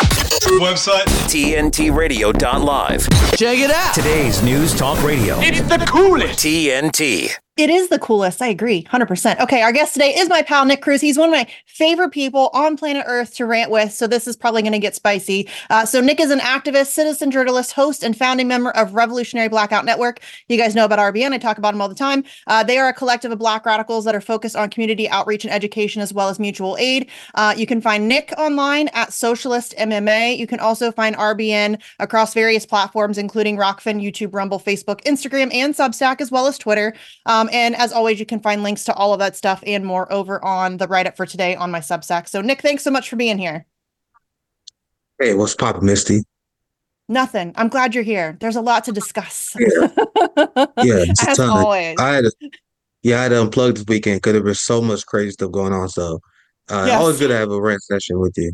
Website 0.56 1.04
TNTRadio.live. 1.28 3.08
Check 3.36 3.58
it 3.58 3.70
out. 3.70 3.94
Today's 3.94 4.42
News 4.42 4.74
Talk 4.74 5.00
Radio. 5.04 5.38
It's 5.40 5.60
the 5.60 5.78
coolest. 5.86 6.38
TNT. 6.40 7.30
It 7.58 7.70
is 7.70 7.88
the 7.88 7.98
coolest. 7.98 8.40
I 8.40 8.46
agree. 8.46 8.84
100%. 8.84 9.40
Okay. 9.40 9.62
Our 9.62 9.72
guest 9.72 9.92
today 9.92 10.14
is 10.14 10.28
my 10.28 10.42
pal, 10.42 10.64
Nick 10.64 10.80
Cruse. 10.80 11.00
He's 11.00 11.18
one 11.18 11.28
of 11.28 11.32
my 11.32 11.44
favorite 11.66 12.10
people 12.10 12.50
on 12.54 12.76
planet 12.76 13.02
Earth 13.08 13.34
to 13.34 13.46
rant 13.46 13.68
with. 13.68 13.92
So 13.92 14.06
this 14.06 14.28
is 14.28 14.36
probably 14.36 14.62
going 14.62 14.74
to 14.74 14.78
get 14.78 14.94
spicy. 14.94 15.48
Uh, 15.68 15.84
so 15.84 16.00
Nick 16.00 16.20
is 16.20 16.30
an 16.30 16.38
activist, 16.38 16.86
citizen 16.86 17.32
journalist, 17.32 17.72
host, 17.72 18.04
and 18.04 18.16
founding 18.16 18.46
member 18.46 18.70
of 18.70 18.94
Revolutionary 18.94 19.48
Blackout 19.48 19.84
Network. 19.84 20.20
You 20.48 20.56
guys 20.56 20.76
know 20.76 20.84
about 20.84 21.00
RBN. 21.00 21.32
I 21.32 21.38
talk 21.38 21.58
about 21.58 21.72
them 21.72 21.80
all 21.80 21.88
the 21.88 21.96
time. 21.96 22.22
Uh, 22.46 22.62
they 22.62 22.78
are 22.78 22.88
a 22.90 22.92
collective 22.92 23.32
of 23.32 23.40
Black 23.40 23.66
radicals 23.66 24.04
that 24.04 24.14
are 24.14 24.20
focused 24.20 24.54
on 24.54 24.70
community 24.70 25.08
outreach 25.08 25.44
and 25.44 25.52
education 25.52 26.00
as 26.00 26.14
well 26.14 26.28
as 26.28 26.38
mutual 26.38 26.76
aid. 26.78 27.10
Uh, 27.34 27.54
you 27.56 27.66
can 27.66 27.80
find 27.80 28.06
Nick 28.06 28.32
online 28.38 28.86
at 28.94 29.12
Socialist 29.12 29.74
MMA. 29.78 30.38
You 30.38 30.46
can 30.46 30.60
also 30.60 30.92
find 30.92 31.16
RBN 31.16 31.82
across 31.98 32.34
various 32.34 32.64
platforms, 32.64 33.18
including 33.18 33.56
Rokfin, 33.56 34.00
YouTube, 34.00 34.32
Rumble, 34.32 34.60
Facebook, 34.60 35.02
Instagram, 35.02 35.52
and 35.52 35.74
Substack, 35.74 36.20
as 36.20 36.30
well 36.30 36.46
as 36.46 36.56
Twitter. 36.56 36.94
Um, 37.26 37.47
and 37.48 37.74
as 37.76 37.92
always, 37.92 38.20
you 38.20 38.26
can 38.26 38.40
find 38.40 38.62
links 38.62 38.84
to 38.84 38.94
all 38.94 39.12
of 39.12 39.18
that 39.18 39.36
stuff 39.36 39.62
and 39.66 39.84
more 39.84 40.10
over 40.12 40.42
on 40.44 40.76
the 40.76 40.86
write 40.86 41.06
up 41.06 41.16
for 41.16 41.26
today 41.26 41.56
on 41.56 41.70
my 41.70 41.80
Substack. 41.80 42.28
So, 42.28 42.40
Nick, 42.40 42.62
thanks 42.62 42.82
so 42.82 42.90
much 42.90 43.08
for 43.08 43.16
being 43.16 43.38
here. 43.38 43.66
Hey, 45.20 45.34
what's 45.34 45.54
poppin', 45.54 45.84
Misty? 45.84 46.22
Nothing. 47.08 47.52
I'm 47.56 47.68
glad 47.68 47.94
you're 47.94 48.04
here. 48.04 48.36
There's 48.40 48.56
a 48.56 48.60
lot 48.60 48.84
to 48.84 48.92
discuss. 48.92 49.56
Yeah, 50.78 50.84
yeah 50.84 51.04
as 51.26 51.40
always. 51.40 51.96
I 51.98 52.14
had 52.14 52.24
a, 52.26 52.30
yeah, 53.02 53.18
I 53.18 53.22
had 53.24 53.28
to 53.30 53.34
unplug 53.36 53.74
this 53.74 53.84
weekend 53.88 54.18
because 54.18 54.34
there 54.34 54.42
was 54.42 54.60
so 54.60 54.80
much 54.80 55.04
crazy 55.06 55.32
stuff 55.32 55.50
going 55.50 55.72
on. 55.72 55.88
So, 55.88 56.20
uh, 56.70 56.84
yes. 56.86 57.00
always 57.00 57.18
good 57.18 57.28
to 57.28 57.36
have 57.36 57.50
a 57.50 57.60
rant 57.60 57.82
session 57.82 58.18
with 58.20 58.34
you. 58.36 58.52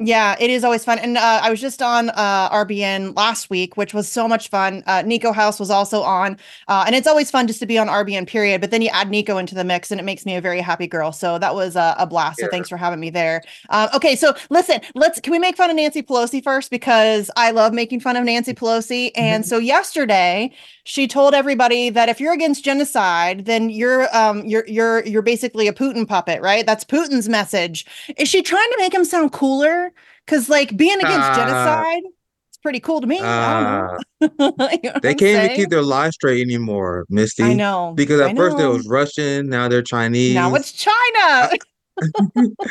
Yeah, 0.00 0.34
it 0.40 0.50
is 0.50 0.64
always 0.64 0.84
fun. 0.84 0.98
And 0.98 1.16
uh, 1.16 1.40
I 1.40 1.50
was 1.50 1.60
just 1.60 1.80
on 1.80 2.10
uh, 2.10 2.50
RBN 2.50 3.14
last 3.14 3.48
week, 3.48 3.76
which 3.76 3.94
was 3.94 4.08
so 4.08 4.26
much 4.26 4.48
fun. 4.48 4.82
Uh, 4.86 5.04
Niko 5.04 5.32
House 5.32 5.60
was 5.60 5.70
also 5.70 6.02
on. 6.02 6.36
Uh, 6.66 6.82
and 6.84 6.96
it's 6.96 7.06
always 7.06 7.30
fun 7.30 7.46
just 7.46 7.60
to 7.60 7.66
be 7.66 7.78
on 7.78 7.86
RBN, 7.86 8.26
period. 8.26 8.60
But 8.60 8.72
then 8.72 8.82
you 8.82 8.88
add 8.92 9.08
Niko 9.08 9.38
into 9.38 9.54
the 9.54 9.62
mix 9.62 9.92
and 9.92 10.00
it 10.00 10.02
makes 10.02 10.26
me 10.26 10.34
a 10.34 10.40
very 10.40 10.60
happy 10.60 10.88
girl. 10.88 11.12
So 11.12 11.38
that 11.38 11.54
was 11.54 11.76
a, 11.76 11.94
a 11.96 12.08
blast. 12.08 12.40
Yeah. 12.40 12.46
So 12.46 12.50
thanks 12.50 12.68
for 12.68 12.76
having 12.76 12.98
me 12.98 13.10
there. 13.10 13.42
Um, 13.70 13.88
okay, 13.94 14.16
so 14.16 14.34
listen, 14.50 14.80
let's 14.96 15.20
can 15.20 15.30
we 15.30 15.38
make 15.38 15.56
fun 15.56 15.70
of 15.70 15.76
Nancy 15.76 16.02
Pelosi 16.02 16.42
first? 16.42 16.72
Because 16.72 17.30
I 17.36 17.52
love 17.52 17.72
making 17.72 18.00
fun 18.00 18.16
of 18.16 18.24
Nancy 18.24 18.52
Pelosi. 18.52 19.12
And 19.14 19.44
mm-hmm. 19.44 19.48
so 19.48 19.58
yesterday, 19.58 20.50
she 20.82 21.06
told 21.06 21.34
everybody 21.34 21.88
that 21.90 22.08
if 22.08 22.20
you're 22.20 22.32
against 22.32 22.64
genocide, 22.64 23.44
then 23.44 23.70
you're 23.70 24.14
um 24.14 24.44
you're 24.44 24.66
you're 24.66 25.06
you're 25.06 25.22
basically 25.22 25.68
a 25.68 25.72
Putin 25.72 26.06
puppet, 26.06 26.42
right? 26.42 26.66
That's 26.66 26.84
Putin's 26.84 27.28
message. 27.28 27.86
Is 28.18 28.28
she 28.28 28.42
trying 28.42 28.70
to 28.70 28.76
make 28.78 28.92
him 28.92 29.04
sound 29.04 29.32
cooler? 29.32 29.83
Because 30.24 30.48
like 30.48 30.76
being 30.76 30.98
against 30.98 31.30
uh, 31.30 31.36
genocide, 31.36 32.02
it's 32.48 32.58
pretty 32.58 32.80
cool 32.80 33.00
to 33.00 33.06
me. 33.06 33.18
Uh, 33.18 33.26
I 33.26 33.98
don't 34.20 34.38
know. 34.38 34.68
you 34.82 34.90
know 34.90 35.00
they 35.02 35.14
can't 35.14 35.44
even 35.44 35.56
keep 35.56 35.70
their 35.70 35.82
lies 35.82 36.14
straight 36.14 36.40
anymore, 36.40 37.06
Misty. 37.08 37.42
I 37.42 37.54
know. 37.54 37.92
Because 37.94 38.20
at 38.20 38.36
first 38.36 38.58
it 38.58 38.66
was 38.66 38.86
Russian, 38.88 39.48
now 39.48 39.68
they're 39.68 39.82
Chinese. 39.82 40.34
Now 40.34 40.54
it's 40.54 40.72
China. 40.72 41.50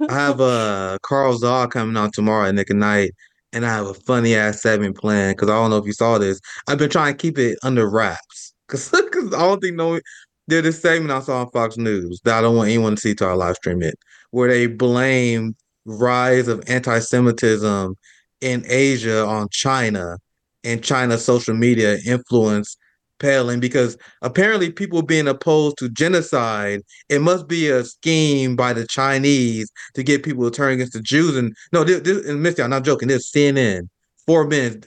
I 0.08 0.12
have 0.14 0.40
uh 0.40 0.98
Carl 1.02 1.38
Zha 1.38 1.68
coming 1.68 1.96
out 1.96 2.12
tomorrow 2.12 2.48
at 2.48 2.54
Nick 2.54 2.70
and 2.70 2.80
Night 2.80 3.12
and 3.52 3.66
I 3.66 3.68
have 3.68 3.86
a 3.86 3.94
funny 3.94 4.34
ass 4.34 4.62
segment 4.62 4.96
planned 4.96 5.36
because 5.36 5.50
I 5.50 5.54
don't 5.54 5.70
know 5.70 5.76
if 5.76 5.86
you 5.86 5.92
saw 5.92 6.18
this. 6.18 6.40
I've 6.68 6.78
been 6.78 6.90
trying 6.90 7.14
to 7.14 7.18
keep 7.18 7.38
it 7.38 7.58
under 7.62 7.88
wraps 7.88 8.54
because 8.66 8.92
I 8.94 9.38
don't 9.38 9.60
think 9.60 9.76
no 9.76 10.00
did 10.48 10.66
a 10.66 10.72
segment 10.72 11.12
I 11.12 11.20
saw 11.20 11.42
on 11.42 11.50
Fox 11.50 11.76
News 11.76 12.20
that 12.24 12.38
I 12.38 12.40
don't 12.40 12.56
want 12.56 12.68
anyone 12.68 12.96
to 12.96 13.00
see 13.00 13.14
to 13.16 13.26
our 13.26 13.36
live 13.36 13.56
stream 13.56 13.82
it, 13.82 13.98
where 14.30 14.48
they 14.48 14.66
blame 14.66 15.54
rise 15.84 16.48
of 16.48 16.62
anti-Semitism 16.68 17.96
in 18.40 18.64
Asia 18.66 19.24
on 19.24 19.48
China 19.50 20.16
and 20.64 20.82
China's 20.82 21.24
social 21.24 21.54
media 21.54 21.98
influence 22.06 22.76
Palin 23.22 23.60
because 23.60 23.96
apparently 24.20 24.70
people 24.70 25.00
being 25.00 25.28
opposed 25.28 25.78
to 25.78 25.88
genocide, 25.88 26.82
it 27.08 27.20
must 27.20 27.48
be 27.48 27.70
a 27.70 27.84
scheme 27.84 28.56
by 28.56 28.72
the 28.74 28.86
Chinese 28.86 29.70
to 29.94 30.02
get 30.02 30.24
people 30.24 30.44
to 30.44 30.54
turn 30.54 30.72
against 30.72 30.92
the 30.92 31.00
Jews. 31.00 31.36
And 31.36 31.54
no, 31.72 31.84
this, 31.84 32.00
this 32.00 32.26
and 32.28 32.42
Misty, 32.42 32.62
I'm 32.62 32.70
not 32.70 32.84
joking. 32.84 33.08
This 33.08 33.30
CNN, 33.30 33.88
four 34.26 34.46
minutes, 34.46 34.86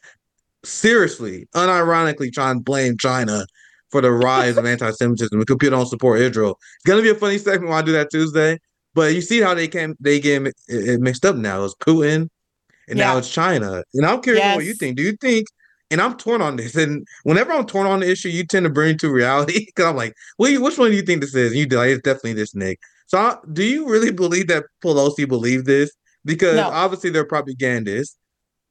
seriously, 0.64 1.48
unironically 1.56 2.32
trying 2.32 2.58
to 2.58 2.64
blame 2.64 2.98
China 2.98 3.46
for 3.90 4.02
the 4.02 4.12
rise 4.12 4.58
of 4.58 4.66
anti-Semitism 4.66 5.40
because 5.40 5.56
people 5.56 5.78
don't 5.78 5.88
support 5.88 6.20
Israel. 6.20 6.60
It's 6.76 6.86
gonna 6.86 7.02
be 7.02 7.10
a 7.10 7.16
funny 7.16 7.38
segment 7.38 7.70
when 7.70 7.80
I 7.80 7.82
do 7.82 7.94
that 7.94 8.12
Tuesday. 8.12 8.60
But 8.96 9.14
you 9.14 9.22
see 9.22 9.42
how 9.42 9.54
they 9.54 9.68
came, 9.68 9.96
they 10.00 10.20
get 10.20 10.52
it 10.68 11.00
mixed 11.02 11.26
up 11.26 11.36
now. 11.36 11.64
It's 11.64 11.76
Putin, 11.76 12.30
and 12.88 12.98
yeah. 12.98 13.06
now 13.06 13.18
it's 13.18 13.30
China. 13.30 13.84
And 13.94 14.06
I'm 14.06 14.22
curious 14.22 14.44
yes. 14.44 14.56
what 14.56 14.66
you 14.66 14.74
think. 14.74 14.98
Do 14.98 15.04
you 15.04 15.16
think 15.18 15.48
and 15.92 16.02
I'm 16.02 16.18
torn 16.18 16.42
on 16.42 16.56
this. 16.56 16.76
And 16.76 17.08
whenever 17.24 17.52
I'm 17.52 17.66
torn 17.66 17.88
on 17.88 18.00
the 18.00 18.10
issue, 18.10 18.30
you 18.30 18.46
tend 18.46 18.64
to 18.66 18.70
bring 18.70 18.98
to 18.98 19.12
reality 19.12 19.66
because 19.66 19.86
I'm 19.86 19.96
like, 19.96 20.16
well, 20.38 20.62
which 20.62 20.78
one 20.78 20.92
do 20.92 20.98
you 20.98 21.04
think 21.04 21.22
this 21.22 21.36
is? 21.36 21.52
And 21.52 21.60
you 21.72 21.78
like, 21.78 21.90
it's 21.90 22.02
definitely 22.02 22.34
this, 22.34 22.56
Nick. 22.56 22.80
So, 23.08 23.18
I, 23.18 23.38
do 23.54 23.64
you 23.64 23.88
really 23.90 24.12
believe 24.24 24.48
that 24.48 24.66
Pelosi 24.84 25.28
believed 25.28 25.66
this? 25.66 25.92
Because 26.24 26.56
no. 26.56 26.70
obviously 26.70 27.12
they're 27.12 27.26
propagandists, 27.26 28.18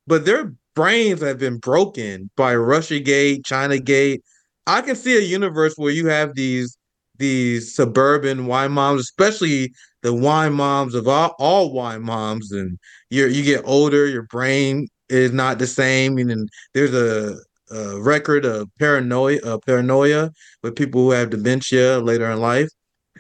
but 0.09 0.25
their 0.25 0.53
brains 0.75 1.23
have 1.23 1.39
been 1.39 1.59
broken 1.59 2.31
by 2.37 2.57
Russia 2.57 2.99
Gate, 2.99 3.45
China 3.45 3.79
Gate. 3.79 4.23
I 4.67 4.81
can 4.81 4.97
see 4.97 5.17
a 5.17 5.21
universe 5.21 5.75
where 5.77 5.93
you 5.93 6.09
have 6.09 6.35
these 6.35 6.77
these 7.17 7.77
suburban 7.77 8.47
wine 8.47 8.73
moms, 8.73 9.03
especially 9.03 9.73
the 10.05 10.13
wine 10.13 10.53
moms 10.53 10.95
of 10.95 11.09
all, 11.09 11.35
all 11.39 11.73
wine 11.73 12.03
moms, 12.03 12.53
and 12.53 12.79
you 13.11 13.27
you 13.27 13.43
get 13.43 13.63
older, 13.65 14.07
your 14.07 14.25
brain 14.25 14.87
is 15.09 15.33
not 15.33 15.59
the 15.59 15.67
same. 15.67 16.19
And 16.19 16.49
there's 16.75 16.95
a, 16.95 17.37
a 17.75 18.01
record 18.01 18.45
of 18.45 18.69
paranoia, 18.79 19.41
uh, 19.43 19.59
paranoia 19.67 20.31
with 20.63 20.77
people 20.77 21.01
who 21.01 21.11
have 21.11 21.31
dementia 21.31 22.01
later 22.01 22.31
in 22.31 22.39
life. 22.41 22.69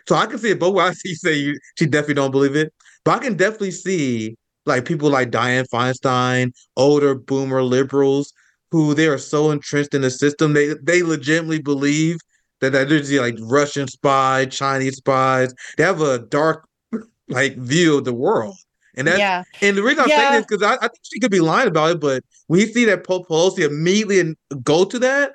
So 0.06 0.14
I 0.14 0.26
can 0.26 0.38
see 0.38 0.50
it 0.50 0.60
both 0.60 0.74
ways. 0.74 1.00
You 1.04 1.14
say 1.16 1.34
you, 1.34 1.58
she 1.78 1.86
definitely 1.86 2.14
don't 2.14 2.30
believe 2.30 2.54
it, 2.54 2.72
but 3.04 3.12
I 3.12 3.24
can 3.24 3.36
definitely 3.36 3.72
see 3.72 4.36
like 4.66 4.84
people 4.84 5.08
like 5.10 5.30
diane 5.30 5.64
Feinstein, 5.72 6.52
older 6.76 7.14
boomer 7.14 7.62
liberals 7.62 8.32
who 8.70 8.92
they 8.94 9.06
are 9.08 9.18
so 9.18 9.50
entrenched 9.50 9.94
in 9.94 10.02
the 10.02 10.10
system 10.10 10.52
they 10.52 10.74
they 10.82 11.02
legitimately 11.02 11.62
believe 11.62 12.18
that, 12.60 12.72
that 12.72 12.88
there's 12.88 13.12
like 13.12 13.36
Russian 13.40 13.88
spies, 13.88 14.54
Chinese 14.54 14.96
spies. 14.96 15.54
They 15.76 15.84
have 15.84 16.00
a 16.02 16.18
dark 16.18 16.66
like 17.28 17.56
view 17.56 17.98
of 17.98 18.04
the 18.04 18.14
world. 18.14 18.56
And 18.96 19.08
that, 19.08 19.18
yeah. 19.18 19.42
and 19.60 19.76
the 19.76 19.82
reason 19.82 20.04
I'm 20.04 20.08
yeah. 20.08 20.18
saying 20.18 20.32
this 20.34 20.46
because 20.46 20.62
I, 20.62 20.76
I, 20.76 20.88
think 20.88 21.00
she 21.02 21.18
could 21.18 21.32
be 21.32 21.40
lying 21.40 21.66
about 21.66 21.90
it, 21.90 22.00
but 22.00 22.22
you 22.48 22.66
see 22.66 22.84
that 22.84 23.04
Pope 23.04 23.26
Pelosi 23.26 23.66
immediately 23.66 24.36
go 24.62 24.84
to 24.84 24.98
that, 25.00 25.32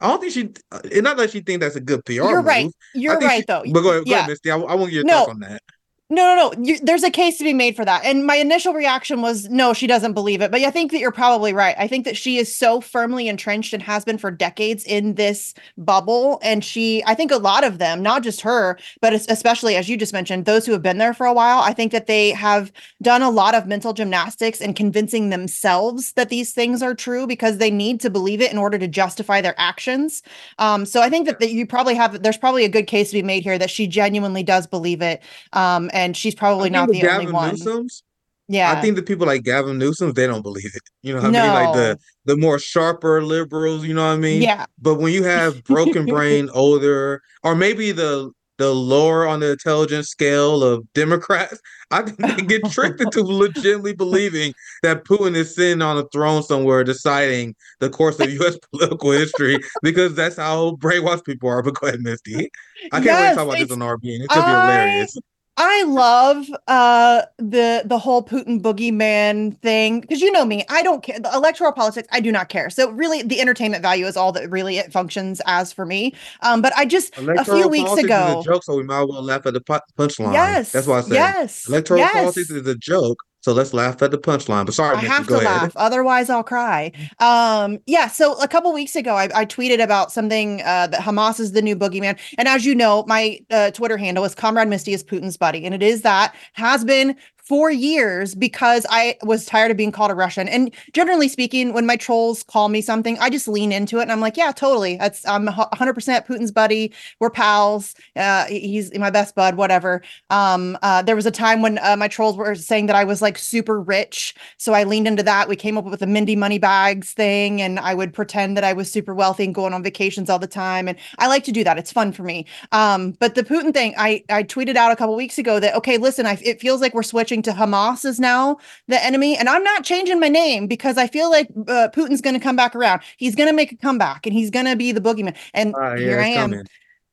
I 0.00 0.08
don't 0.08 0.20
think 0.20 0.32
she. 0.32 0.50
Uh, 0.70 0.80
it's 0.84 1.02
not 1.02 1.16
that 1.16 1.30
she 1.30 1.40
think 1.40 1.60
that's 1.60 1.76
a 1.76 1.80
good 1.80 2.04
PR. 2.04 2.12
You're 2.12 2.36
move. 2.36 2.44
right. 2.44 2.70
You're 2.94 3.18
right, 3.18 3.38
she, 3.38 3.44
though. 3.46 3.62
But 3.72 3.80
go 3.80 3.90
ahead, 3.92 4.02
yeah. 4.06 4.12
go 4.12 4.18
ahead 4.18 4.28
Misty. 4.30 4.50
I, 4.50 4.58
I 4.58 4.74
want 4.74 4.92
your 4.92 5.04
no, 5.04 5.12
thoughts 5.12 5.30
on 5.30 5.40
that. 5.40 5.62
No, 6.08 6.36
no, 6.36 6.50
no. 6.50 6.64
You, 6.64 6.78
there's 6.78 7.02
a 7.02 7.10
case 7.10 7.36
to 7.38 7.44
be 7.44 7.52
made 7.52 7.74
for 7.74 7.84
that. 7.84 8.04
And 8.04 8.24
my 8.24 8.36
initial 8.36 8.72
reaction 8.72 9.22
was, 9.22 9.48
no, 9.48 9.72
she 9.72 9.88
doesn't 9.88 10.12
believe 10.12 10.40
it. 10.40 10.52
But 10.52 10.60
I 10.60 10.70
think 10.70 10.92
that 10.92 11.00
you're 11.00 11.10
probably 11.10 11.52
right. 11.52 11.74
I 11.76 11.88
think 11.88 12.04
that 12.04 12.16
she 12.16 12.38
is 12.38 12.54
so 12.54 12.80
firmly 12.80 13.26
entrenched 13.26 13.72
and 13.72 13.82
has 13.82 14.04
been 14.04 14.16
for 14.16 14.30
decades 14.30 14.84
in 14.84 15.16
this 15.16 15.52
bubble. 15.76 16.38
And 16.44 16.64
she, 16.64 17.02
I 17.06 17.14
think 17.14 17.32
a 17.32 17.38
lot 17.38 17.64
of 17.64 17.78
them, 17.78 18.04
not 18.04 18.22
just 18.22 18.42
her, 18.42 18.78
but 19.00 19.14
especially 19.14 19.74
as 19.74 19.88
you 19.88 19.96
just 19.96 20.12
mentioned, 20.12 20.44
those 20.44 20.64
who 20.64 20.70
have 20.70 20.82
been 20.82 20.98
there 20.98 21.12
for 21.12 21.26
a 21.26 21.32
while, 21.32 21.58
I 21.58 21.72
think 21.72 21.90
that 21.90 22.06
they 22.06 22.30
have 22.30 22.70
done 23.02 23.22
a 23.22 23.30
lot 23.30 23.56
of 23.56 23.66
mental 23.66 23.92
gymnastics 23.92 24.60
and 24.60 24.76
convincing 24.76 25.30
themselves 25.30 26.12
that 26.12 26.28
these 26.28 26.52
things 26.52 26.84
are 26.84 26.94
true 26.94 27.26
because 27.26 27.58
they 27.58 27.70
need 27.70 28.00
to 28.02 28.10
believe 28.10 28.40
it 28.40 28.52
in 28.52 28.58
order 28.58 28.78
to 28.78 28.86
justify 28.86 29.40
their 29.40 29.56
actions. 29.58 30.22
Um, 30.60 30.86
so 30.86 31.02
I 31.02 31.10
think 31.10 31.26
that, 31.26 31.40
that 31.40 31.50
you 31.50 31.66
probably 31.66 31.96
have, 31.96 32.22
there's 32.22 32.38
probably 32.38 32.64
a 32.64 32.68
good 32.68 32.86
case 32.86 33.10
to 33.10 33.16
be 33.16 33.22
made 33.24 33.42
here 33.42 33.58
that 33.58 33.70
she 33.70 33.88
genuinely 33.88 34.44
does 34.44 34.68
believe 34.68 35.02
it. 35.02 35.20
Um, 35.52 35.90
and 35.96 36.16
she's 36.16 36.34
probably 36.34 36.70
not 36.70 36.88
the 36.88 37.00
Gavin 37.00 37.28
only 37.28 37.32
one. 37.32 37.50
Newsom's, 37.50 38.02
yeah, 38.48 38.70
I 38.70 38.80
think 38.80 38.94
the 38.96 39.02
people 39.02 39.26
like 39.26 39.42
Gavin 39.42 39.78
Newsom 39.78 40.12
they 40.12 40.26
don't 40.26 40.42
believe 40.42 40.70
it. 40.74 40.82
You 41.02 41.14
know 41.14 41.22
what 41.22 41.32
no. 41.32 41.40
I 41.40 41.42
mean? 41.42 41.52
Like 41.52 41.74
the 41.74 41.98
the 42.26 42.36
more 42.36 42.58
sharper 42.58 43.22
liberals. 43.22 43.84
You 43.84 43.94
know 43.94 44.06
what 44.06 44.14
I 44.14 44.18
mean? 44.18 44.42
Yeah. 44.42 44.66
But 44.80 44.96
when 44.96 45.12
you 45.12 45.24
have 45.24 45.64
broken 45.64 46.06
brain, 46.06 46.48
older, 46.54 47.22
or 47.42 47.56
maybe 47.56 47.90
the 47.92 48.30
the 48.58 48.72
lower 48.72 49.26
on 49.26 49.40
the 49.40 49.50
intelligence 49.50 50.08
scale 50.08 50.62
of 50.62 50.90
Democrats, 50.94 51.60
I 51.90 52.02
think 52.02 52.18
they 52.18 52.42
get 52.42 52.70
tricked 52.70 53.00
into 53.00 53.22
legitimately 53.24 53.94
believing 53.94 54.54
that 54.82 55.04
Putin 55.04 55.34
is 55.34 55.54
sitting 55.54 55.82
on 55.82 55.98
a 55.98 56.04
throne 56.08 56.42
somewhere 56.42 56.84
deciding 56.84 57.54
the 57.80 57.90
course 57.90 58.18
of 58.20 58.30
U.S. 58.30 58.56
political 58.72 59.10
history 59.10 59.58
because 59.82 60.14
that's 60.14 60.36
how 60.36 60.76
brainwashed 60.76 61.24
people 61.24 61.48
are. 61.48 61.62
But 61.62 61.74
go 61.74 61.88
ahead, 61.88 62.00
Misty. 62.00 62.48
I 62.92 63.00
can't 63.00 63.04
yes, 63.04 63.22
wait 63.22 63.28
to 63.30 63.34
talk 63.36 63.48
about 63.48 63.58
this 63.58 63.72
on 63.72 63.78
RBN. 63.80 64.24
It's 64.24 64.34
gonna 64.34 64.46
be 64.46 64.52
hilarious. 64.52 65.18
I 65.58 65.84
love 65.84 66.48
uh 66.68 67.22
the 67.38 67.82
the 67.84 67.98
whole 67.98 68.22
Putin 68.22 68.60
boogeyman 68.60 69.58
thing 69.58 70.00
because 70.00 70.20
you 70.20 70.30
know 70.30 70.44
me, 70.44 70.64
I 70.68 70.82
don't 70.82 71.02
care. 71.02 71.18
The 71.18 71.32
electoral 71.32 71.72
politics, 71.72 72.06
I 72.12 72.20
do 72.20 72.30
not 72.30 72.48
care. 72.48 72.68
So 72.68 72.90
really, 72.90 73.22
the 73.22 73.40
entertainment 73.40 73.82
value 73.82 74.06
is 74.06 74.16
all 74.16 74.32
that 74.32 74.50
really 74.50 74.78
it 74.78 74.92
functions 74.92 75.40
as 75.46 75.72
for 75.72 75.86
me. 75.86 76.14
Um, 76.42 76.60
but 76.60 76.72
I 76.76 76.84
just 76.84 77.16
electoral 77.16 77.58
a 77.58 77.60
few 77.60 77.68
weeks 77.68 77.92
ago, 77.92 78.40
a 78.40 78.44
joke, 78.44 78.64
so 78.64 78.76
we 78.76 78.82
might 78.82 79.02
as 79.02 79.08
well 79.08 79.22
laugh 79.22 79.46
at 79.46 79.54
the 79.54 79.60
punchline. 79.60 80.32
Yes, 80.32 80.72
that's 80.72 80.86
why 80.86 80.98
I 80.98 81.00
said 81.02 81.12
yes. 81.12 81.68
Electoral 81.68 82.00
yes. 82.00 82.12
politics 82.12 82.50
is 82.50 82.66
a 82.66 82.76
joke, 82.76 83.18
so 83.46 83.52
let's 83.52 83.72
laugh 83.72 84.02
at 84.02 84.10
the 84.10 84.18
punchline. 84.18 84.66
But 84.66 84.74
sorry, 84.74 84.96
I 84.96 85.02
have 85.02 85.28
to 85.28 85.36
laugh, 85.36 85.72
otherwise 85.76 86.28
I'll 86.28 86.42
cry. 86.42 86.90
Um, 87.20 87.78
yeah. 87.86 88.08
So 88.08 88.36
a 88.42 88.48
couple 88.48 88.72
weeks 88.72 88.96
ago, 88.96 89.14
I, 89.14 89.28
I 89.36 89.46
tweeted 89.46 89.80
about 89.80 90.10
something 90.10 90.62
uh, 90.62 90.88
that 90.88 91.00
Hamas 91.00 91.38
is 91.38 91.52
the 91.52 91.62
new 91.62 91.76
boogeyman, 91.76 92.18
and 92.38 92.48
as 92.48 92.66
you 92.66 92.74
know, 92.74 93.04
my 93.06 93.38
uh, 93.52 93.70
Twitter 93.70 93.96
handle 93.96 94.24
is 94.24 94.34
Comrade 94.34 94.66
Misty 94.66 94.94
is 94.94 95.04
Putin's 95.04 95.36
buddy, 95.36 95.64
and 95.64 95.76
it 95.76 95.82
is 95.84 96.02
that 96.02 96.34
has 96.54 96.84
been 96.84 97.14
for 97.46 97.70
years 97.70 98.34
because 98.34 98.84
I 98.90 99.16
was 99.22 99.46
tired 99.46 99.70
of 99.70 99.76
being 99.76 99.92
called 99.92 100.10
a 100.10 100.14
Russian. 100.14 100.48
And 100.48 100.74
generally 100.92 101.28
speaking, 101.28 101.72
when 101.72 101.86
my 101.86 101.96
trolls 101.96 102.42
call 102.42 102.68
me 102.68 102.80
something, 102.80 103.16
I 103.20 103.30
just 103.30 103.46
lean 103.46 103.70
into 103.70 103.98
it 103.98 104.02
and 104.02 104.12
I'm 104.12 104.20
like, 104.20 104.36
yeah, 104.36 104.50
totally. 104.50 104.96
That's 104.96 105.24
I'm 105.28 105.46
100% 105.46 106.26
Putin's 106.26 106.50
buddy. 106.50 106.92
We're 107.20 107.30
pals. 107.30 107.94
Uh, 108.16 108.46
he's 108.46 108.92
my 108.98 109.10
best 109.10 109.36
bud, 109.36 109.54
whatever. 109.54 110.02
Um, 110.30 110.76
uh, 110.82 111.02
there 111.02 111.14
was 111.14 111.24
a 111.24 111.30
time 111.30 111.62
when 111.62 111.78
uh, 111.78 111.96
my 111.96 112.08
trolls 112.08 112.36
were 112.36 112.56
saying 112.56 112.86
that 112.86 112.96
I 112.96 113.04
was 113.04 113.22
like 113.22 113.38
super 113.38 113.80
rich, 113.80 114.34
so 114.56 114.72
I 114.74 114.82
leaned 114.82 115.06
into 115.06 115.22
that. 115.22 115.48
We 115.48 115.54
came 115.56 115.78
up 115.78 115.84
with 115.84 116.00
the 116.00 116.06
Mindy 116.06 116.34
money 116.34 116.58
bags 116.58 117.12
thing, 117.12 117.62
and 117.62 117.78
I 117.78 117.94
would 117.94 118.12
pretend 118.12 118.56
that 118.56 118.64
I 118.64 118.72
was 118.72 118.90
super 118.90 119.14
wealthy 119.14 119.44
and 119.44 119.54
going 119.54 119.72
on 119.72 119.82
vacations 119.84 120.28
all 120.28 120.38
the 120.40 120.46
time. 120.48 120.88
And 120.88 120.98
I 121.18 121.28
like 121.28 121.44
to 121.44 121.52
do 121.52 121.62
that. 121.62 121.78
It's 121.78 121.92
fun 121.92 122.12
for 122.12 122.24
me. 122.24 122.46
Um, 122.72 123.12
but 123.12 123.36
the 123.36 123.44
Putin 123.44 123.72
thing, 123.72 123.94
I 123.96 124.24
I 124.30 124.42
tweeted 124.42 124.74
out 124.76 124.90
a 124.90 124.96
couple 124.96 125.14
weeks 125.14 125.38
ago 125.38 125.60
that 125.60 125.76
okay, 125.76 125.96
listen, 125.98 126.26
I, 126.26 126.38
it 126.42 126.60
feels 126.60 126.80
like 126.80 126.92
we're 126.92 127.02
switching 127.04 127.35
switching 127.36 127.54
to 127.54 127.58
Hamas 127.58 128.04
is 128.04 128.18
now 128.18 128.58
the 128.88 129.02
enemy. 129.02 129.36
And 129.36 129.48
I'm 129.48 129.62
not 129.62 129.84
changing 129.84 130.20
my 130.20 130.28
name 130.28 130.66
because 130.66 130.98
I 130.98 131.06
feel 131.06 131.30
like 131.30 131.48
uh, 131.68 131.88
Putin's 131.92 132.20
going 132.20 132.34
to 132.34 132.40
come 132.40 132.56
back 132.56 132.74
around. 132.74 133.02
He's 133.16 133.34
going 133.34 133.48
to 133.48 133.54
make 133.54 133.72
a 133.72 133.76
comeback 133.76 134.26
and 134.26 134.32
he's 134.32 134.50
going 134.50 134.66
to 134.66 134.76
be 134.76 134.92
the 134.92 135.00
boogeyman. 135.00 135.36
And 135.54 135.74
uh, 135.74 135.94
yeah, 135.94 135.98
here 135.98 136.20
I 136.20 136.26
am. 136.26 136.50
Coming. 136.50 136.66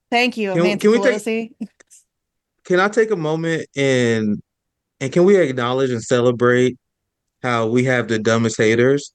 Thank 0.10 0.38
you, 0.38 0.54
can, 0.54 0.80
can 0.80 0.92
Pelosi. 0.92 1.52
Take, 1.60 1.70
can 2.66 2.80
I 2.80 2.88
take 2.88 3.12
a 3.12 3.16
moment 3.16 3.68
and 3.76 4.42
and 5.00 5.12
can 5.12 5.26
we 5.26 5.38
acknowledge 5.38 5.90
and 5.90 6.04
celebrate 6.04 6.78
how 7.42 7.68
we 7.68 7.84
have 7.86 8.08
the 8.08 8.20
dumbest 8.20 8.58
haters 8.58 9.12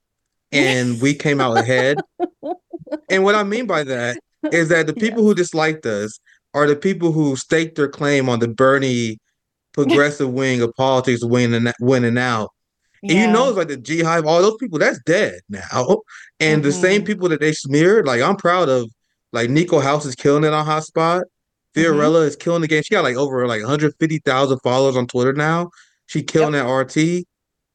and 0.50 1.00
we 1.00 1.14
came 1.14 1.40
out 1.40 1.56
ahead? 1.56 1.98
and 3.08 3.22
what 3.22 3.36
I 3.36 3.44
mean 3.44 3.66
by 3.66 3.84
that 3.84 4.18
is 4.52 4.68
that 4.70 4.86
the 4.86 4.92
people 4.92 5.22
who 5.22 5.34
disliked 5.34 5.86
us 5.86 6.18
are 6.52 6.66
the 6.66 6.76
people 6.76 7.12
who 7.12 7.36
staked 7.36 7.76
their 7.76 7.88
claim 7.88 8.28
on 8.28 8.40
the 8.40 8.48
Bernie 8.48 9.18
progressive 9.84 10.30
wing 10.30 10.60
of 10.60 10.74
politics 10.74 11.24
winning 11.24 11.72
winning 11.80 12.18
out. 12.18 12.50
And 13.02 13.12
you 13.12 13.26
know, 13.28 13.48
it's 13.48 13.56
like 13.56 13.68
the 13.68 13.76
G 13.76 14.02
Hive, 14.02 14.26
all 14.26 14.42
those 14.42 14.56
people, 14.56 14.78
that's 14.78 14.98
dead 15.04 15.40
now. 15.48 16.00
And 16.40 16.60
mm-hmm. 16.60 16.62
the 16.62 16.72
same 16.72 17.00
mm-hmm. 17.00 17.06
people 17.06 17.28
that 17.28 17.40
they 17.40 17.52
smeared, 17.52 18.06
like 18.06 18.20
I'm 18.20 18.36
proud 18.36 18.68
of, 18.68 18.90
like 19.32 19.50
Niko 19.50 19.82
House 19.82 20.04
is 20.04 20.14
killing 20.14 20.44
it 20.44 20.52
on 20.52 20.66
Hotspot. 20.66 21.22
Fiorella 21.76 22.16
mm-hmm. 22.16 22.28
is 22.28 22.36
killing 22.36 22.62
the 22.62 22.68
game. 22.68 22.82
She 22.82 22.94
got 22.94 23.04
like 23.04 23.16
over 23.16 23.46
like 23.46 23.60
150,000 23.60 24.58
followers 24.60 24.96
on 24.96 25.06
Twitter 25.06 25.32
now. 25.32 25.70
She 26.06 26.22
killing 26.22 26.54
yep. 26.54 26.66
that 26.66 26.72
RT. 26.72 27.24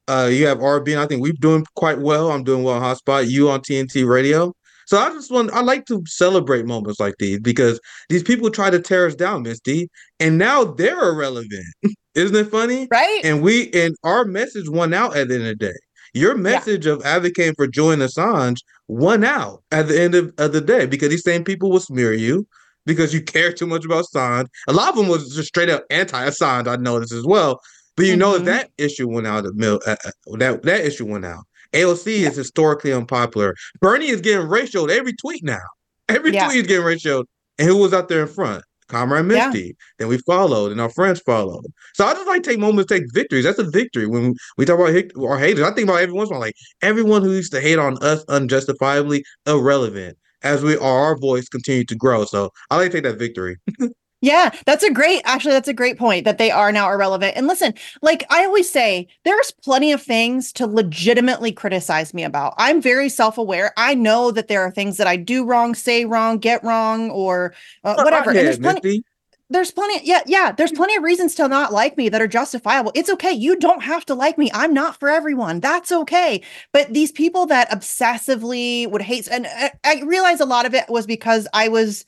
Uh, 0.06 0.28
you 0.28 0.46
have 0.48 0.58
RB, 0.58 0.92
and 0.92 1.00
I 1.00 1.06
think 1.06 1.22
we're 1.22 1.32
doing 1.34 1.66
quite 1.76 2.00
well. 2.00 2.30
I'm 2.30 2.44
doing 2.44 2.64
well 2.64 2.76
on 2.76 2.82
Hotspot. 2.82 3.30
You 3.30 3.50
on 3.50 3.62
TNT 3.62 4.06
Radio. 4.06 4.54
So 4.88 4.98
I 4.98 5.10
just 5.10 5.32
want 5.32 5.52
I 5.52 5.62
like 5.62 5.86
to 5.86 6.04
celebrate 6.06 6.66
moments 6.66 7.00
like 7.00 7.16
these 7.20 7.40
because 7.40 7.80
these 8.10 8.24
people 8.24 8.50
try 8.50 8.70
to 8.70 8.80
tear 8.80 9.06
us 9.06 9.16
down, 9.16 9.44
Misty, 9.44 9.90
and 10.20 10.38
now 10.38 10.64
they're 10.64 11.10
irrelevant. 11.10 11.66
Isn't 12.16 12.36
it 12.36 12.52
funny? 12.52 12.88
Right. 12.92 13.22
And 13.24 13.42
we 13.42 13.72
and 13.74 13.96
our 14.04 14.26
message 14.26 14.70
won 14.70 14.94
out 14.94 15.16
at 15.16 15.28
the 15.28 15.36
end 15.36 15.44
of 15.44 15.50
the 15.60 15.66
day. 15.68 15.78
Your 16.14 16.36
message 16.36 16.86
yeah. 16.86 16.94
of 16.94 17.06
advocating 17.06 17.56
for 17.56 17.68
joining 17.68 18.08
Assange 18.08 18.58
won 18.88 19.24
out 19.24 19.64
at 19.72 19.88
the 19.88 20.00
end 20.00 20.14
of, 20.14 20.32
of 20.38 20.54
the 20.54 20.62
day 20.62 20.86
because 20.86 21.10
these 21.10 21.24
same 21.24 21.44
people 21.44 21.72
will 21.72 21.80
smear 21.80 22.14
you 22.14 22.46
because 22.86 23.14
you 23.14 23.22
care 23.22 23.52
too 23.52 23.66
much 23.66 23.84
about 23.84 24.06
Assange. 24.06 24.46
A 24.68 24.74
lot 24.74 24.90
of 24.90 24.96
them 24.96 25.08
was 25.08 25.36
just 25.36 25.48
straight 25.48 25.70
up 25.70 25.84
anti-Assange. 25.90 26.68
I 26.68 26.76
noticed 26.76 27.14
as 27.14 27.26
well. 27.26 27.60
But 27.96 28.06
you 28.06 28.14
mm-hmm. 28.14 28.20
know 28.20 28.38
that 28.40 28.70
issue 28.78 29.08
went 29.08 29.28
out 29.28 29.46
of 29.46 29.56
mill. 29.56 29.80
Uh, 29.86 29.96
uh, 30.06 30.38
that 30.38 30.64
that 30.64 30.86
issue 30.86 31.06
went 31.06 31.26
out. 31.26 31.46
AOC 31.74 32.08
is 32.28 32.36
historically 32.36 32.94
unpopular. 32.94 33.56
Bernie 33.82 34.08
is 34.10 34.22
getting 34.22 34.48
ratioed 34.48 34.90
every 34.90 35.14
tweet 35.14 35.44
now. 35.44 35.62
Every 36.10 36.34
Yeah. 36.34 36.46
tweet 36.48 36.62
is 36.62 36.68
getting 36.68 36.86
ratioed. 36.86 37.26
And 37.60 37.68
who 37.68 37.78
was 37.78 37.94
out 37.94 38.10
there 38.10 38.22
in 38.22 38.28
front? 38.28 38.64
Comrade 38.90 39.22
and 39.22 39.32
Yeah. 39.32 39.48
Misty. 39.48 39.76
Then 39.98 40.08
we 40.10 40.18
followed, 40.20 40.72
and 40.72 40.82
our 40.82 40.90
friends 40.90 41.20
followed. 41.26 41.66
So 41.96 42.06
I 42.06 42.14
just 42.14 42.28
like 42.28 42.44
take 42.44 42.60
moments, 42.60 42.90
to 42.90 43.00
take 43.00 43.08
victories. 43.14 43.46
That's 43.46 43.60
a 43.60 43.70
victory. 43.70 44.06
When 44.06 44.34
we 44.58 44.66
talk 44.66 44.80
about 44.80 44.94
our 45.30 45.38
haters, 45.40 45.64
I 45.64 45.72
think 45.72 45.88
about 45.90 46.02
every 46.02 46.14
once 46.14 46.30
in 46.30 46.36
a 46.36 46.40
while, 46.40 46.48
like 46.48 46.56
everyone 46.82 47.22
who 47.24 47.32
used 47.32 47.52
to 47.54 47.62
hate 47.62 47.80
on 47.80 47.98
us 48.04 48.24
unjustifiably, 48.28 49.24
irrelevant. 49.48 50.18
As 50.44 50.62
we 50.62 50.76
are. 50.78 51.04
our 51.06 51.18
voice 51.18 51.48
continued 51.48 51.88
to 51.88 51.96
grow. 51.96 52.26
So 52.26 52.50
I 52.70 52.76
like 52.76 52.92
to 52.92 52.98
take 52.98 53.04
that 53.06 53.18
victory. 53.18 53.56
Yeah, 54.24 54.52
that's 54.66 54.84
a 54.84 54.90
great, 54.90 55.22
actually, 55.26 55.52
that's 55.52 55.68
a 55.68 55.74
great 55.74 55.98
point 55.98 56.24
that 56.24 56.38
they 56.38 56.50
are 56.50 56.72
now 56.72 56.90
irrelevant. 56.90 57.36
And 57.36 57.46
listen, 57.46 57.74
like 58.02 58.24
I 58.30 58.46
always 58.46 58.72
say, 58.72 59.10
there's 59.26 59.52
plenty 59.52 59.92
of 59.92 60.02
things 60.02 60.54
to 60.54 60.66
legitimately 60.66 61.52
criticize 61.52 62.14
me 62.14 62.24
about. 62.24 62.54
I'm 62.58 62.82
very 62.82 63.10
self 63.10 63.38
aware. 63.38 63.74
I 63.76 63.96
know 63.96 64.32
that 64.32 64.48
there 64.48 64.62
are 64.62 64.72
things 64.72 64.96
that 64.96 65.08
I 65.08 65.18
do 65.18 65.46
wrong, 65.46 65.76
say 65.76 66.06
wrong, 66.06 66.38
get 66.38 66.64
wrong, 66.64 67.10
or 67.10 67.54
uh, 67.84 67.96
whatever. 68.02 68.30
And 68.30 68.40
there's 68.40 68.60
plenty. 68.60 69.04
There's 69.50 69.72
plenty, 69.72 70.08
yeah, 70.08 70.22
yeah. 70.26 70.54
There's 70.54 70.72
plenty 70.72 70.96
of 70.96 71.04
reasons 71.04 71.36
to 71.36 71.50
not 71.50 71.74
like 71.74 71.98
me 71.98 72.08
that 72.08 72.22
are 72.22 72.28
justifiable. 72.28 72.94
It's 72.96 73.10
okay. 73.10 73.34
You 73.34 73.58
don't 73.58 73.84
have 73.84 74.06
to 74.06 74.16
like 74.16 74.38
me. 74.38 74.50
I'm 74.54 74.74
not 74.74 74.98
for 75.02 75.10
everyone. 75.10 75.60
That's 75.60 75.92
okay. 75.92 76.42
But 76.72 76.94
these 76.94 77.12
people 77.12 77.46
that 77.48 77.70
obsessively 77.72 78.90
would 78.90 79.02
hate, 79.02 79.28
and 79.28 79.48
I, 79.48 79.72
I 79.84 80.02
realize 80.06 80.40
a 80.40 80.46
lot 80.46 80.66
of 80.66 80.74
it 80.74 80.86
was 80.88 81.06
because 81.06 81.46
I 81.54 81.68
was 81.68 82.06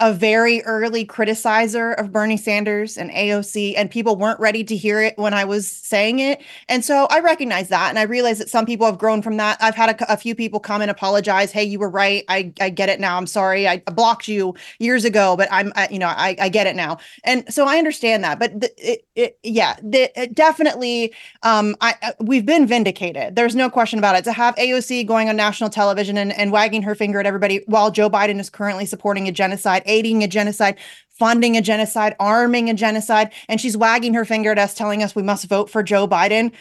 a 0.00 0.12
very 0.12 0.60
early 0.64 1.06
criticizer 1.06 1.94
of 2.00 2.10
Bernie 2.10 2.36
Sanders 2.36 2.96
and 2.96 3.10
AOC, 3.12 3.74
and 3.76 3.88
people 3.88 4.16
weren't 4.16 4.40
ready 4.40 4.64
to 4.64 4.76
hear 4.76 5.00
it 5.00 5.16
when 5.16 5.32
I 5.32 5.44
was 5.44 5.70
saying 5.70 6.18
it. 6.18 6.42
And 6.68 6.84
so 6.84 7.06
I 7.10 7.20
recognize 7.20 7.68
that. 7.68 7.90
And 7.90 7.98
I 7.98 8.02
realize 8.02 8.38
that 8.40 8.50
some 8.50 8.66
people 8.66 8.86
have 8.86 8.98
grown 8.98 9.22
from 9.22 9.36
that. 9.36 9.56
I've 9.60 9.76
had 9.76 9.90
a, 10.00 10.12
a 10.12 10.16
few 10.16 10.34
people 10.34 10.58
come 10.58 10.82
and 10.82 10.90
apologize. 10.90 11.52
Hey, 11.52 11.62
you 11.62 11.78
were 11.78 11.88
right. 11.88 12.24
I, 12.28 12.52
I 12.60 12.70
get 12.70 12.88
it 12.88 12.98
now. 12.98 13.16
I'm 13.16 13.28
sorry. 13.28 13.68
I 13.68 13.78
blocked 13.78 14.26
you 14.26 14.56
years 14.80 15.04
ago, 15.04 15.36
but 15.36 15.46
I'm, 15.52 15.72
I, 15.76 15.86
you 15.92 16.00
know, 16.00 16.08
I, 16.08 16.34
I 16.40 16.48
get 16.48 16.66
it 16.66 16.74
now. 16.74 16.98
And 17.22 17.52
so 17.54 17.68
I 17.68 17.78
understand 17.78 18.24
that. 18.24 18.40
But 18.40 18.60
the, 18.62 18.72
it, 18.92 19.06
it, 19.14 19.38
yeah, 19.44 19.76
the, 19.80 20.10
it 20.20 20.34
definitely, 20.34 21.14
um, 21.44 21.76
I, 21.80 21.94
I- 22.02 22.14
we've 22.18 22.44
been 22.44 22.66
vindicated. 22.66 23.36
There's 23.36 23.54
no 23.54 23.70
question 23.70 24.00
about 24.00 24.16
it. 24.16 24.24
To 24.24 24.32
have 24.32 24.56
AOC 24.56 25.06
going 25.06 25.28
on 25.28 25.36
national 25.36 25.70
television 25.70 26.18
and, 26.18 26.32
and 26.32 26.50
wagging 26.50 26.82
her 26.82 26.96
finger 26.96 27.20
at 27.20 27.26
everybody 27.26 27.62
while 27.66 27.92
Joe 27.92 28.10
Biden 28.10 28.40
is 28.40 28.50
currently 28.50 28.86
supporting 28.86 29.28
a 29.28 29.32
genocide, 29.32 29.83
aiding 29.84 30.22
a 30.22 30.28
genocide, 30.28 30.76
funding 31.10 31.56
a 31.56 31.62
genocide, 31.62 32.16
arming 32.20 32.68
a 32.70 32.74
genocide, 32.74 33.32
and 33.48 33.60
she's 33.60 33.76
wagging 33.76 34.14
her 34.14 34.24
finger 34.24 34.52
at 34.52 34.58
us, 34.58 34.74
telling 34.74 35.02
us 35.02 35.14
we 35.14 35.22
must 35.22 35.46
vote 35.46 35.70
for 35.70 35.82
Joe 35.82 36.06
Biden. 36.08 36.52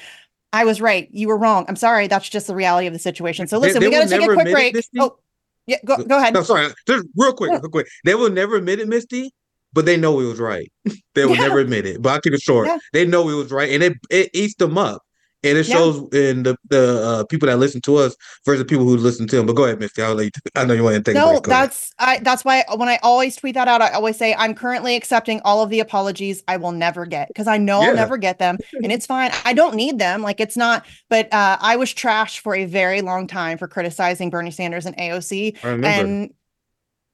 I 0.51 0.65
was 0.65 0.79
right. 0.79 1.09
You 1.11 1.27
were 1.27 1.37
wrong. 1.37 1.65
I'm 1.67 1.75
sorry. 1.75 2.07
That's 2.07 2.29
just 2.29 2.47
the 2.47 2.55
reality 2.55 2.85
of 2.85 2.93
the 2.93 2.99
situation. 2.99 3.47
So 3.47 3.57
listen, 3.57 3.81
they 3.81 3.87
we 3.87 3.93
got 3.95 4.03
to 4.03 4.09
take 4.09 4.21
a 4.21 4.25
quick 4.25 4.39
admit 4.47 4.47
it, 4.47 4.73
break. 4.73 4.85
Oh, 4.99 5.17
yeah. 5.65 5.77
Go 5.83 5.97
go 6.03 6.17
ahead. 6.19 6.33
No, 6.33 6.43
sorry. 6.43 6.67
Just 6.87 7.07
real 7.17 7.33
quick, 7.33 7.51
real 7.51 7.61
quick. 7.61 7.87
They 8.05 8.13
will 8.13 8.29
never 8.29 8.57
admit 8.57 8.79
it, 8.79 8.87
Misty, 8.87 9.31
but 9.73 9.85
they 9.85 9.97
know 9.97 10.13
we 10.13 10.27
was 10.27 10.39
right. 10.39 10.71
they 11.15 11.25
will 11.25 11.35
Yeah. 11.35 11.47
never 11.47 11.59
admit 11.59 11.87
it. 11.87 12.01
But 12.01 12.09
I'll 12.13 12.21
keep 12.21 12.33
it 12.33 12.41
short. 12.41 12.67
Yeah. 12.67 12.77
They 12.93 13.05
know 13.05 13.23
we 13.23 13.33
was 13.33 13.51
right, 13.51 13.71
and 13.71 13.81
it 13.81 13.93
it 14.11 14.29
eats 14.33 14.55
them 14.55 14.77
up. 14.77 15.01
And 15.45 15.57
it 15.57 15.67
Yeah. 15.67 15.75
shows 15.75 15.97
in 16.13 16.43
the 16.43 16.57
the 16.69 17.03
uh, 17.03 17.23
people 17.25 17.47
that 17.47 17.57
listen 17.57 17.81
to 17.81 17.97
us 17.97 18.15
versus 18.45 18.63
people 18.63 18.85
who 18.85 18.95
listen 18.97 19.27
to 19.27 19.35
them. 19.35 19.45
But 19.45 19.53
go 19.53 19.65
ahead, 19.65 19.79
Misty. 19.79 20.01
I'll 20.01 20.13
let 20.15 20.25
you. 20.25 20.31
I 20.55 20.65
know 20.65 20.73
you 20.73 20.83
want 20.83 20.95
to 20.95 21.01
take 21.03 21.15
No, 21.15 21.31
break. 21.33 21.43
That's 21.43 21.93
I 21.99 22.19
that's 22.19 22.45
why 22.45 22.63
when 22.75 22.87
I 22.87 22.97
always 23.03 23.35
tweet 23.35 23.55
that 23.55 23.67
out, 23.67 23.81
I 23.81 23.89
always 23.91 24.17
say 24.17 24.33
I'm 24.35 24.55
currently 24.55 24.95
accepting 24.95 25.41
all 25.43 25.61
of 25.61 25.69
the 25.69 25.79
apologies 25.81 26.43
I 26.47 26.57
will 26.57 26.71
never 26.71 27.05
get 27.05 27.27
because 27.27 27.47
I 27.47 27.57
know 27.57 27.81
Yeah. 27.81 27.89
I'll 27.89 27.95
never 27.95 28.17
get 28.17 28.39
them 28.39 28.57
and 28.81 28.91
it's 28.91 29.05
fine. 29.05 29.31
I 29.43 29.53
don't 29.53 29.75
need 29.75 29.99
them. 29.99 30.21
Like 30.21 30.39
it's 30.39 30.55
not, 30.57 30.85
but 31.09 31.31
uh 31.33 31.57
I 31.59 31.75
was 31.75 31.93
trashed 31.93 32.39
for 32.39 32.55
a 32.55 32.65
very 32.65 33.01
long 33.01 33.27
time 33.27 33.57
for 33.57 33.67
criticizing 33.67 34.29
Bernie 34.29 34.51
Sanders 34.51 34.85
and 34.85 34.95
AOC. 34.97 35.57
I 35.63 35.67
remember. 35.67 35.87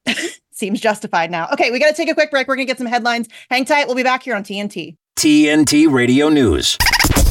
And 0.08 0.18
seems 0.52 0.80
justified 0.80 1.32
now. 1.32 1.48
Okay, 1.54 1.72
we 1.72 1.80
gotta 1.80 1.96
take 1.96 2.10
a 2.10 2.14
quick 2.14 2.32
break. 2.32 2.48
We're 2.48 2.56
gonna 2.56 2.66
get 2.66 2.78
some 2.78 2.88
headlines. 2.88 3.28
Hang 3.50 3.66
tight, 3.66 3.88
we'll 3.88 3.96
be 3.96 4.04
back 4.04 4.24
here 4.24 4.36
on 4.36 4.44
TNT. 4.44 4.96
TNT 5.18 5.92
Radio 5.92 6.30
News. 6.30 6.78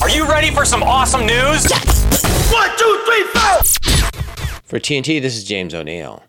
Are 0.00 0.10
you 0.10 0.28
ready 0.28 0.50
for 0.50 0.64
some 0.64 0.82
awesome 0.82 1.26
news? 1.26 1.70
One, 2.50 2.70
two, 2.78 3.02
three, 3.04 3.24
four. 3.24 3.62
For 4.64 4.78
TNT, 4.78 5.20
this 5.20 5.36
is 5.36 5.44
James 5.44 5.74
O'Neill. 5.74 6.22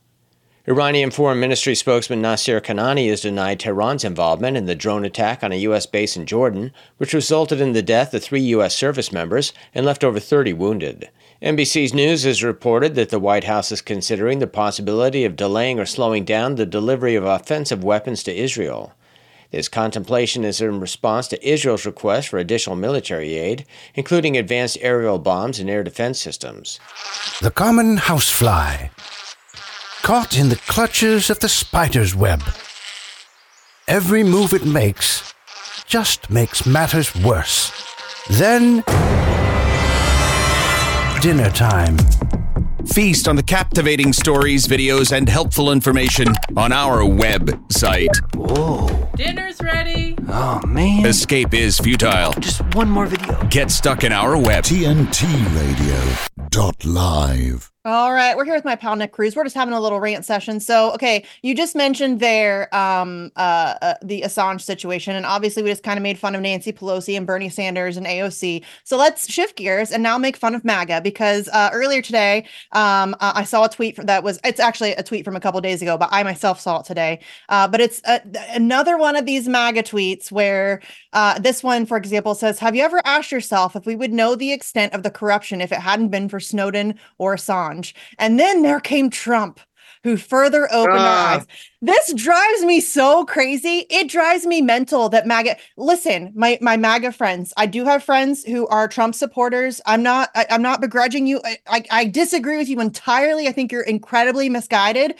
Iranian 0.67 1.10
Foreign 1.10 1.39
Ministry 1.39 1.74
spokesman 1.74 2.22
Nasser 2.22 2.62
Kanaani 2.62 3.10
has 3.10 3.22
denied 3.22 3.60
Tehran's 3.60 4.04
involvement 4.04 4.56
in 4.56 4.65
the 4.65 4.76
drone 4.76 5.04
attack 5.04 5.43
on 5.43 5.52
a 5.52 5.62
U.S. 5.62 5.86
base 5.86 6.15
in 6.15 6.26
Jordan, 6.26 6.72
which 6.98 7.13
resulted 7.13 7.60
in 7.60 7.74
the 7.74 7.82
death 7.82 8.13
of 8.13 8.24
three 8.24 8.41
U.S. 8.41 8.76
service 8.76 9.12
members 9.12 9.52
and 9.74 9.86
left 9.86 10.04
over 10.04 10.19
30 10.19 10.54
wounded. 10.54 11.10
NBC's 11.41 11.93
News 11.93 12.24
has 12.24 12.43
reported 12.43 12.95
that 12.95 13.10
the 13.10 13.19
White 13.19 13.45
House 13.45 13.72
is 13.72 13.82
considering 13.82 14.39
the 14.39 14.48
possibility 14.48 15.26
of 15.26 15.36
delaying 15.36 15.80
or 15.80 15.86
slowing 15.86 16.26
down 16.26 16.56
the 16.56 16.65
delivery 16.65 17.15
of 17.15 17.24
offensive 17.24 17.84
weapons 17.84 18.24
to 18.24 18.36
Israel. 18.36 18.93
This 19.51 19.67
contemplation 19.67 20.43
is 20.43 20.62
in 20.62 20.79
response 20.79 21.27
to 21.29 21.47
Israel's 21.47 21.85
request 21.85 22.29
for 22.29 22.38
additional 22.38 22.75
military 22.75 23.35
aid, 23.35 23.65
including 23.95 24.38
advanced 24.38 24.77
aerial 24.81 25.17
bombs 25.17 25.59
and 25.59 25.69
air 25.69 25.83
defense 25.83 26.19
systems. 26.19 26.79
The 27.41 27.51
common 27.51 27.97
housefly, 27.97 28.89
caught 30.03 30.38
in 30.38 30.49
the 30.49 30.55
clutches 30.67 31.29
of 31.29 31.39
the 31.39 31.49
spider's 31.49 32.15
web. 32.15 32.43
Every 33.88 34.23
move 34.23 34.53
it 34.53 34.65
makes 34.65 35.33
just 35.88 36.29
makes 36.29 36.67
matters 36.67 37.15
worse. 37.15 37.71
Then, 38.29 38.83
dinner 41.21 41.49
time. 41.49 41.97
Feast 42.88 43.28
on 43.28 43.36
the 43.36 43.44
captivating 43.44 44.13
stories, 44.13 44.68
videos, 44.68 45.15
and 45.15 45.28
helpful 45.28 45.72
information 45.72 46.28
on 46.56 46.72
our 46.72 47.00
website. 47.02 48.10
Whoa. 48.36 49.10
Dinner's 49.15 49.60
ready. 49.62 50.15
Oh, 50.28 50.65
man. 50.65 51.06
Escape 51.06 51.54
is 51.54 51.78
futile. 51.78 52.34
Just 52.34 52.62
one 52.76 52.89
more 52.89 53.06
video. 53.06 53.42
Get 53.50 53.70
stuck 53.72 54.04
in 54.04 54.12
our 54.12 54.38
web. 54.38 54.63
TNT 54.63 55.24
Radio 55.56 56.48
dot 56.50 56.86
live. 56.86 57.68
All 57.91 58.13
right, 58.13 58.38
we're 58.38 58.45
here 58.45 58.54
with 58.54 58.65
my 58.65 58.75
pal 58.75 58.95
Nick 58.95 59.13
Cruse. 59.13 59.36
We're 59.36 59.45
just 59.45 59.56
having 59.56 59.73
a 59.73 59.82
little 59.82 59.99
rant 59.99 60.23
session. 60.23 60.60
So, 60.60 60.93
okay, 60.93 61.25
you 61.41 61.56
just 61.56 61.75
mentioned 61.75 62.19
there 62.19 62.73
um, 62.75 63.32
uh, 63.36 63.73
uh, 63.82 63.93
the 64.04 64.21
Assange 64.21 64.62
situation, 64.62 65.15
and 65.15 65.25
obviously 65.25 65.63
we 65.63 65.71
just 65.71 65.82
kind 65.82 65.97
of 65.97 66.04
made 66.04 66.19
fun 66.19 66.36
of 66.36 66.41
Nancy 66.41 66.71
Pelosi 66.71 67.17
and 67.17 67.25
Bernie 67.25 67.49
Sanders 67.49 67.97
and 67.97 68.06
AOC. 68.06 68.63
So 68.84 68.95
let's 68.95 69.28
shift 69.34 69.56
gears 69.56 69.89
and 69.91 70.04
now 70.04 70.19
make 70.19 70.38
fun 70.38 70.54
of 70.54 70.63
MAGA 70.63 71.02
because 71.02 71.47
uh, 71.47 71.71
earlier 71.73 72.04
today 72.04 72.45
um, 72.73 73.15
uh, 73.21 73.32
I 73.34 73.43
saw 73.43 73.65
a 73.65 73.69
tweet 73.69 73.95
that 73.95 74.23
was 74.23 74.39
it's 74.43 74.60
actually 74.60 74.91
a 74.91 75.02
tweet 75.02 75.25
from 75.25 75.36
a 75.36 75.39
couple 75.39 75.60
days 75.60 75.82
ago, 75.82 75.97
but 75.97 76.10
I 76.12 76.21
myself 76.21 76.60
saw 76.60 76.82
it 76.82 76.86
today. 76.86 77.21
Uh, 77.49 77.67
but 77.67 77.82
it's 77.82 78.04
uh, 78.06 78.19
another 78.52 78.99
one 78.99 79.15
of 79.15 79.25
these 79.25 79.47
MAGA 79.47 79.82
tweets 79.82 80.32
where 80.32 80.80
this 81.39 81.63
one, 81.63 81.88
for 81.88 81.97
example, 81.97 82.36
says, 82.36 82.60
"Have 82.60 82.75
you 82.75 82.84
ever 82.84 83.02
asked 83.04 83.32
yourself 83.32 83.75
if 83.75 83.88
we 83.88 83.95
would 83.95 84.13
know 84.13 84.36
the 84.36 84.54
extent 84.54 84.93
of 84.93 85.02
the 85.02 85.10
corruption 85.10 85.60
if 85.60 85.71
it 85.71 85.80
hadn't 85.80 86.10
been 86.10 86.30
for 86.30 86.39
Snowden 86.39 86.93
or 87.17 87.34
Assange?" 87.36 87.79
And 88.18 88.39
then 88.39 88.62
there 88.62 88.80
came 88.80 89.10
Trump, 89.10 89.60
who 90.04 90.15
further 90.18 90.68
opened 90.72 91.06
our 91.08 91.18
Ah. 91.18 91.36
eyes. 91.36 91.46
This 91.82 92.13
drives 92.13 92.63
me 92.63 92.80
so 92.82 93.26
crazy. 93.26 93.86
It 93.89 94.08
drives 94.10 94.46
me 94.46 94.62
mental 94.62 95.10
that 95.10 95.28
MAGA. 95.28 95.58
Listen, 95.78 96.32
my 96.36 96.58
my 96.62 96.78
MAGA 96.78 97.12
friends. 97.12 97.54
I 97.58 97.65
do 97.65 97.86
have 97.86 98.04
friends 98.04 98.44
who 98.44 98.68
are 98.68 98.88
Trump 98.88 99.13
supporters. 99.15 99.82
I'm 99.86 100.04
not. 100.04 100.30
I, 100.36 100.46
I'm 100.50 100.62
not 100.62 100.82
begrudging 100.82 101.28
you. 101.28 101.42
I, 101.46 101.58
I 101.68 101.84
I 101.92 102.06
disagree 102.06 102.58
with 102.58 102.70
you 102.70 102.80
entirely. 102.82 103.48
I 103.48 103.52
think 103.52 103.72
you're 103.72 103.82
incredibly 103.84 104.50
misguided. 104.50 105.15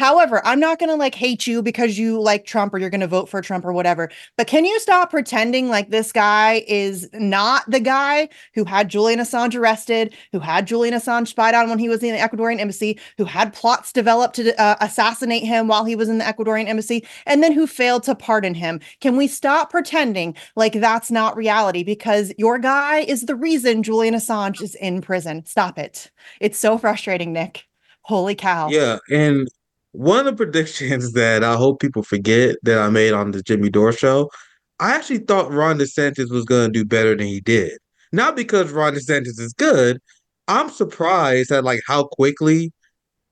However, 0.00 0.40
I'm 0.46 0.58
not 0.58 0.78
going 0.78 0.88
to 0.88 0.96
like 0.96 1.14
hate 1.14 1.46
you 1.46 1.62
because 1.62 1.98
you 1.98 2.18
like 2.18 2.46
Trump 2.46 2.72
or 2.72 2.78
you're 2.78 2.88
going 2.88 3.02
to 3.02 3.06
vote 3.06 3.28
for 3.28 3.42
Trump 3.42 3.66
or 3.66 3.72
whatever. 3.74 4.10
But 4.38 4.46
can 4.46 4.64
you 4.64 4.80
stop 4.80 5.10
pretending 5.10 5.68
like 5.68 5.90
this 5.90 6.10
guy 6.10 6.64
is 6.66 7.06
not 7.12 7.70
the 7.70 7.80
guy 7.80 8.30
who 8.54 8.64
had 8.64 8.88
Julian 8.88 9.20
Assange 9.20 9.54
arrested, 9.54 10.14
who 10.32 10.38
had 10.38 10.66
Julian 10.66 10.94
Assange 10.94 11.28
spied 11.28 11.54
on 11.54 11.68
when 11.68 11.78
he 11.78 11.90
was 11.90 12.02
in 12.02 12.14
the 12.14 12.18
Ecuadorian 12.18 12.60
embassy, 12.60 12.98
who 13.18 13.26
had 13.26 13.52
plots 13.52 13.92
developed 13.92 14.36
to 14.36 14.58
uh, 14.58 14.76
assassinate 14.80 15.42
him 15.42 15.68
while 15.68 15.84
he 15.84 15.94
was 15.94 16.08
in 16.08 16.16
the 16.16 16.24
Ecuadorian 16.24 16.66
embassy, 16.66 17.06
and 17.26 17.42
then 17.42 17.52
who 17.52 17.66
failed 17.66 18.02
to 18.04 18.14
pardon 18.14 18.54
him? 18.54 18.80
Can 19.02 19.18
we 19.18 19.26
stop 19.26 19.68
pretending 19.68 20.34
like 20.56 20.72
that's 20.72 21.10
not 21.10 21.36
reality? 21.36 21.84
Because 21.84 22.32
your 22.38 22.58
guy 22.58 23.00
is 23.00 23.26
the 23.26 23.36
reason 23.36 23.82
Julian 23.82 24.14
Assange 24.14 24.62
is 24.62 24.74
in 24.76 25.02
prison. 25.02 25.44
Stop 25.44 25.78
it. 25.78 26.10
It's 26.40 26.58
so 26.58 26.78
frustrating, 26.78 27.34
Nick. 27.34 27.66
Holy 28.00 28.34
cow. 28.34 28.70
Yeah, 28.70 28.96
and 29.10 29.46
one 29.92 30.20
of 30.20 30.26
the 30.26 30.32
predictions 30.32 31.12
that 31.14 31.44
I 31.44 31.56
hope 31.56 31.80
people 31.80 32.02
forget 32.02 32.56
that 32.62 32.78
I 32.78 32.88
made 32.90 33.12
on 33.12 33.30
the 33.30 33.42
Jimmy 33.42 33.70
Dore 33.70 33.92
show, 33.92 34.30
I 34.78 34.94
actually 34.94 35.18
thought 35.18 35.52
Ron 35.52 35.78
DeSantis 35.78 36.30
was 36.30 36.44
going 36.44 36.72
to 36.72 36.78
do 36.78 36.84
better 36.84 37.14
than 37.14 37.26
he 37.26 37.40
did. 37.40 37.72
Not 38.12 38.34
because 38.34 38.70
Ron 38.72 38.94
DeSantis 38.94 39.38
is 39.38 39.52
good. 39.56 40.00
I'm 40.48 40.70
surprised 40.70 41.52
at 41.52 41.64
like 41.64 41.80
how 41.86 42.04
quickly, 42.04 42.72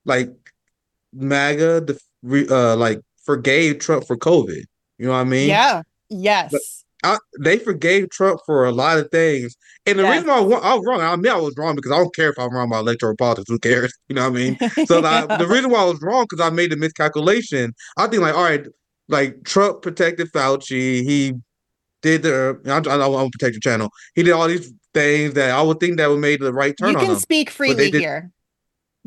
like 0.05 0.29
MAGA, 1.13 1.81
the 1.81 1.99
re- 2.23 2.47
uh, 2.47 2.75
like 2.75 3.01
forgave 3.25 3.79
Trump 3.79 4.07
for 4.07 4.15
COVID. 4.15 4.63
You 4.97 5.05
know 5.05 5.11
what 5.11 5.17
I 5.17 5.23
mean? 5.25 5.49
Yeah. 5.49 5.81
Yes. 6.09 6.85
I, 7.03 7.17
they 7.39 7.57
forgave 7.57 8.09
Trump 8.09 8.41
for 8.45 8.65
a 8.65 8.71
lot 8.71 8.97
of 8.97 9.09
things. 9.11 9.55
And 9.85 9.97
the 9.97 10.03
reason 10.03 10.27
why 10.27 10.37
I 10.37 10.41
was, 10.41 10.61
I 10.63 10.75
was 10.75 10.85
wrong, 10.85 11.01
I 11.01 11.15
mean, 11.15 11.31
I 11.31 11.37
was 11.37 11.55
wrong 11.57 11.75
because 11.75 11.91
I 11.91 11.97
don't 11.97 12.13
care 12.13 12.29
if 12.29 12.37
I'm 12.37 12.53
wrong 12.53 12.67
about 12.67 12.81
electoral 12.81 13.15
politics. 13.15 13.49
Who 13.49 13.59
cares? 13.59 13.93
You 14.09 14.15
know 14.15 14.29
what 14.29 14.39
I 14.39 14.43
mean? 14.43 14.57
So 14.87 15.01
yeah. 15.01 15.37
the 15.37 15.47
reason 15.47 15.69
why 15.69 15.81
I 15.81 15.85
was 15.85 16.01
wrong 16.01 16.25
because 16.29 16.45
I 16.45 16.49
made 16.49 16.73
a 16.73 16.75
miscalculation. 16.75 17.73
I 17.97 18.07
think 18.07 18.23
like, 18.23 18.35
all 18.35 18.43
right, 18.43 18.65
like 19.07 19.43
Trump 19.43 19.81
protected 19.81 20.31
Fauci. 20.31 21.03
He 21.03 21.33
did 22.01 22.23
the. 22.23 22.59
I, 22.65 22.77
I 22.77 22.79
don't 22.79 23.13
want 23.13 23.31
to 23.31 23.37
protect 23.37 23.53
your 23.53 23.61
channel. 23.61 23.89
He 24.15 24.23
did 24.23 24.31
all 24.31 24.47
these 24.47 24.73
things 24.93 25.33
that 25.35 25.51
I 25.51 25.61
would 25.61 25.79
think 25.79 25.97
that 25.97 26.09
would 26.09 26.19
made 26.19 26.41
the 26.41 26.53
right 26.53 26.75
turn. 26.77 26.91
You 26.91 26.97
can 26.97 27.15
speak 27.17 27.49
freely 27.49 27.91
here. 27.91 28.31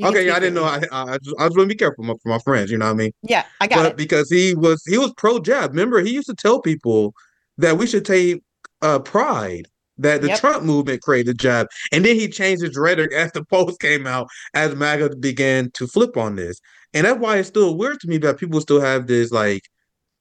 okay, 0.02 0.26
yeah, 0.26 0.36
I 0.36 0.38
didn't 0.40 0.54
know. 0.54 0.64
I 0.64 0.82
I, 0.92 1.18
just, 1.18 1.36
I 1.38 1.44
was 1.44 1.54
going 1.54 1.68
to 1.68 1.74
be 1.74 1.78
careful 1.78 2.04
for 2.04 2.12
my, 2.12 2.14
for 2.22 2.28
my, 2.28 2.38
friends. 2.38 2.70
You 2.70 2.78
know 2.78 2.86
what 2.86 2.92
I 2.92 2.96
mean? 2.96 3.12
Yeah, 3.22 3.44
I 3.60 3.66
got 3.66 3.76
but 3.76 3.86
it. 3.86 3.96
Because 3.96 4.30
he 4.30 4.54
was 4.54 4.82
he 4.86 4.98
was 4.98 5.12
pro 5.16 5.40
jab. 5.40 5.70
Remember, 5.70 6.00
he 6.00 6.12
used 6.12 6.28
to 6.28 6.34
tell 6.34 6.60
people 6.60 7.14
that 7.62 7.78
we 7.78 7.86
should 7.86 8.04
take 8.04 8.42
uh, 8.82 8.98
pride 8.98 9.66
that 9.98 10.22
the 10.22 10.28
yep. 10.28 10.40
Trump 10.40 10.64
movement 10.64 11.02
created 11.02 11.38
jab, 11.38 11.66
and 11.92 12.04
then 12.04 12.16
he 12.16 12.28
changed 12.28 12.62
his 12.62 12.76
rhetoric 12.76 13.12
as 13.16 13.32
the 13.32 13.44
post 13.44 13.80
came 13.80 14.06
out, 14.06 14.28
as 14.54 14.74
MAGA 14.74 15.16
began 15.16 15.70
to 15.72 15.86
flip 15.86 16.16
on 16.16 16.36
this, 16.36 16.60
and 16.92 17.06
that's 17.06 17.18
why 17.18 17.38
it's 17.38 17.48
still 17.48 17.76
weird 17.76 18.00
to 18.00 18.08
me 18.08 18.18
that 18.18 18.38
people 18.38 18.60
still 18.60 18.80
have 18.80 19.06
this 19.06 19.32
like 19.32 19.62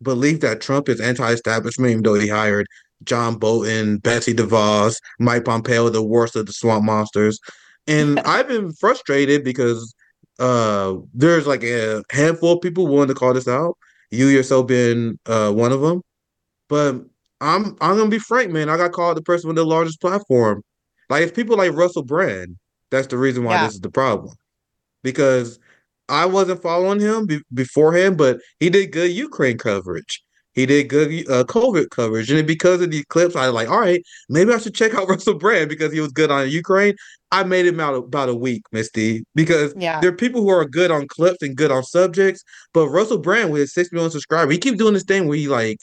belief 0.02 0.40
that 0.40 0.62
Trump 0.62 0.90
is 0.90 1.02
anti-establishment, 1.02 1.92
even 1.92 2.04
though 2.04 2.16
he 2.16 2.28
hired 2.28 2.68
John 3.04 3.36
Bolton, 3.38 3.98
Betsy 3.98 4.34
DeVos, 4.34 4.98
Mike 5.20 5.46
Pompeo, 5.46 5.90
the 5.90 6.04
worst 6.04 6.36
of 6.36 6.46
the 6.46 6.54
swamp 6.54 6.84
monsters. 6.84 7.40
And 7.88 8.20
I've 8.22 8.48
been 8.48 8.72
frustrated 8.74 9.44
because 9.44 9.94
uh, 10.40 10.96
there's 11.14 11.48
like 11.48 11.64
a 11.64 12.04
handful 12.12 12.54
of 12.54 12.62
people 12.62 12.88
willing 12.88 13.08
to 13.08 13.14
call 13.14 13.34
this 13.34 13.48
out. 13.48 13.78
You 14.12 14.28
yourself 14.28 14.68
being 14.68 15.20
uh, 15.26 15.52
one 15.52 15.72
of 15.72 15.82
them. 15.82 16.02
But 16.68 17.06
I'm 17.42 17.76
I'm 17.82 17.98
gonna 17.98 18.08
be 18.08 18.20
frank, 18.20 18.52
man. 18.52 18.70
I 18.70 18.78
got 18.78 18.92
called 18.92 19.18
the 19.18 19.22
person 19.22 19.48
with 19.48 19.58
the 19.58 19.66
largest 19.66 20.00
platform. 20.00 20.64
Like 21.10 21.24
it's 21.24 21.32
people 21.32 21.58
like 21.58 21.74
Russell 21.74 22.04
Brand. 22.04 22.58
That's 22.92 23.08
the 23.08 23.18
reason 23.18 23.44
why 23.44 23.56
yeah. 23.56 23.66
this 23.66 23.76
is 23.76 23.82
the 23.82 23.90
problem. 23.90 24.36
Because 25.04 25.60
I 26.08 26.26
wasn't 26.26 26.62
following 26.62 27.00
him 27.00 27.26
be- 27.26 27.42
beforehand, 27.54 28.18
but 28.18 28.40
he 28.60 28.70
did 28.70 28.92
good 28.92 29.12
Ukraine 29.12 29.58
coverage. 29.58 30.24
He 30.54 30.66
did 30.66 30.90
good 30.90 31.10
uh, 31.30 31.46
COVID 31.46 31.90
coverage, 31.92 32.30
and 32.30 32.46
because 32.46 32.82
of 32.82 32.92
the 32.92 33.04
clips, 33.06 33.38
I 33.38 33.48
was 33.48 33.56
like, 33.56 33.70
all 33.70 33.80
right, 33.80 34.04
maybe 34.30 34.54
I 34.54 34.58
should 34.58 34.76
check 34.76 34.94
out 34.94 35.08
Russell 35.10 35.36
Brand 35.36 35.70
because 35.70 35.94
he 35.94 36.02
was 36.02 36.12
good 36.12 36.30
on 36.30 36.50
Ukraine. 36.50 36.96
I 37.32 37.44
made 37.44 37.66
him 37.66 37.80
out 37.80 37.96
about 37.96 38.28
a 38.28 38.36
week, 38.36 38.64
Misty, 38.74 39.24
because 39.34 39.74
yeah. 39.78 40.02
there 40.02 40.10
are 40.10 40.16
people 40.16 40.42
who 40.42 40.50
are 40.50 40.66
good 40.66 40.92
on 40.92 41.08
clips 41.08 41.42
and 41.42 41.56
good 41.56 41.72
on 41.72 41.84
subjects, 41.84 42.44
but 42.74 42.90
Russell 42.90 43.18
Brand 43.18 43.52
with 43.52 43.62
his 43.62 43.74
six 43.74 43.94
million 43.94 44.12
subscribers, 44.12 44.54
he 44.54 44.60
keeps 44.60 44.78
doing 44.78 44.94
this 44.94 45.06
thing 45.06 45.30
where 45.30 45.38
he 45.38 45.48
like 45.48 45.78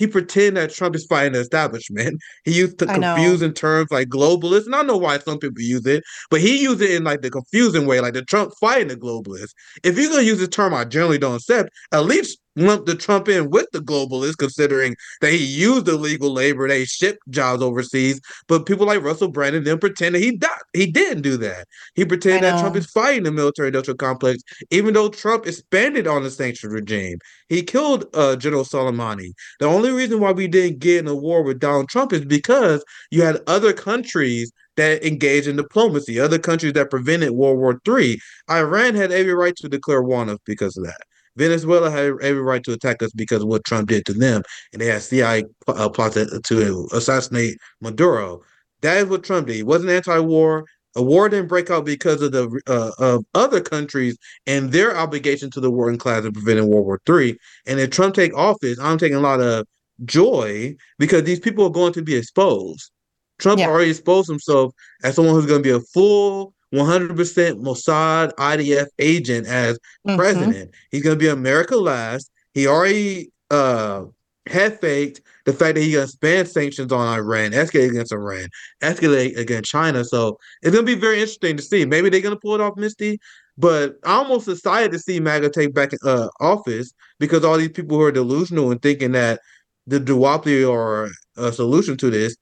he 0.00 0.06
pretend 0.06 0.56
that 0.56 0.72
Trump 0.72 0.96
is 0.96 1.04
fighting 1.04 1.34
the 1.34 1.40
establishment. 1.40 2.20
He 2.44 2.52
used 2.52 2.78
to 2.78 2.86
confusing 2.86 3.52
terms 3.52 3.90
like 3.90 4.08
globalist, 4.08 4.64
and 4.64 4.74
I 4.74 4.82
know 4.82 4.96
why 4.96 5.18
some 5.18 5.38
people 5.38 5.60
use 5.60 5.84
it, 5.84 6.02
but 6.30 6.40
he 6.40 6.62
used 6.62 6.80
it 6.80 6.92
in 6.92 7.04
like 7.04 7.20
the 7.20 7.30
confusing 7.30 7.86
way, 7.86 8.00
like 8.00 8.14
the 8.14 8.22
Trump 8.22 8.54
fighting 8.58 8.88
the 8.88 8.96
globalist. 8.96 9.50
If 9.84 9.98
you're 9.98 10.10
gonna 10.10 10.22
use 10.22 10.38
this 10.38 10.48
term, 10.48 10.72
I 10.72 10.86
generally 10.86 11.18
don't 11.18 11.36
accept. 11.36 11.68
At 11.92 12.06
least 12.06 12.40
lump 12.66 12.86
the 12.86 12.94
Trump 12.94 13.28
in 13.28 13.50
with 13.50 13.66
the 13.72 13.80
globalists, 13.80 14.36
considering 14.36 14.96
that 15.20 15.32
he 15.32 15.44
used 15.44 15.88
illegal 15.88 16.32
labor, 16.32 16.68
they 16.68 16.84
shipped 16.84 17.20
jobs 17.30 17.62
overseas. 17.62 18.20
But 18.48 18.66
people 18.66 18.86
like 18.86 19.02
Russell 19.02 19.28
Brandon 19.28 19.64
then 19.64 19.78
pretend 19.78 20.14
that 20.14 20.22
he 20.22 20.36
died. 20.36 20.50
He 20.72 20.86
didn't 20.86 21.22
do 21.22 21.36
that. 21.38 21.66
He 21.94 22.04
pretended 22.04 22.42
that 22.44 22.60
Trump 22.60 22.76
is 22.76 22.86
fighting 22.86 23.24
the 23.24 23.32
military 23.32 23.68
industrial 23.68 23.96
complex, 23.96 24.42
even 24.70 24.94
though 24.94 25.08
Trump 25.08 25.46
expanded 25.46 26.06
on 26.06 26.22
the 26.22 26.30
sanctions 26.30 26.72
regime. 26.72 27.18
He 27.48 27.62
killed 27.62 28.06
uh, 28.14 28.36
General 28.36 28.64
Soleimani. 28.64 29.32
The 29.58 29.66
only 29.66 29.90
reason 29.90 30.20
why 30.20 30.32
we 30.32 30.46
didn't 30.46 30.78
get 30.78 31.00
in 31.00 31.08
a 31.08 31.14
war 31.14 31.42
with 31.42 31.60
Donald 31.60 31.88
Trump 31.88 32.12
is 32.12 32.24
because 32.24 32.84
you 33.10 33.22
had 33.22 33.40
other 33.46 33.72
countries 33.72 34.52
that 34.76 35.04
engaged 35.04 35.46
in 35.46 35.56
diplomacy, 35.56 36.18
other 36.18 36.38
countries 36.38 36.72
that 36.74 36.90
prevented 36.90 37.32
World 37.32 37.58
War 37.58 37.80
III. 37.86 38.18
Iran 38.50 38.94
had 38.94 39.12
every 39.12 39.34
right 39.34 39.54
to 39.56 39.68
declare 39.68 40.02
war 40.02 40.20
on 40.20 40.30
us 40.30 40.38
because 40.46 40.76
of 40.76 40.84
that. 40.84 41.00
Venezuela 41.40 41.90
had 41.90 42.12
every 42.20 42.42
right 42.42 42.62
to 42.64 42.72
attack 42.72 43.02
us 43.02 43.12
because 43.12 43.42
of 43.42 43.48
what 43.48 43.64
Trump 43.64 43.88
did 43.88 44.04
to 44.04 44.12
them, 44.12 44.42
and 44.72 44.82
they 44.82 44.86
had 44.86 45.02
CIA 45.02 45.44
uh, 45.66 45.88
plots 45.88 46.14
to 46.14 46.88
assassinate 46.92 47.56
Maduro. 47.80 48.42
That 48.82 48.98
is 48.98 49.06
what 49.06 49.24
Trump 49.24 49.46
did. 49.46 49.56
He 49.56 49.62
wasn't 49.62 49.90
anti-war. 49.90 50.66
A 50.96 51.02
war 51.02 51.28
didn't 51.28 51.48
break 51.48 51.70
out 51.70 51.86
because 51.86 52.20
of 52.20 52.32
the 52.32 52.60
uh, 52.66 52.90
of 52.98 53.24
other 53.34 53.60
countries 53.60 54.18
and 54.46 54.70
their 54.70 54.94
obligation 54.96 55.50
to 55.52 55.60
the 55.60 55.70
working 55.70 55.98
class 55.98 56.24
and 56.24 56.34
preventing 56.34 56.66
World 56.68 56.84
War 56.84 57.00
III. 57.08 57.38
And 57.66 57.80
if 57.80 57.90
Trump 57.90 58.14
take 58.14 58.36
office, 58.36 58.78
I'm 58.78 58.98
taking 58.98 59.16
a 59.16 59.20
lot 59.20 59.40
of 59.40 59.66
joy 60.04 60.76
because 60.98 61.22
these 61.22 61.40
people 61.40 61.64
are 61.64 61.70
going 61.70 61.94
to 61.94 62.02
be 62.02 62.16
exposed. 62.16 62.90
Trump 63.38 63.60
yeah. 63.60 63.68
already 63.68 63.90
exposed 63.90 64.28
himself 64.28 64.74
as 65.02 65.14
someone 65.14 65.34
who's 65.34 65.46
going 65.46 65.62
to 65.62 65.68
be 65.68 65.74
a 65.74 65.80
full 65.80 66.52
100% 66.74 67.62
Mossad 67.62 68.32
IDF 68.34 68.86
agent 68.98 69.46
as 69.46 69.78
mm-hmm. 70.06 70.16
president. 70.16 70.74
He's 70.90 71.02
going 71.02 71.18
to 71.18 71.22
be 71.22 71.28
America 71.28 71.76
last. 71.76 72.30
He 72.54 72.66
already 72.66 73.32
uh, 73.50 74.04
had 74.46 74.80
faked 74.80 75.20
the 75.44 75.52
fact 75.52 75.74
that 75.74 75.82
he 75.82 75.92
going 75.92 76.06
to 76.06 76.10
expand 76.10 76.48
sanctions 76.48 76.92
on 76.92 77.18
Iran, 77.18 77.52
escalate 77.52 77.90
against 77.90 78.12
Iran, 78.12 78.48
escalate 78.82 79.36
against 79.36 79.70
China. 79.70 80.04
So 80.04 80.38
it's 80.62 80.72
going 80.74 80.86
to 80.86 80.94
be 80.94 81.00
very 81.00 81.16
interesting 81.16 81.56
to 81.56 81.62
see. 81.62 81.84
Maybe 81.84 82.08
they're 82.08 82.20
going 82.20 82.34
to 82.34 82.40
pull 82.40 82.54
it 82.54 82.60
off, 82.60 82.76
Misty. 82.76 83.18
But 83.58 83.96
I'm 84.04 84.24
almost 84.26 84.48
excited 84.48 84.92
to 84.92 84.98
see 84.98 85.20
MAGA 85.20 85.50
take 85.50 85.74
back 85.74 85.90
uh, 86.04 86.28
office 86.40 86.92
because 87.18 87.44
all 87.44 87.58
these 87.58 87.70
people 87.70 87.98
who 87.98 88.04
are 88.04 88.12
delusional 88.12 88.70
and 88.70 88.80
thinking 88.80 89.12
that 89.12 89.40
the 89.86 90.00
duopoly 90.00 90.70
are 90.70 91.10
a 91.36 91.52
solution 91.52 91.96
to 91.98 92.10
this, 92.10 92.36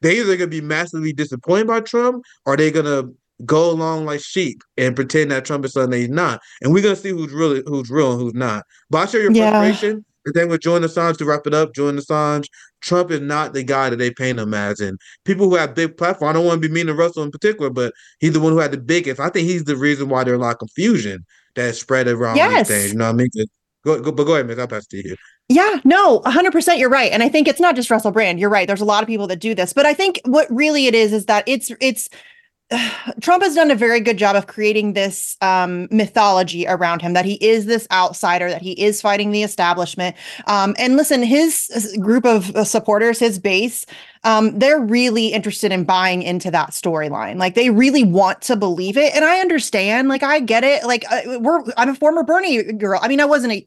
they 0.00 0.20
either 0.20 0.36
going 0.36 0.50
to 0.50 0.60
be 0.60 0.60
massively 0.60 1.12
disappointed 1.12 1.66
by 1.66 1.80
Trump 1.80 2.24
or 2.46 2.56
they're 2.56 2.70
going 2.70 2.86
to 2.86 3.14
go 3.44 3.70
along 3.70 4.04
like 4.04 4.20
sheep 4.20 4.62
and 4.76 4.96
pretend 4.96 5.30
that 5.30 5.44
Trump 5.44 5.64
is 5.64 5.72
something 5.72 5.98
he's 5.98 6.08
not. 6.08 6.40
And 6.62 6.72
we're 6.72 6.82
gonna 6.82 6.96
see 6.96 7.10
who's 7.10 7.32
really 7.32 7.62
who's 7.66 7.90
real 7.90 8.12
and 8.12 8.20
who's 8.20 8.34
not. 8.34 8.64
But 8.90 8.98
I 8.98 9.06
share 9.06 9.22
your 9.22 9.32
yeah. 9.32 9.50
frustration. 9.50 10.04
The 10.24 10.32
thing 10.32 10.48
with 10.48 10.60
Julian 10.60 10.82
Assange 10.82 11.16
to 11.18 11.24
wrap 11.24 11.46
it 11.46 11.54
up, 11.54 11.74
Julian 11.74 11.96
Assange, 11.96 12.48
Trump 12.82 13.10
is 13.10 13.20
not 13.20 13.54
the 13.54 13.62
guy 13.62 13.88
that 13.88 13.96
they 13.96 14.10
paint 14.10 14.38
him 14.38 14.52
as. 14.52 14.78
And 14.78 14.98
people 15.24 15.48
who 15.48 15.56
have 15.56 15.74
big 15.74 15.96
platform, 15.96 16.28
I 16.28 16.32
don't 16.34 16.44
want 16.44 16.60
to 16.60 16.68
be 16.68 16.72
mean 16.72 16.86
to 16.86 16.94
Russell 16.94 17.22
in 17.22 17.30
particular, 17.30 17.70
but 17.70 17.94
he's 18.18 18.32
the 18.32 18.40
one 18.40 18.52
who 18.52 18.58
had 18.58 18.72
the 18.72 18.78
biggest. 18.78 19.20
I 19.20 19.30
think 19.30 19.48
he's 19.48 19.64
the 19.64 19.76
reason 19.76 20.08
why 20.08 20.24
there's 20.24 20.38
a 20.38 20.42
lot 20.42 20.52
of 20.52 20.58
confusion 20.58 21.24
that 21.54 21.76
spread 21.76 22.08
around 22.08 22.36
yes. 22.36 22.68
these 22.68 22.76
things. 22.76 22.92
You 22.92 22.98
know 22.98 23.06
what 23.06 23.14
I 23.14 23.28
mean? 23.34 23.46
Go, 23.84 24.00
go, 24.00 24.12
but 24.12 24.24
go 24.24 24.34
ahead, 24.34 24.46
Miss. 24.46 24.58
I'll 24.58 24.68
pass 24.68 24.84
it 24.84 24.90
to 24.90 25.08
you. 25.08 25.16
Yeah, 25.48 25.80
no, 25.84 26.20
100% 26.20 26.78
you're 26.78 26.90
right. 26.90 27.10
And 27.10 27.22
I 27.22 27.28
think 27.28 27.48
it's 27.48 27.60
not 27.60 27.74
just 27.74 27.90
Russell 27.90 28.10
Brand. 28.10 28.38
You're 28.38 28.50
right. 28.50 28.66
There's 28.66 28.82
a 28.82 28.86
lot 28.86 29.02
of 29.02 29.06
people 29.06 29.26
that 29.28 29.38
do 29.38 29.54
this. 29.54 29.72
But 29.72 29.86
I 29.86 29.94
think 29.94 30.20
what 30.26 30.46
really 30.50 30.86
it 30.86 30.94
is 30.94 31.12
is 31.12 31.24
that 31.24 31.44
it's 31.46 31.70
it's 31.80 32.08
Trump 33.20 33.42
has 33.42 33.54
done 33.54 33.70
a 33.70 33.74
very 33.74 34.00
good 34.00 34.18
job 34.18 34.36
of 34.36 34.46
creating 34.46 34.92
this 34.92 35.36
um, 35.40 35.88
mythology 35.90 36.66
around 36.66 37.00
him 37.00 37.14
that 37.14 37.24
he 37.24 37.34
is 37.34 37.66
this 37.66 37.86
outsider, 37.90 38.50
that 38.50 38.62
he 38.62 38.72
is 38.72 39.00
fighting 39.00 39.30
the 39.30 39.42
establishment. 39.42 40.16
Um, 40.46 40.74
and 40.78 40.96
listen, 40.96 41.22
his 41.22 41.96
group 42.00 42.24
of 42.26 42.54
uh, 42.54 42.64
supporters, 42.64 43.18
his 43.18 43.38
base, 43.38 43.86
um, 44.24 44.58
they're 44.58 44.80
really 44.80 45.28
interested 45.28 45.72
in 45.72 45.84
buying 45.84 46.22
into 46.22 46.50
that 46.50 46.70
storyline. 46.70 47.38
Like 47.38 47.54
they 47.54 47.70
really 47.70 48.04
want 48.04 48.42
to 48.42 48.56
believe 48.56 48.96
it. 48.96 49.14
And 49.14 49.24
I 49.24 49.40
understand, 49.40 50.08
like 50.08 50.22
I 50.22 50.40
get 50.40 50.64
it. 50.64 50.84
Like 50.84 51.04
uh, 51.10 51.38
we're, 51.40 51.62
I'm 51.76 51.90
a 51.90 51.94
former 51.94 52.22
Bernie 52.22 52.72
girl. 52.72 53.00
I 53.02 53.08
mean, 53.08 53.20
I 53.20 53.24
wasn't 53.24 53.52
a 53.52 53.66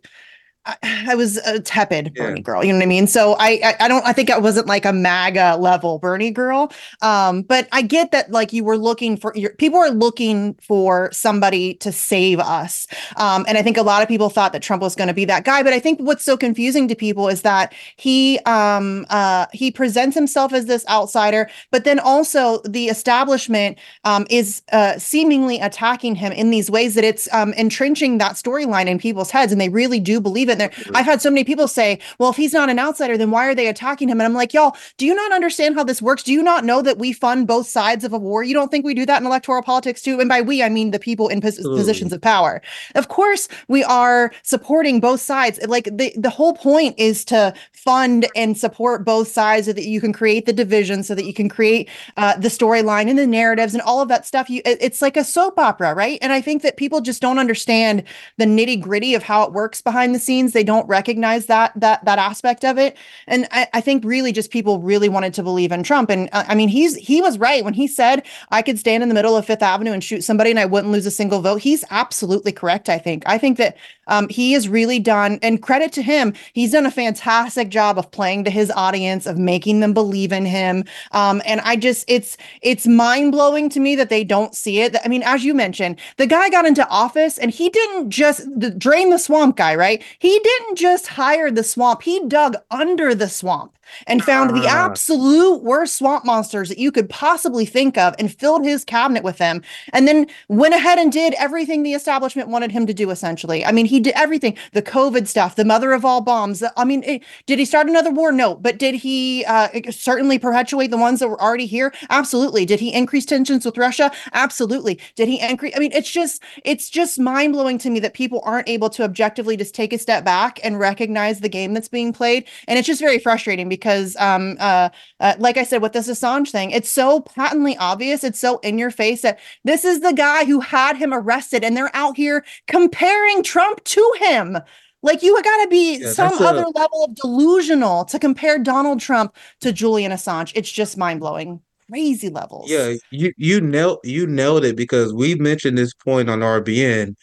I, 0.83 1.15
was 1.15 1.37
a 1.37 1.59
tepid 1.59 2.13
yeah. 2.15 2.23
Bernie 2.23 2.41
girl, 2.41 2.63
you 2.63 2.71
know 2.71 2.77
what 2.79 2.83
I 2.83 2.87
mean? 2.87 3.07
So 3.07 3.35
I, 3.39 3.59
I, 3.63 3.75
I 3.81 3.87
don't 3.87 4.05
I 4.05 4.13
think 4.13 4.29
I 4.29 4.37
wasn't 4.37 4.67
like 4.67 4.85
a 4.85 4.93
MAGA 4.93 5.57
level 5.59 5.99
Bernie 5.99 6.31
girl. 6.31 6.71
Um, 7.01 7.41
but 7.41 7.67
I 7.71 7.81
get 7.81 8.11
that 8.11 8.31
like 8.31 8.53
you 8.53 8.63
were 8.63 8.77
looking 8.77 9.17
for 9.17 9.33
your 9.35 9.51
people 9.55 9.79
are 9.79 9.89
looking 9.89 10.53
for 10.61 11.11
somebody 11.11 11.75
to 11.75 11.91
save 11.91 12.39
us. 12.39 12.87
Um, 13.17 13.45
and 13.47 13.57
I 13.57 13.63
think 13.63 13.77
a 13.77 13.81
lot 13.81 14.03
of 14.03 14.07
people 14.07 14.29
thought 14.29 14.53
that 14.53 14.61
Trump 14.61 14.81
was 14.81 14.95
going 14.95 15.07
to 15.07 15.13
be 15.13 15.25
that 15.25 15.45
guy. 15.45 15.63
But 15.63 15.73
I 15.73 15.79
think 15.79 15.99
what's 15.99 16.23
so 16.23 16.37
confusing 16.37 16.87
to 16.87 16.95
people 16.95 17.27
is 17.27 17.41
that 17.41 17.73
he 17.95 18.39
um 18.45 19.05
uh 19.09 19.47
he 19.53 19.71
presents 19.71 20.15
himself 20.15 20.53
as 20.53 20.65
this 20.67 20.87
outsider, 20.87 21.49
but 21.71 21.85
then 21.85 21.99
also 21.99 22.59
the 22.59 22.87
establishment 22.87 23.79
um 24.03 24.27
is 24.29 24.61
uh 24.71 24.97
seemingly 24.99 25.59
attacking 25.59 26.15
him 26.15 26.31
in 26.31 26.51
these 26.51 26.69
ways 26.69 26.93
that 26.95 27.03
it's 27.03 27.31
um 27.33 27.53
entrenching 27.53 28.19
that 28.19 28.33
storyline 28.33 28.85
in 28.85 28.99
people's 28.99 29.31
heads, 29.31 29.51
and 29.51 29.59
they 29.59 29.69
really 29.69 29.99
do 29.99 30.21
believe 30.21 30.50
it. 30.51 30.57
There, 30.57 30.71
I've 30.93 31.05
had 31.05 31.21
so 31.21 31.29
many 31.29 31.43
people 31.43 31.67
say, 31.67 31.99
"Well, 32.19 32.29
if 32.29 32.35
he's 32.35 32.53
not 32.53 32.69
an 32.69 32.79
outsider, 32.79 33.17
then 33.17 33.31
why 33.31 33.45
are 33.47 33.55
they 33.55 33.67
attacking 33.67 34.09
him?" 34.09 34.19
And 34.19 34.25
I'm 34.25 34.33
like, 34.33 34.53
"Y'all, 34.53 34.75
do 34.97 35.05
you 35.05 35.15
not 35.15 35.31
understand 35.31 35.75
how 35.75 35.83
this 35.83 36.01
works? 36.01 36.23
Do 36.23 36.33
you 36.33 36.43
not 36.43 36.65
know 36.65 36.81
that 36.81 36.97
we 36.97 37.13
fund 37.13 37.47
both 37.47 37.67
sides 37.67 38.03
of 38.03 38.13
a 38.13 38.17
war? 38.17 38.43
You 38.43 38.53
don't 38.53 38.69
think 38.69 38.85
we 38.85 38.93
do 38.93 39.05
that 39.05 39.21
in 39.21 39.27
electoral 39.27 39.63
politics 39.63 40.01
too? 40.01 40.19
And 40.19 40.29
by 40.29 40.41
we, 40.41 40.63
I 40.63 40.69
mean 40.69 40.91
the 40.91 40.99
people 40.99 41.27
in 41.27 41.41
pos- 41.41 41.57
positions 41.57 42.13
of 42.13 42.21
power. 42.21 42.61
Of 42.95 43.07
course, 43.07 43.47
we 43.67 43.83
are 43.83 44.31
supporting 44.43 44.99
both 44.99 45.21
sides. 45.21 45.59
Like 45.67 45.85
the 45.85 46.13
the 46.17 46.29
whole 46.29 46.53
point 46.53 46.95
is 46.97 47.23
to 47.25 47.53
fund 47.71 48.27
and 48.35 48.57
support 48.57 49.05
both 49.05 49.27
sides 49.27 49.67
so 49.67 49.73
that 49.73 49.85
you 49.85 50.01
can 50.01 50.13
create 50.13 50.45
the 50.45 50.53
division, 50.53 51.03
so 51.03 51.15
that 51.15 51.25
you 51.25 51.33
can 51.33 51.49
create 51.49 51.89
uh, 52.17 52.37
the 52.37 52.47
storyline 52.47 53.09
and 53.09 53.17
the 53.17 53.27
narratives 53.27 53.73
and 53.73 53.81
all 53.81 54.01
of 54.01 54.07
that 54.09 54.25
stuff. 54.25 54.49
You, 54.49 54.61
it, 54.65 54.77
it's 54.81 55.01
like 55.01 55.17
a 55.17 55.23
soap 55.23 55.57
opera, 55.57 55.93
right? 55.93 56.19
And 56.21 56.31
I 56.31 56.41
think 56.41 56.61
that 56.63 56.77
people 56.77 57.01
just 57.01 57.21
don't 57.21 57.39
understand 57.39 58.03
the 58.37 58.45
nitty 58.45 58.81
gritty 58.81 59.15
of 59.15 59.23
how 59.23 59.43
it 59.43 59.53
works 59.53 59.81
behind 59.81 60.13
the 60.15 60.19
scenes 60.19 60.40
means 60.41 60.53
they 60.53 60.63
don't 60.63 60.87
recognize 60.87 61.45
that 61.45 61.71
that 61.75 62.03
that 62.05 62.19
aspect 62.19 62.65
of 62.65 62.77
it. 62.77 62.97
And 63.27 63.47
I, 63.51 63.67
I 63.73 63.81
think 63.81 64.03
really 64.03 64.31
just 64.31 64.51
people 64.51 64.79
really 64.79 65.09
wanted 65.09 65.33
to 65.35 65.43
believe 65.43 65.71
in 65.71 65.83
Trump. 65.83 66.09
And 66.09 66.29
uh, 66.31 66.43
I 66.47 66.55
mean, 66.55 66.69
he's 66.69 66.95
he 66.95 67.21
was 67.21 67.37
right 67.37 67.63
when 67.63 67.73
he 67.73 67.87
said 67.87 68.25
I 68.49 68.61
could 68.61 68.79
stand 68.79 69.03
in 69.03 69.09
the 69.09 69.15
middle 69.15 69.37
of 69.37 69.45
Fifth 69.45 69.61
Avenue 69.61 69.91
and 69.91 70.03
shoot 70.03 70.23
somebody 70.23 70.49
and 70.49 70.59
I 70.59 70.65
wouldn't 70.65 70.91
lose 70.91 71.05
a 71.05 71.11
single 71.11 71.41
vote. 71.41 71.61
He's 71.61 71.83
absolutely 71.91 72.51
correct. 72.51 72.89
I 72.89 72.97
think. 72.97 73.23
I 73.25 73.37
think 73.37 73.57
that 73.57 73.77
um, 74.07 74.27
he 74.27 74.51
has 74.53 74.67
really 74.67 74.99
done, 74.99 75.39
and 75.41 75.61
credit 75.61 75.93
to 75.93 76.01
him, 76.01 76.33
he's 76.53 76.73
done 76.73 76.85
a 76.85 76.91
fantastic 76.91 77.69
job 77.69 77.97
of 77.97 78.11
playing 78.11 78.43
to 78.43 78.51
his 78.51 78.69
audience, 78.71 79.25
of 79.25 79.37
making 79.37 79.79
them 79.79 79.93
believe 79.93 80.33
in 80.33 80.45
him. 80.45 80.83
Um, 81.11 81.41
and 81.45 81.61
I 81.61 81.77
just, 81.77 82.03
it's 82.09 82.37
it's 82.61 82.85
mind 82.85 83.31
blowing 83.31 83.69
to 83.69 83.79
me 83.79 83.95
that 83.95 84.09
they 84.09 84.23
don't 84.23 84.53
see 84.53 84.81
it. 84.81 84.97
I 85.03 85.07
mean, 85.07 85.23
as 85.23 85.45
you 85.45 85.53
mentioned, 85.53 85.97
the 86.17 86.27
guy 86.27 86.49
got 86.49 86.65
into 86.65 86.85
office 86.89 87.37
and 87.37 87.51
he 87.51 87.69
didn't 87.69 88.09
just 88.09 88.47
drain 88.77 89.11
the 89.11 89.17
swamp 89.17 89.55
guy, 89.55 89.75
right? 89.75 90.03
He 90.19 90.30
didn't 90.39 90.75
just 90.77 91.07
hire 91.07 91.51
the 91.51 91.63
swamp; 91.63 92.03
he 92.03 92.21
dug 92.27 92.55
under 92.69 93.13
the 93.15 93.29
swamp 93.29 93.77
and 94.07 94.23
found 94.23 94.51
the 94.55 94.65
Ah. 94.69 94.85
absolute 94.85 95.61
worst 95.63 95.95
swamp 95.97 96.23
monsters 96.23 96.69
that 96.69 96.77
you 96.77 96.93
could 96.93 97.09
possibly 97.09 97.65
think 97.65 97.97
of 97.97 98.15
and 98.17 98.33
filled 98.33 98.63
his 98.63 98.85
cabinet 98.85 99.21
with 99.21 99.37
them 99.37 99.61
and 99.91 100.07
then 100.07 100.27
went 100.47 100.73
ahead 100.73 100.97
and 100.97 101.11
did 101.11 101.33
everything 101.33 101.83
the 101.83 101.93
establishment 101.93 102.47
wanted 102.47 102.71
him 102.71 102.85
to 102.87 102.93
do 102.93 103.09
essentially. 103.09 103.65
I 103.65 103.73
mean 103.73 103.85
he 103.85 103.99
did 103.99 104.13
everything 104.15 104.55
the 104.71 104.81
covid 104.81 105.27
stuff 105.27 105.55
the 105.57 105.65
mother 105.65 105.91
of 105.91 106.05
all 106.05 106.21
bombs 106.21 106.59
the- 106.61 106.71
i 106.77 106.85
mean 106.85 107.03
eh, 107.05 107.19
did 107.47 107.59
he 107.59 107.65
start 107.65 107.89
another 107.89 108.11
war? 108.11 108.31
No 108.31 108.55
but 108.55 108.77
did 108.77 108.95
he 108.95 109.43
uh, 109.45 109.67
certainly 109.89 110.39
perpetuate 110.39 110.87
the 110.87 110.97
ones 110.97 111.19
that 111.19 111.27
were 111.27 111.41
already 111.41 111.65
here? 111.65 111.93
Absolutely. 112.09 112.65
Did 112.65 112.79
he 112.79 112.93
increase 112.93 113.25
tensions 113.25 113.65
with 113.65 113.77
russia? 113.77 114.09
Absolutely. 114.31 114.99
Did 115.17 115.27
he 115.27 115.37
increase 115.41 115.73
i 115.75 115.79
mean 115.79 115.91
it's 115.91 116.09
just 116.09 116.41
it's 116.63 116.89
just 116.89 117.19
mind-blowing 117.19 117.77
to 117.79 117.89
me 117.89 117.99
that 117.99 118.13
people 118.13 118.41
aren't 118.45 118.69
able 118.69 118.89
to 118.91 119.03
objectively 119.03 119.57
just 119.57 119.75
take 119.75 119.91
a 119.91 119.97
step 119.97 120.20
back 120.25 120.59
and 120.63 120.79
recognize 120.79 121.39
the 121.39 121.49
game 121.49 121.73
that's 121.73 121.87
being 121.87 122.13
played. 122.13 122.47
And 122.67 122.77
it's 122.77 122.87
just 122.87 123.01
very 123.01 123.19
frustrating 123.19 123.69
because 123.69 124.15
um 124.19 124.57
uh, 124.59 124.89
uh 125.19 125.35
like 125.39 125.57
i 125.57 125.63
said 125.63 125.81
with 125.81 125.93
this 125.93 126.07
assange 126.09 126.49
thing 126.49 126.71
it's 126.71 126.89
so 126.89 127.21
patently 127.21 127.77
obvious 127.77 128.23
it's 128.23 128.39
so 128.39 128.59
in 128.59 128.77
your 128.77 128.91
face 128.91 129.21
that 129.21 129.39
this 129.63 129.83
is 129.85 130.01
the 130.01 130.13
guy 130.13 130.45
who 130.45 130.59
had 130.59 130.97
him 130.97 131.13
arrested 131.13 131.63
and 131.63 131.75
they're 131.75 131.95
out 131.95 132.15
here 132.17 132.43
comparing 132.67 133.43
trump 133.43 133.83
to 133.85 134.13
him. 134.19 134.57
Like 135.03 135.23
you 135.23 135.33
got 135.41 135.63
to 135.63 135.67
be 135.69 135.97
Yeah, 135.97 136.11
some 136.11 136.33
a- 136.39 136.47
other 136.47 136.65
level 136.75 137.05
of 137.05 137.15
delusional 137.15 138.05
to 138.05 138.19
compare 138.19 138.59
donald 138.59 138.99
trump 138.99 139.35
to 139.61 139.71
julian 139.73 140.11
assange. 140.11 140.51
It's 140.55 140.71
just 140.71 140.97
mind-blowing. 140.97 141.59
Crazy 141.89 142.29
levels. 142.29 142.69
Yeah, 142.71 142.93
you 143.09 143.33
you 143.37 143.59
nailed 143.59 143.99
you 144.03 144.25
nailed 144.25 144.63
it 144.63 144.75
because 144.77 145.13
we 145.13 145.35
mentioned 145.35 145.77
this 145.77 145.93
point 145.93 146.29
on 146.29 146.39
RBN, 146.39 147.15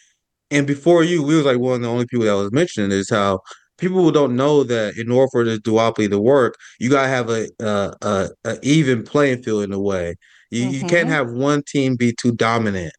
and 0.51 0.65
before 0.67 1.03
you, 1.03 1.23
we 1.23 1.35
was 1.35 1.45
like 1.45 1.59
one 1.59 1.75
of 1.75 1.81
the 1.81 1.87
only 1.89 2.05
people 2.07 2.25
that 2.25 2.33
was 2.35 2.51
mentioning 2.51 2.91
is 2.91 3.09
how 3.09 3.39
people 3.77 4.03
who 4.03 4.11
don't 4.11 4.35
know 4.35 4.63
that 4.63 4.97
in 4.97 5.11
order 5.11 5.29
for 5.31 5.43
this 5.45 5.59
duopoly 5.59 6.09
to 6.09 6.19
work, 6.19 6.55
you 6.79 6.89
gotta 6.89 7.07
have 7.07 7.29
a 7.29 7.47
a, 7.59 7.93
a, 8.01 8.29
a 8.45 8.57
even 8.63 9.03
playing 9.03 9.43
field 9.43 9.63
in 9.63 9.71
a 9.73 9.79
way. 9.79 10.15
You 10.51 10.63
you 10.65 10.85
can't 10.85 11.07
Mhm. 11.07 11.11
have 11.11 11.31
one 11.31 11.63
team 11.67 11.95
be 11.95 12.13
too 12.13 12.31
dominant. 12.33 12.93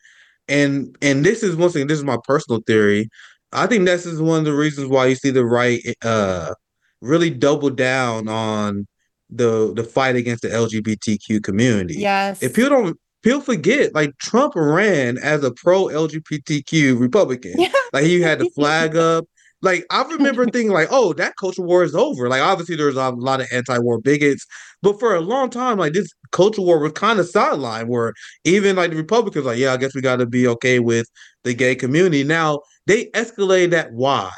And 0.48 0.96
and 1.02 1.24
this 1.24 1.42
is 1.42 1.56
one 1.56 1.70
thing, 1.70 1.86
this 1.86 1.98
is 1.98 2.04
my 2.04 2.18
personal 2.24 2.60
theory. 2.66 3.08
I 3.52 3.66
think 3.66 3.84
this 3.86 4.06
is 4.06 4.20
one 4.20 4.40
of 4.40 4.44
the 4.44 4.54
reasons 4.54 4.88
why 4.88 5.06
you 5.06 5.14
see 5.16 5.30
the 5.30 5.44
right 5.46 5.80
uh 6.04 6.54
really 7.00 7.30
double 7.30 7.70
down 7.70 8.28
on 8.28 8.86
the 9.30 9.72
the 9.74 9.84
fight 9.84 10.16
against 10.16 10.42
the 10.42 10.48
LGBTQ 10.52 11.40
community. 11.42 11.94
yes 11.96 12.42
If 12.42 12.54
people 12.54 12.70
don't 12.70 12.98
people 13.22 13.40
forget, 13.40 13.94
like 13.94 14.16
Trump 14.18 14.54
ran 14.56 15.18
as 15.18 15.42
a 15.44 15.50
pro 15.52 15.84
LGBTQ 15.86 16.98
Republican. 16.98 17.54
Yeah. 17.58 17.72
Like 17.92 18.04
he 18.04 18.20
had 18.20 18.38
the 18.38 18.50
flag 18.54 18.96
up. 18.96 19.24
Like 19.62 19.84
I 19.90 20.02
remember 20.04 20.44
thinking, 20.46 20.70
like, 20.72 20.88
oh, 20.90 21.12
that 21.14 21.34
culture 21.38 21.60
war 21.62 21.84
is 21.84 21.94
over. 21.94 22.28
Like 22.30 22.40
obviously 22.40 22.76
there's 22.76 22.96
a 22.96 23.10
lot 23.10 23.42
of 23.42 23.48
anti-war 23.52 24.00
bigots, 24.00 24.46
but 24.80 24.98
for 24.98 25.14
a 25.14 25.20
long 25.20 25.50
time, 25.50 25.76
like 25.76 25.92
this 25.92 26.08
culture 26.32 26.62
war 26.62 26.78
was 26.78 26.92
kind 26.92 27.18
of 27.20 27.26
sidelined. 27.26 27.88
Where 27.88 28.14
even 28.44 28.76
like 28.76 28.90
the 28.90 28.96
Republicans, 28.96 29.44
like, 29.44 29.58
yeah, 29.58 29.74
I 29.74 29.76
guess 29.76 29.94
we 29.94 30.00
got 30.00 30.16
to 30.16 30.26
be 30.26 30.46
okay 30.48 30.78
with 30.78 31.06
the 31.44 31.52
gay 31.52 31.74
community. 31.74 32.24
Now 32.24 32.60
they 32.86 33.06
escalated 33.10 33.70
that 33.72 33.92
why 33.92 34.30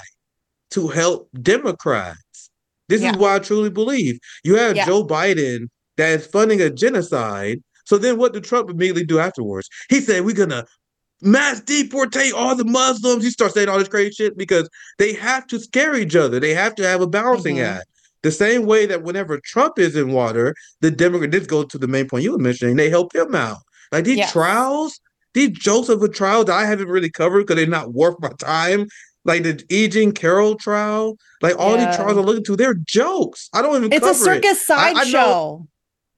to 0.73 0.89
help 0.89 1.29
Democrats. 1.41 2.51
This 2.89 3.03
Yeah. 3.03 3.13
is 3.13 3.17
why 3.17 3.37
I 3.37 3.39
truly 3.39 3.71
believe 3.71 4.19
you 4.43 4.57
have 4.57 4.75
Yeah. 4.75 4.87
Joe 4.87 5.05
Biden 5.07 5.69
that 5.99 6.19
is 6.19 6.27
funding 6.27 6.61
a 6.61 6.69
genocide. 6.69 7.63
So 7.85 7.99
then 7.99 8.17
what 8.19 8.33
did 8.33 8.45
Trump 8.45 8.71
immediately 8.71 9.05
do 9.05 9.19
afterwards? 9.19 9.69
He 9.89 10.01
said, 10.01 10.25
We're 10.25 10.35
gonna 10.35 10.65
mass 11.21 11.61
deportate 11.61 12.33
all 12.35 12.55
the 12.57 12.65
Muslims. 12.65 13.25
He 13.25 13.31
starts 13.31 13.55
saying 13.55 13.69
all 13.69 13.79
this 13.79 13.89
crazy 13.89 14.13
shit 14.13 14.37
because 14.37 14.69
they 14.99 15.13
have 15.15 15.47
to 15.49 15.61
scare 15.61 15.95
each 15.97 16.17
other. 16.17 16.41
They 16.41 16.55
have 16.55 16.75
to 16.77 16.87
have 16.87 17.01
a 17.01 17.07
balancing 17.07 17.57
Mhm. 17.57 17.65
act. 17.65 17.87
The 18.23 18.31
same 18.31 18.67
way 18.67 18.87
that 18.87 19.03
whenever 19.03 19.41
Trump 19.45 19.79
is 19.79 19.97
in 19.97 20.13
water, 20.13 20.55
the 20.81 20.91
Democrat 20.91 21.31
this 21.33 21.47
goes 21.47 21.67
to 21.69 21.79
the 21.79 21.89
main 21.89 22.09
point 22.09 22.25
you 22.25 22.33
were 22.33 22.39
mentioning, 22.39 22.77
they 22.77 22.91
help 22.91 23.15
him 23.15 23.35
out. 23.35 23.59
Like 23.91 24.05
these 24.05 24.19
Yes. 24.19 24.33
trials, 24.33 24.99
these 25.35 25.51
jokes 25.51 25.89
of 25.89 26.03
a 26.03 26.09
trial 26.09 26.45
that 26.45 26.55
I 26.57 26.67
haven't 26.67 26.89
really 26.89 27.11
covered 27.11 27.41
because 27.41 27.57
they're 27.57 27.67
not 27.67 27.93
worth 27.95 28.17
my 28.21 28.31
time. 28.39 28.87
Like 29.25 29.45
the 29.45 29.63
E. 29.69 29.87
Jean 29.89 30.11
Carroll 30.13 30.57
trial, 30.57 31.17
like 31.41 31.57
all 31.59 31.77
Yeah. 31.77 31.87
these 31.87 31.97
trials 31.97 32.19
I'm 32.19 32.25
looking 32.25 32.45
to, 32.45 32.57
they're 32.57 32.75
jokes. 32.75 33.49
I 33.53 33.63
don't 33.63 33.77
even 33.77 33.93
It's 33.93 34.05
a 34.05 34.11
cover 34.13 34.33
it. 34.33 34.43
circus 34.43 34.67
sideshow. 34.67 35.67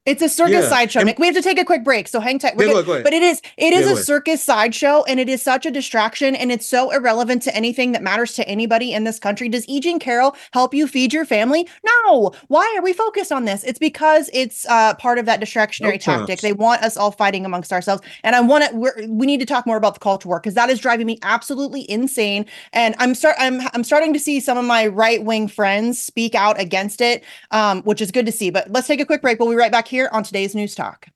It's 0.06 0.20
a 0.20 0.28
circus 0.28 0.52
Yeah, 0.52 0.68
sideshow. 0.68 0.98
and- 1.00 1.06
Nick, 1.06 1.18
we 1.18 1.26
have 1.26 1.34
to 1.34 1.40
take 1.40 1.58
a 1.58 1.64
quick 1.64 1.82
break, 1.82 2.08
so 2.08 2.20
hang 2.20 2.38
tight. 2.38 2.52
Yeah, 2.58 2.66
go 2.66 2.66
good. 2.66 2.72
ahead, 2.74 2.86
go. 2.86 3.02
But 3.04 3.14
it 3.14 3.22
is 3.22 3.40
it 3.56 3.72
Yeah, 3.72 3.90
a 3.90 3.96
circus 3.96 4.42
sideshow, 4.42 5.02
and 5.04 5.18
it 5.18 5.30
is 5.30 5.40
such 5.40 5.64
a 5.64 5.70
distraction, 5.70 6.36
and 6.36 6.52
it's 6.52 6.66
so 6.68 6.90
irrelevant 6.90 7.40
to 7.44 7.56
anything 7.56 7.92
that 7.92 8.02
matters 8.02 8.34
to 8.34 8.46
anybody 8.46 8.92
in 8.92 9.04
this 9.04 9.18
country. 9.18 9.48
Does 9.48 9.66
E. 9.66 9.80
Jean 9.80 9.98
Carroll 9.98 10.36
help 10.52 10.74
you 10.74 10.86
feed 10.86 11.14
your 11.14 11.24
family? 11.24 11.66
No. 12.06 12.32
Why 12.48 12.74
are 12.76 12.82
we 12.82 12.92
focused 12.92 13.32
on 13.32 13.46
this? 13.46 13.64
It's 13.64 13.78
because 13.78 14.28
it's 14.34 14.66
uh, 14.66 14.92
part 14.96 15.16
of 15.18 15.24
that 15.24 15.40
distractionary 15.40 15.92
No 15.92 15.96
tactic. 16.18 16.40
They 16.40 16.52
want 16.52 16.82
us 16.82 16.98
all 16.98 17.10
fighting 17.10 17.46
amongst 17.46 17.72
ourselves, 17.72 18.02
and 18.24 18.36
I 18.36 18.42
want 18.42 18.64
to. 18.70 19.06
We 19.08 19.24
need 19.24 19.40
to 19.40 19.46
talk 19.46 19.66
more 19.66 19.78
about 19.78 19.94
the 19.94 20.00
culture 20.00 20.28
war 20.28 20.38
because 20.38 20.52
that 20.52 20.68
is 20.68 20.80
driving 20.80 21.06
me 21.06 21.18
absolutely 21.22 21.90
insane. 21.90 22.44
And 22.74 22.94
I'm 22.98 23.14
start 23.14 23.36
I'm 23.38 23.62
I'm 23.72 23.84
starting 23.84 24.12
to 24.12 24.18
see 24.18 24.38
some 24.40 24.58
of 24.58 24.66
my 24.66 24.86
right 24.86 25.24
wing 25.24 25.48
friends 25.48 25.98
speak 25.98 26.34
out 26.34 26.60
against 26.60 27.00
it, 27.00 27.24
um, 27.52 27.80
which 27.84 28.02
is 28.02 28.10
good 28.10 28.26
to 28.26 28.32
see. 28.32 28.50
But 28.50 28.70
let's 28.70 28.86
take 28.86 29.00
a 29.00 29.06
quick 29.06 29.22
break. 29.22 29.40
We'll 29.40 29.48
be 29.48 29.56
right 29.56 29.72
back 29.72 29.88
here 29.88 29.93
on 30.02 30.24
today's 30.24 30.56
news 30.56 30.74
talk. 30.74 31.06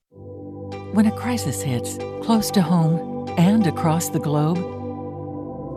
When 0.93 1.07
a 1.07 1.11
crisis 1.11 1.61
hits, 1.61 1.99
close 2.23 2.49
to 2.53 2.63
home 2.63 3.29
and 3.37 3.67
across 3.67 4.09
the 4.09 4.21
globe, 4.21 4.59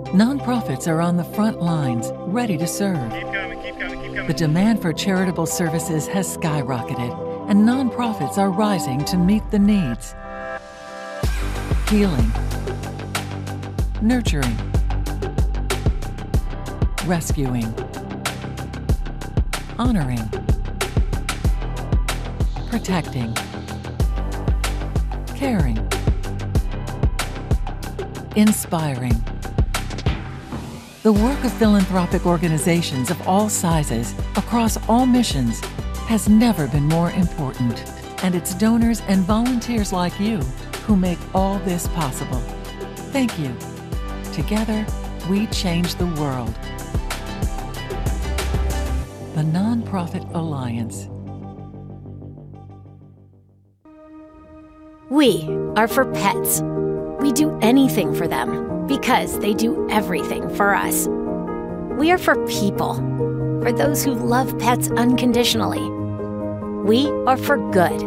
nonprofits 0.09 0.87
are 0.87 1.01
on 1.01 1.17
the 1.17 1.23
front 1.23 1.61
lines, 1.61 2.11
ready 2.27 2.57
to 2.59 2.67
serve. 2.67 3.11
Keep 3.11 3.23
coming, 3.33 3.61
keep 3.61 3.79
coming, 3.79 4.01
keep 4.01 4.11
coming. 4.11 4.27
The 4.27 4.33
demand 4.33 4.83
for 4.83 4.93
charitable 4.93 5.47
services 5.47 6.05
has 6.07 6.37
skyrocketed, 6.37 7.49
and 7.49 7.67
nonprofits 7.67 8.37
are 8.37 8.51
rising 8.51 9.03
to 9.05 9.17
meet 9.17 9.49
the 9.49 9.59
needs. 9.59 10.13
Healing, 11.89 12.31
nurturing, 14.01 14.57
rescuing, 17.07 17.73
honoring, 19.79 20.29
protecting 22.71 23.35
caring, 25.41 25.75
inspiring. 28.35 29.19
The 31.01 31.11
work 31.11 31.43
of 31.43 31.51
philanthropic 31.53 32.25
organizations 32.25 33.09
of 33.09 33.19
all 33.27 33.49
sizes, 33.49 34.13
across 34.37 34.77
all 34.87 35.05
missions, 35.05 35.59
has 36.07 36.29
never 36.29 36.67
been 36.67 36.85
more 36.85 37.09
important, 37.11 37.83
and 38.23 38.35
it's 38.35 38.53
donors 38.53 39.01
and 39.07 39.21
volunteers 39.21 39.91
like 39.91 40.17
you 40.19 40.37
who 40.85 40.95
make 40.95 41.19
all 41.33 41.57
this 41.65 41.87
possible. 41.87 42.39
Thank 43.11 43.37
you. 43.37 43.53
Together, 44.31 44.85
we 45.27 45.47
change 45.47 45.95
the 45.95 46.05
world. 46.21 46.53
The 49.33 49.41
Nonprofit 49.41 50.31
Alliance. 50.35 51.10
We 55.11 55.45
are 55.75 55.89
for 55.89 56.05
pets. 56.05 56.61
We 57.19 57.33
do 57.33 57.59
anything 57.61 58.15
for 58.15 58.29
them 58.29 58.87
because 58.87 59.37
they 59.39 59.53
do 59.53 59.85
everything 59.89 60.47
for 60.55 60.73
us. 60.73 61.09
We 61.99 62.11
are 62.11 62.17
for 62.17 62.37
people, 62.47 62.95
for 63.61 63.73
those 63.73 64.05
who 64.05 64.13
love 64.13 64.57
pets 64.57 64.89
unconditionally. 64.91 65.85
We 66.85 67.09
are 67.27 67.35
for 67.35 67.57
good, 67.73 67.99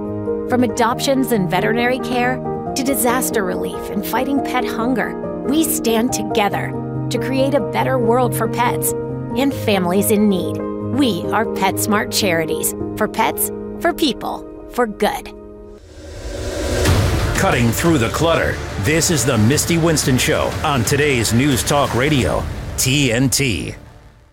from 0.49 0.65
adoptions 0.65 1.31
and 1.31 1.51
veterinary 1.51 1.99
care 1.99 2.37
to 2.75 2.83
disaster 2.83 3.45
relief 3.45 3.91
and 3.91 4.07
fighting 4.07 4.43
pet 4.43 4.65
hunger. 4.65 5.45
We 5.47 5.63
stand 5.63 6.11
together 6.15 6.73
to 7.11 7.19
create 7.19 7.53
a 7.53 7.71
better 7.71 7.99
world 7.99 8.35
for 8.35 8.49
pets 8.49 8.93
and 9.37 9.53
families 9.53 10.11
in 10.11 10.31
need. 10.31 10.57
We 10.57 11.23
are 11.33 11.45
PetSmart 11.45 12.19
Charities 12.19 12.73
for 12.97 13.09
pets, 13.09 13.51
for 13.81 13.93
people, 13.93 14.41
for 14.71 14.87
good. 14.87 15.43
Cutting 17.45 17.72
through 17.72 17.99
the 17.99 18.09
clutter. 18.09 18.57
This 18.84 19.11
is 19.11 19.22
the 19.22 19.36
Misty 19.36 19.76
Winston 19.76 20.16
Show 20.16 20.45
on 20.64 20.82
today's 20.82 21.34
News 21.34 21.62
Talk 21.62 21.95
Radio, 21.95 22.42
TNT. 22.78 23.76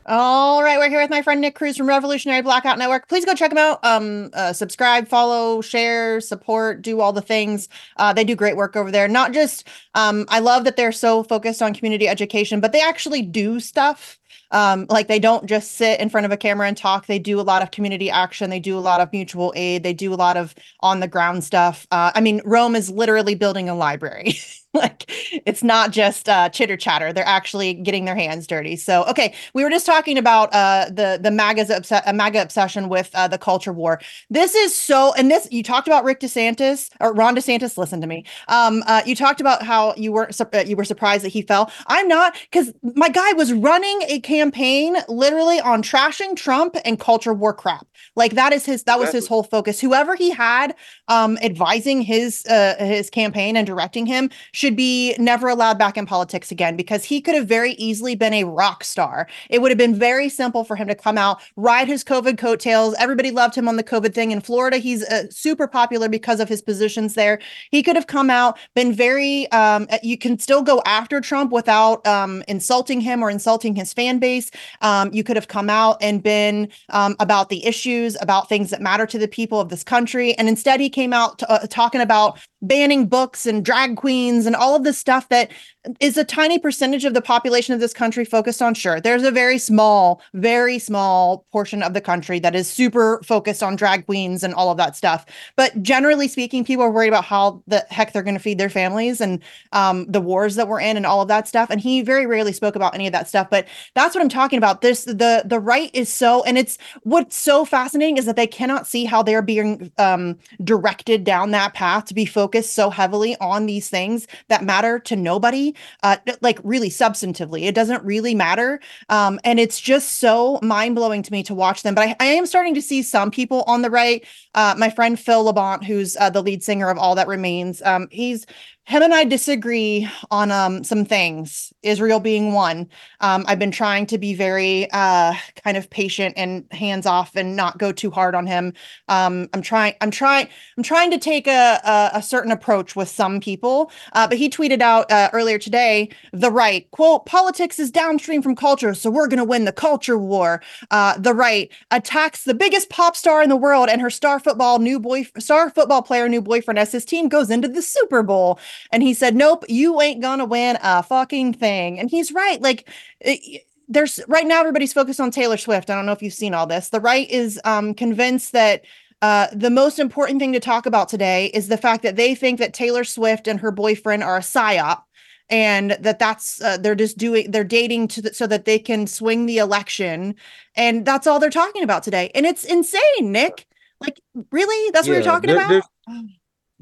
All 0.05 0.63
right, 0.63 0.77
we're 0.77 0.87
here 0.87 1.01
with 1.01 1.09
my 1.09 1.21
friend 1.21 1.41
Nick 1.41 1.53
Cruse 1.55 1.75
from 1.75 1.89
Revolutionary 1.89 2.41
Blackout 2.41 2.77
Network. 2.77 3.09
Please 3.09 3.25
go 3.25 3.35
check 3.35 3.49
them 3.51 3.57
out. 3.57 3.83
Um, 3.83 4.29
uh, 4.31 4.53
subscribe, 4.53 5.09
follow, 5.09 5.59
share, 5.59 6.21
support, 6.21 6.83
do 6.83 7.01
all 7.01 7.11
the 7.11 7.21
things. 7.21 7.67
Uh, 7.97 8.13
they 8.13 8.23
do 8.23 8.33
great 8.33 8.55
work 8.55 8.77
over 8.77 8.89
there. 8.89 9.09
Not 9.09 9.33
just, 9.33 9.67
um, 9.93 10.23
I 10.29 10.39
love 10.39 10.63
that 10.63 10.77
they're 10.77 10.93
so 10.93 11.23
focused 11.23 11.61
on 11.61 11.73
community 11.73 12.07
education, 12.07 12.61
but 12.61 12.71
they 12.71 12.81
actually 12.81 13.23
do 13.23 13.59
stuff. 13.59 14.20
Um, 14.51 14.85
like 14.89 15.07
they 15.07 15.19
don't 15.19 15.45
just 15.47 15.71
sit 15.73 15.99
in 15.99 16.09
front 16.09 16.25
of 16.25 16.31
a 16.31 16.37
camera 16.37 16.67
and 16.67 16.77
talk. 16.77 17.05
They 17.07 17.19
do 17.19 17.39
a 17.39 17.41
lot 17.41 17.61
of 17.61 17.71
community 17.71 18.09
action. 18.09 18.49
They 18.49 18.59
do 18.59 18.77
a 18.77 18.79
lot 18.81 19.01
of 19.01 19.11
mutual 19.11 19.53
aid. 19.55 19.83
They 19.83 19.93
do 19.93 20.13
a 20.13 20.15
lot 20.15 20.37
of 20.37 20.53
on 20.81 20.99
the 20.99 21.07
ground 21.07 21.43
stuff. 21.43 21.87
Uh, 21.91 22.11
I 22.13 22.21
mean, 22.21 22.41
Rome 22.45 22.75
is 22.75 22.89
literally 22.89 23.35
building 23.35 23.69
a 23.69 23.75
library. 23.75 24.35
like 24.73 25.03
it's 25.45 25.63
not 25.63 25.91
just 25.91 26.29
uh, 26.29 26.47
chitter 26.47 26.77
chatter. 26.77 27.11
They're 27.11 27.27
actually 27.27 27.73
getting 27.73 28.05
their 28.05 28.15
hands 28.15 28.47
dirty. 28.47 28.77
So, 28.77 29.03
okay, 29.05 29.33
we 29.53 29.63
were 29.65 29.69
just 29.69 29.85
talking 29.85 30.17
about 30.17 30.53
uh, 30.53 30.85
the 30.85 31.19
the 31.21 31.29
MAGA's 31.29 31.69
obs- 31.69 31.91
uh, 31.91 32.11
MAGA 32.13 32.41
obsession 32.41 32.87
with 32.87 33.09
uh, 33.13 33.27
the 33.27 33.37
culture 33.37 33.73
war. 33.73 33.99
This 34.29 34.55
is 34.55 34.73
so, 34.73 35.13
and 35.15 35.29
this 35.29 35.45
you 35.51 35.61
talked 35.61 35.87
about 35.87 36.05
Rick 36.05 36.21
DeSantis 36.21 36.89
or 37.01 37.13
Ron 37.13 37.35
DeSantis. 37.35 37.77
Listen 37.77 37.99
to 37.99 38.07
me. 38.07 38.25
Um, 38.47 38.81
uh, 38.87 39.01
you 39.05 39.13
talked 39.13 39.41
about 39.41 39.61
how 39.61 39.93
you 39.95 40.13
were 40.13 40.31
su- 40.31 40.45
uh, 40.53 40.63
you 40.65 40.77
were 40.77 40.85
surprised 40.85 41.25
that 41.25 41.33
he 41.33 41.41
fell. 41.41 41.69
I'm 41.87 42.07
not 42.07 42.37
because 42.49 42.73
my 42.95 43.09
guy 43.09 43.33
was 43.33 43.51
running 43.51 44.03
a 44.03 44.21
campaign 44.21 44.95
literally 45.09 45.59
on 45.59 45.83
trashing 45.83 46.37
Trump 46.37 46.77
and 46.85 46.97
culture 46.97 47.33
war 47.33 47.53
crap. 47.53 47.87
Like 48.15 48.33
that 48.33 48.53
is 48.53 48.65
his 48.65 48.83
that 48.83 48.99
was 48.99 49.11
his 49.11 49.27
whole 49.27 49.43
focus. 49.43 49.81
Whoever 49.81 50.15
he 50.15 50.29
had 50.29 50.75
um, 51.09 51.37
advising 51.39 52.01
his 52.01 52.45
uh, 52.45 52.75
his 52.79 53.09
campaign 53.09 53.57
and 53.57 53.67
directing 53.67 54.05
him 54.05 54.29
should 54.61 54.75
be 54.75 55.15
never 55.17 55.47
allowed 55.47 55.79
back 55.79 55.97
in 55.97 56.05
politics 56.05 56.51
again 56.51 56.75
because 56.75 57.03
he 57.03 57.19
could 57.19 57.33
have 57.33 57.47
very 57.47 57.71
easily 57.73 58.13
been 58.13 58.31
a 58.31 58.43
rock 58.43 58.83
star. 58.83 59.27
It 59.49 59.59
would 59.59 59.71
have 59.71 59.77
been 59.77 59.95
very 59.95 60.29
simple 60.29 60.63
for 60.63 60.75
him 60.75 60.87
to 60.87 60.93
come 60.93 61.17
out, 61.17 61.41
ride 61.55 61.87
his 61.87 62.03
COVID 62.03 62.37
coattails. 62.37 62.93
Everybody 62.99 63.31
loved 63.31 63.55
him 63.55 63.67
on 63.67 63.77
the 63.77 63.83
COVID 63.83 64.13
thing 64.13 64.29
in 64.29 64.39
Florida. 64.39 64.77
He's 64.77 65.03
uh, 65.05 65.23
super 65.31 65.67
popular 65.67 66.07
because 66.09 66.39
of 66.39 66.47
his 66.47 66.61
positions 66.61 67.15
there. 67.15 67.39
He 67.71 67.81
could 67.81 67.95
have 67.95 68.05
come 68.05 68.29
out, 68.29 68.59
been 68.75 68.93
very. 68.93 69.51
Um, 69.51 69.87
you 70.03 70.15
can 70.15 70.37
still 70.37 70.61
go 70.61 70.83
after 70.85 71.21
Trump 71.21 71.51
without 71.51 72.05
um, 72.05 72.43
insulting 72.47 73.01
him 73.01 73.23
or 73.23 73.31
insulting 73.31 73.75
his 73.75 73.93
fan 73.93 74.19
base. 74.19 74.51
Um, 74.81 75.09
you 75.11 75.23
could 75.23 75.37
have 75.37 75.47
come 75.47 75.71
out 75.71 75.97
and 76.01 76.21
been 76.21 76.69
um, 76.89 77.15
about 77.19 77.49
the 77.49 77.65
issues, 77.65 78.15
about 78.21 78.47
things 78.47 78.69
that 78.69 78.79
matter 78.79 79.07
to 79.07 79.17
the 79.17 79.27
people 79.27 79.59
of 79.59 79.69
this 79.69 79.83
country, 79.83 80.37
and 80.37 80.47
instead 80.47 80.79
he 80.79 80.89
came 80.89 81.13
out 81.13 81.39
t- 81.39 81.47
uh, 81.49 81.65
talking 81.67 82.01
about 82.01 82.37
banning 82.61 83.07
books 83.07 83.45
and 83.45 83.65
drag 83.65 83.97
queens 83.97 84.45
and 84.45 84.55
all 84.55 84.75
of 84.75 84.83
the 84.83 84.93
stuff 84.93 85.29
that 85.29 85.51
is 85.99 86.17
a 86.17 86.23
tiny 86.23 86.59
percentage 86.59 87.05
of 87.05 87.13
the 87.13 87.21
population 87.21 87.73
of 87.73 87.79
this 87.79 87.93
country 87.93 88.23
focused 88.23 88.61
on 88.61 88.73
sure. 88.73 89.01
There's 89.01 89.23
a 89.23 89.31
very 89.31 89.57
small 89.57 90.21
very 90.33 90.77
small 90.77 91.45
portion 91.51 91.81
of 91.81 91.93
the 91.93 92.01
country 92.01 92.39
that 92.39 92.55
is 92.55 92.69
super 92.69 93.21
focused 93.23 93.63
on 93.63 93.75
drag 93.75 94.05
queens 94.05 94.43
and 94.43 94.53
all 94.53 94.69
of 94.69 94.77
that 94.77 94.95
stuff. 94.95 95.25
But 95.55 95.81
generally 95.81 96.27
speaking 96.27 96.63
people 96.63 96.85
are 96.85 96.91
worried 96.91 97.07
about 97.07 97.25
how 97.25 97.63
the 97.67 97.85
heck 97.89 98.13
they're 98.13 98.23
going 98.23 98.35
to 98.35 98.39
feed 98.39 98.57
their 98.57 98.69
families 98.69 99.21
and 99.21 99.41
um, 99.71 100.05
the 100.05 100.21
wars 100.21 100.55
that 100.55 100.67
we're 100.67 100.81
in 100.81 100.97
and 100.97 101.05
all 101.05 101.21
of 101.21 101.27
that 101.29 101.47
stuff. 101.47 101.69
And 101.69 101.81
he 101.81 102.01
very 102.01 102.25
rarely 102.25 102.53
spoke 102.53 102.75
about 102.75 102.93
any 102.93 103.07
of 103.07 103.13
that 103.13 103.27
stuff 103.27 103.49
but 103.49 103.67
that's 103.95 104.13
what 104.13 104.21
i'm 104.21 104.29
talking 104.29 104.57
about. 104.57 104.81
This 104.81 105.05
the 105.05 105.43
the 105.45 105.59
right 105.59 105.89
is 105.93 106.11
so 106.11 106.43
and 106.43 106.57
it's 106.57 106.77
what's 107.03 107.35
so 107.35 107.65
fascinating 107.65 108.17
is 108.17 108.25
that 108.25 108.35
they 108.35 108.47
cannot 108.47 108.87
see 108.87 109.05
how 109.05 109.23
they're 109.23 109.41
being 109.41 109.91
um, 109.97 110.37
directed 110.63 111.23
down 111.23 111.51
that 111.51 111.73
path 111.73 112.05
to 112.05 112.13
be 112.13 112.25
focused 112.25 112.73
so 112.73 112.89
heavily 112.89 113.35
on 113.37 113.65
these 113.65 113.89
things 113.89 114.27
that 114.47 114.63
matter 114.63 114.99
to 114.99 115.15
nobody 115.15 115.70
uh, 116.03 116.17
like 116.41 116.59
really 116.63 116.89
substantively. 116.89 117.63
It 117.63 117.75
doesn't 117.75 118.03
really 118.03 118.35
matter. 118.35 118.79
Um, 119.09 119.39
and 119.43 119.59
it's 119.59 119.79
just 119.79 120.19
so 120.19 120.59
mind 120.61 120.95
blowing 120.95 121.23
to 121.23 121.31
me 121.31 121.43
to 121.43 121.53
watch 121.53 121.83
them. 121.83 121.95
But 121.95 122.07
I, 122.07 122.15
I, 122.19 122.25
am 122.25 122.45
starting 122.45 122.73
to 122.75 122.81
see 122.81 123.03
some 123.03 123.31
people 123.31 123.63
on 123.67 123.81
the 123.81 123.89
right. 123.89 124.25
Uh, 124.55 124.75
my 124.77 124.89
friend 124.89 125.19
Phil 125.19 125.43
Labonte, 125.43 125.83
who's 125.83 126.17
uh, 126.17 126.29
the 126.29 126.41
lead 126.41 126.63
singer 126.63 126.89
of 126.89 126.97
All 126.97 127.15
That 127.15 127.27
Remains, 127.27 127.81
um, 127.83 128.07
he's 128.11 128.45
him 128.91 129.03
and 129.03 129.13
I 129.13 129.23
disagree 129.23 130.05
on 130.31 130.51
um, 130.51 130.83
some 130.83 131.05
things, 131.05 131.71
Israel 131.81 132.19
being 132.19 132.51
one. 132.51 132.89
Um, 133.21 133.45
I've 133.47 133.57
been 133.57 133.71
trying 133.71 134.05
to 134.07 134.17
be 134.17 134.33
very 134.33 134.91
uh, 134.91 135.33
kind 135.63 135.77
of 135.77 135.89
patient 135.89 136.33
and 136.35 136.65
hands 136.71 137.05
off 137.05 137.37
and 137.37 137.55
not 137.55 137.77
go 137.77 137.93
too 137.93 138.11
hard 138.11 138.35
on 138.35 138.45
him. 138.45 138.73
Um, 139.07 139.47
I'm 139.53 139.61
trying, 139.61 139.93
I'm 140.01 140.11
trying, 140.11 140.49
I'm 140.75 140.83
trying 140.83 141.09
to 141.09 141.17
take 141.17 141.47
a, 141.47 141.79
a, 141.85 142.17
a 142.17 142.21
certain 142.21 142.51
approach 142.51 142.93
with 142.93 143.07
some 143.07 143.39
people. 143.39 143.93
Uh, 144.11 144.27
but 144.27 144.37
he 144.37 144.49
tweeted 144.49 144.81
out 144.81 145.09
uh, 145.09 145.29
earlier 145.31 145.57
today, 145.57 146.09
the 146.33 146.51
right 146.51 146.91
quote, 146.91 147.25
politics 147.25 147.79
is 147.79 147.91
downstream 147.91 148.41
from 148.41 148.57
culture, 148.57 148.93
so 148.93 149.09
we're 149.09 149.27
going 149.27 149.37
to 149.37 149.45
win 149.45 149.63
the 149.63 149.71
culture 149.71 150.17
war. 150.17 150.61
Uh, 150.91 151.17
the 151.17 151.33
right 151.33 151.71
attacks 151.91 152.43
the 152.43 152.53
biggest 152.53 152.89
pop 152.89 153.15
star 153.15 153.41
in 153.41 153.47
the 153.47 153.55
world 153.55 153.87
and 153.87 154.01
her 154.01 154.09
star 154.09 154.37
football 154.37 154.79
new 154.79 154.99
boy, 154.99 155.23
star 155.39 155.69
football 155.69 156.01
player 156.01 156.27
new 156.27 156.41
boyfriend 156.41 156.77
as 156.77 156.91
his 156.91 157.05
team 157.05 157.29
goes 157.29 157.49
into 157.49 157.69
the 157.69 157.81
Super 157.81 158.21
Bowl. 158.21 158.59
And 158.91 159.03
he 159.03 159.13
said, 159.13 159.35
Nope, 159.35 159.65
you 159.69 160.01
ain't 160.01 160.21
gonna 160.21 160.45
win 160.45 160.77
a 160.81 161.03
fucking 161.03 161.53
thing. 161.53 161.99
And 161.99 162.09
he's 162.09 162.31
right. 162.31 162.61
Like, 162.61 162.89
it, 163.19 163.63
there's 163.87 164.21
right 164.27 164.47
now, 164.47 164.59
everybody's 164.59 164.93
focused 164.93 165.19
on 165.19 165.31
Taylor 165.31 165.57
Swift. 165.57 165.89
I 165.89 165.95
don't 165.95 166.05
know 166.05 166.13
if 166.13 166.21
you've 166.21 166.33
seen 166.33 166.53
all 166.53 166.65
this. 166.65 166.89
The 166.89 167.01
right 167.01 167.29
is 167.29 167.59
um, 167.65 167.93
convinced 167.93 168.53
that 168.53 168.83
uh, 169.21 169.47
the 169.53 169.69
most 169.69 169.99
important 169.99 170.39
thing 170.39 170.53
to 170.53 170.59
talk 170.59 170.85
about 170.85 171.09
today 171.09 171.47
is 171.53 171.67
the 171.67 171.77
fact 171.77 172.01
that 172.03 172.15
they 172.15 172.33
think 172.33 172.59
that 172.59 172.73
Taylor 172.73 173.03
Swift 173.03 173.47
and 173.47 173.59
her 173.59 173.71
boyfriend 173.71 174.23
are 174.23 174.37
a 174.37 174.41
psyop 174.41 175.03
and 175.51 175.91
that 175.99 176.17
that's 176.17 176.61
uh, 176.61 176.77
they're 176.77 176.95
just 176.95 177.17
doing 177.17 177.51
they're 177.51 177.63
dating 177.63 178.07
to 178.07 178.21
the, 178.21 178.33
so 178.33 178.47
that 178.47 178.65
they 178.65 178.79
can 178.79 179.05
swing 179.05 179.45
the 179.45 179.57
election 179.57 180.33
and 180.75 181.05
that's 181.05 181.27
all 181.27 181.39
they're 181.39 181.49
talking 181.49 181.83
about 181.83 182.01
today 182.01 182.31
and 182.33 182.45
it's 182.45 182.63
insane 182.63 183.31
nick 183.31 183.67
like 183.99 184.19
really 184.51 184.91
that's 184.91 185.07
yeah, 185.07 185.13
what 185.13 185.23
you're 185.23 185.31
talking 185.31 185.53
there, 185.53 185.65
about 185.65 185.83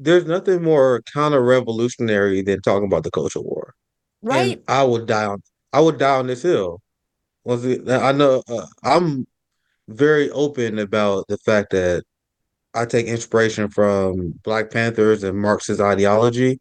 there's 0.00 0.24
nothing 0.24 0.62
more 0.62 1.02
counter 1.12 1.42
revolutionary 1.42 2.40
than 2.42 2.62
talking 2.62 2.86
about 2.86 3.04
the 3.04 3.10
culture 3.10 3.40
war. 3.40 3.74
Right. 4.22 4.56
And 4.56 4.62
I 4.66 4.82
would 4.82 5.06
die 5.06 5.26
on 5.26 5.42
I 5.72 5.80
would 5.80 5.98
die 5.98 6.16
on 6.16 6.26
this 6.26 6.42
hill. 6.42 6.80
Was 7.44 7.64
it, 7.64 7.88
I 7.88 8.12
know 8.12 8.42
uh, 8.48 8.66
I'm 8.82 9.26
very 9.88 10.30
open 10.30 10.78
about 10.78 11.26
the 11.28 11.38
fact 11.38 11.70
that 11.70 12.02
I 12.74 12.86
take 12.86 13.06
inspiration 13.06 13.68
from 13.68 14.32
Black 14.42 14.70
Panthers 14.70 15.22
and 15.22 15.38
Marxist 15.38 15.80
ideology. 15.80 16.58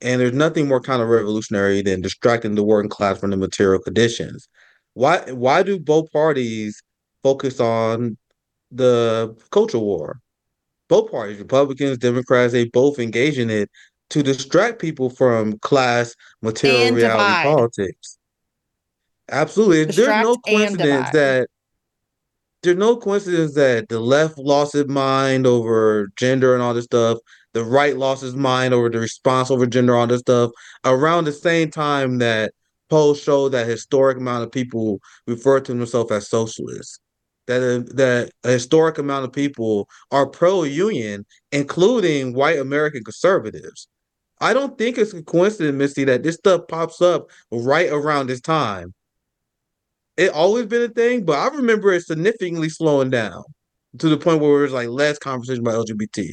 And 0.00 0.20
there's 0.20 0.32
nothing 0.32 0.68
more 0.68 0.80
counter 0.80 1.06
revolutionary 1.06 1.82
than 1.82 2.02
distracting 2.02 2.54
the 2.54 2.62
working 2.62 2.90
class 2.90 3.18
from 3.18 3.30
the 3.30 3.36
material 3.36 3.80
conditions. 3.82 4.48
Why 4.94 5.18
why 5.32 5.62
do 5.62 5.78
both 5.78 6.12
parties 6.12 6.80
focus 7.22 7.60
on 7.60 8.16
the 8.70 9.36
culture 9.50 9.78
war? 9.78 10.20
Both 10.88 11.10
parties, 11.10 11.38
Republicans, 11.38 11.98
Democrats, 11.98 12.52
they 12.52 12.66
both 12.66 12.98
engage 12.98 13.38
in 13.38 13.50
it 13.50 13.70
to 14.10 14.22
distract 14.22 14.80
people 14.80 15.10
from 15.10 15.58
class, 15.58 16.14
material, 16.42 16.82
and 16.82 16.96
reality 16.96 17.24
divide. 17.24 17.42
politics. 17.42 18.18
Absolutely. 19.30 19.86
Distract 19.86 20.08
there's 20.08 20.24
no 20.24 20.36
coincidence 20.36 21.10
that 21.10 21.48
there's 22.62 22.76
no 22.76 22.96
coincidence 22.96 23.54
that 23.54 23.88
the 23.88 24.00
left 24.00 24.38
lost 24.38 24.74
its 24.74 24.88
mind 24.88 25.46
over 25.46 26.08
gender 26.16 26.54
and 26.54 26.62
all 26.62 26.74
this 26.74 26.84
stuff. 26.84 27.18
The 27.52 27.64
right 27.64 27.96
lost 27.96 28.22
its 28.22 28.34
mind 28.34 28.74
over 28.74 28.88
the 28.88 29.00
response 29.00 29.50
over 29.50 29.66
gender, 29.66 29.96
all 29.96 30.06
this 30.06 30.20
stuff 30.20 30.50
around 30.84 31.24
the 31.24 31.32
same 31.32 31.70
time 31.70 32.18
that 32.18 32.52
polls 32.88 33.20
show 33.20 33.48
that 33.48 33.66
historic 33.66 34.18
amount 34.18 34.44
of 34.44 34.52
people 34.52 35.00
refer 35.26 35.60
to 35.60 35.74
themselves 35.74 36.12
as 36.12 36.28
socialists 36.28 37.00
that 37.46 37.62
a, 37.62 37.94
that 37.94 38.30
a 38.44 38.50
historic 38.50 38.98
amount 38.98 39.24
of 39.24 39.32
people 39.32 39.88
are 40.10 40.26
pro-union, 40.26 41.24
including 41.52 42.34
white 42.34 42.58
American 42.58 43.04
conservatives. 43.04 43.88
I 44.40 44.52
don't 44.52 44.76
think 44.76 44.98
it's 44.98 45.14
a 45.14 45.22
coincidence, 45.22 45.76
Misty, 45.76 46.04
that 46.04 46.22
this 46.22 46.36
stuff 46.36 46.62
pops 46.68 47.00
up 47.00 47.30
right 47.50 47.90
around 47.90 48.26
this 48.26 48.40
time. 48.40 48.92
It 50.16 50.30
always 50.30 50.66
been 50.66 50.82
a 50.82 50.88
thing, 50.88 51.24
but 51.24 51.38
I 51.38 51.54
remember 51.54 51.92
it 51.92 52.04
significantly 52.04 52.68
slowing 52.68 53.10
down 53.10 53.42
to 53.98 54.08
the 54.08 54.16
point 54.16 54.40
where 54.40 54.60
it 54.60 54.62
was 54.62 54.72
like 54.72 54.88
less 54.88 55.18
conversation 55.18 55.66
about 55.66 55.86
LGBT. 55.86 56.32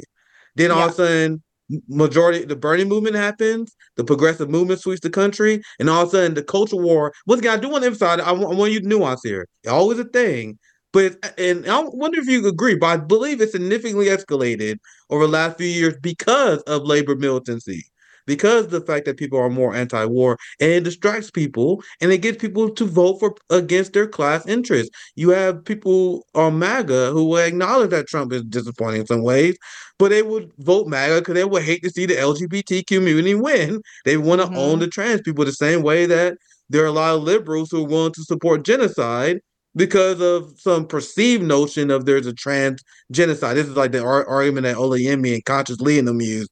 Then 0.56 0.70
yeah. 0.70 0.76
all 0.76 0.86
of 0.86 0.92
a 0.92 0.96
sudden, 0.96 1.44
majority 1.88 2.46
the 2.46 2.56
Bernie 2.56 2.86
movement 2.86 3.16
happens, 3.16 3.76
the 3.96 4.04
progressive 4.04 4.50
movement 4.50 4.82
sweeps 4.82 5.02
the 5.02 5.10
country, 5.10 5.62
and 5.80 5.90
all 5.90 6.04
of 6.04 6.10
a 6.10 6.12
sudden 6.12 6.34
the 6.34 6.44
culture 6.44 6.78
war. 6.78 7.14
Once 7.26 7.40
again, 7.40 7.58
I 7.58 7.62
do 7.62 7.70
want 7.70 7.84
to 7.84 7.88
emphasize, 7.88 8.20
I 8.20 8.32
want, 8.32 8.54
I 8.54 8.58
want 8.58 8.72
you 8.72 8.82
to 8.82 8.88
nuance 8.88 9.22
here. 9.24 9.48
It's 9.64 9.72
always 9.72 10.00
a 10.00 10.06
thing, 10.06 10.60
but 10.94 11.18
and 11.40 11.68
I 11.68 11.82
wonder 11.82 12.20
if 12.20 12.28
you 12.28 12.48
agree, 12.48 12.76
but 12.76 12.88
I 12.88 12.98
believe 12.98 13.42
it 13.42 13.52
significantly 13.52 14.06
escalated 14.06 14.78
over 15.10 15.26
the 15.26 15.32
last 15.32 15.58
few 15.58 15.68
years 15.68 15.96
because 16.02 16.60
of 16.62 16.84
labor 16.84 17.16
militancy, 17.16 17.84
because 18.28 18.68
the 18.68 18.80
fact 18.80 19.06
that 19.06 19.18
people 19.18 19.40
are 19.40 19.50
more 19.50 19.74
anti-war, 19.76 20.38
and 20.60 20.72
it 20.72 20.84
distracts 20.84 21.32
people 21.32 21.84
and 22.00 22.12
it 22.12 22.20
gets 22.20 22.38
people 22.38 22.70
to 22.70 22.86
vote 22.86 23.20
for 23.20 23.36
against 23.50 23.94
their 23.94 24.08
class 24.08 24.46
interests. 24.46 24.96
You 25.16 25.32
have 25.32 25.66
people 25.66 26.28
on 26.36 26.60
MAGA 26.60 27.10
who 27.12 27.26
will 27.26 27.38
acknowledge 27.38 27.90
that 27.90 28.08
Trump 28.08 28.32
is 28.32 28.44
disappointing 28.44 29.02
in 29.02 29.08
some 29.08 29.24
ways, 29.24 29.58
but 29.98 30.10
they 30.10 30.22
would 30.22 30.52
vote 30.60 30.88
MAGA 30.88 31.22
because 31.22 31.34
they 31.34 31.46
would 31.46 31.64
hate 31.64 31.82
to 31.84 31.90
see 31.90 32.06
the 32.06 32.16
LGBT 32.16 32.86
community 32.86 33.34
win. 33.34 33.82
They 34.06 34.18
want 34.18 34.42
to 34.42 34.48
mm-hmm. 34.48 34.58
own 34.58 34.80
the 34.80 34.88
trans 34.88 35.22
people 35.22 35.44
the 35.44 35.54
same 35.54 35.82
way 35.82 36.06
that 36.06 36.38
there 36.70 36.84
are 36.84 36.88
a 36.88 36.92
lot 36.92 37.16
of 37.16 37.24
liberals 37.24 37.72
who 37.72 37.84
are 37.84 37.88
willing 37.88 38.14
to 38.14 38.24
support 38.24 38.64
genocide 38.64 39.40
because 39.76 40.22
of 40.22 40.54
some 40.60 40.88
perceived 40.88 41.44
notion 41.44 41.92
of 41.92 42.06
there's 42.06 42.28
a 42.28 42.34
trans 42.34 42.84
genocide. 43.12 43.58
This 43.58 43.68
is 43.68 43.76
like 43.76 43.92
the 43.92 44.04
ar- 44.04 44.28
argument 44.28 44.64
that 44.66 44.78
Olayemi 44.78 45.34
and 45.34 45.46
Conscious 45.46 45.80
Lee 45.80 46.00
and 46.00 46.08
them 46.08 46.22
use. 46.22 46.48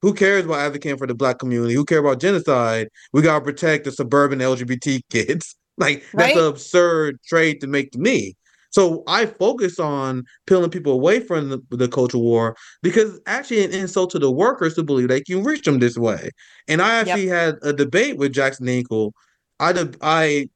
Who 0.00 0.14
cares 0.14 0.44
about 0.44 0.58
advocating 0.58 0.98
for 0.98 1.06
the 1.06 1.14
black 1.14 1.38
community? 1.38 1.74
Who 1.74 1.84
care 1.84 2.00
about 2.00 2.20
genocide? 2.20 2.88
We 3.12 3.22
gotta 3.22 3.44
protect 3.44 3.84
the 3.84 3.92
suburban 3.92 4.40
LGBT 4.40 5.00
kids. 5.10 5.56
Like 5.78 6.04
that's 6.12 6.36
an 6.36 6.44
absurd 6.44 7.18
trade 7.26 7.62
to 7.62 7.66
make 7.66 7.92
to 7.92 7.98
me. 7.98 8.36
So 8.72 9.04
I 9.06 9.24
focus 9.24 9.78
on 9.78 10.24
peeling 10.46 10.70
people 10.70 10.92
away 10.92 11.20
from 11.20 11.48
the, 11.48 11.60
the 11.70 11.88
culture 11.88 12.18
war 12.18 12.56
because 12.82 13.18
actually 13.26 13.64
an 13.64 13.72
insult 13.72 14.10
to 14.10 14.18
the 14.18 14.30
workers 14.30 14.74
to 14.74 14.82
believe 14.82 15.08
they 15.08 15.22
can 15.22 15.42
reach 15.42 15.64
them 15.64 15.78
this 15.78 15.96
way. 15.96 16.28
And 16.68 16.82
I 16.82 16.96
actually 16.96 17.26
had 17.26 17.56
a 17.62 17.72
debate 17.72 18.18
with 18.18 18.32
Jackson 18.32 18.66
Hinkle. 18.66 19.14
I 19.60 19.72
de- 19.72 19.96
I 20.02 20.48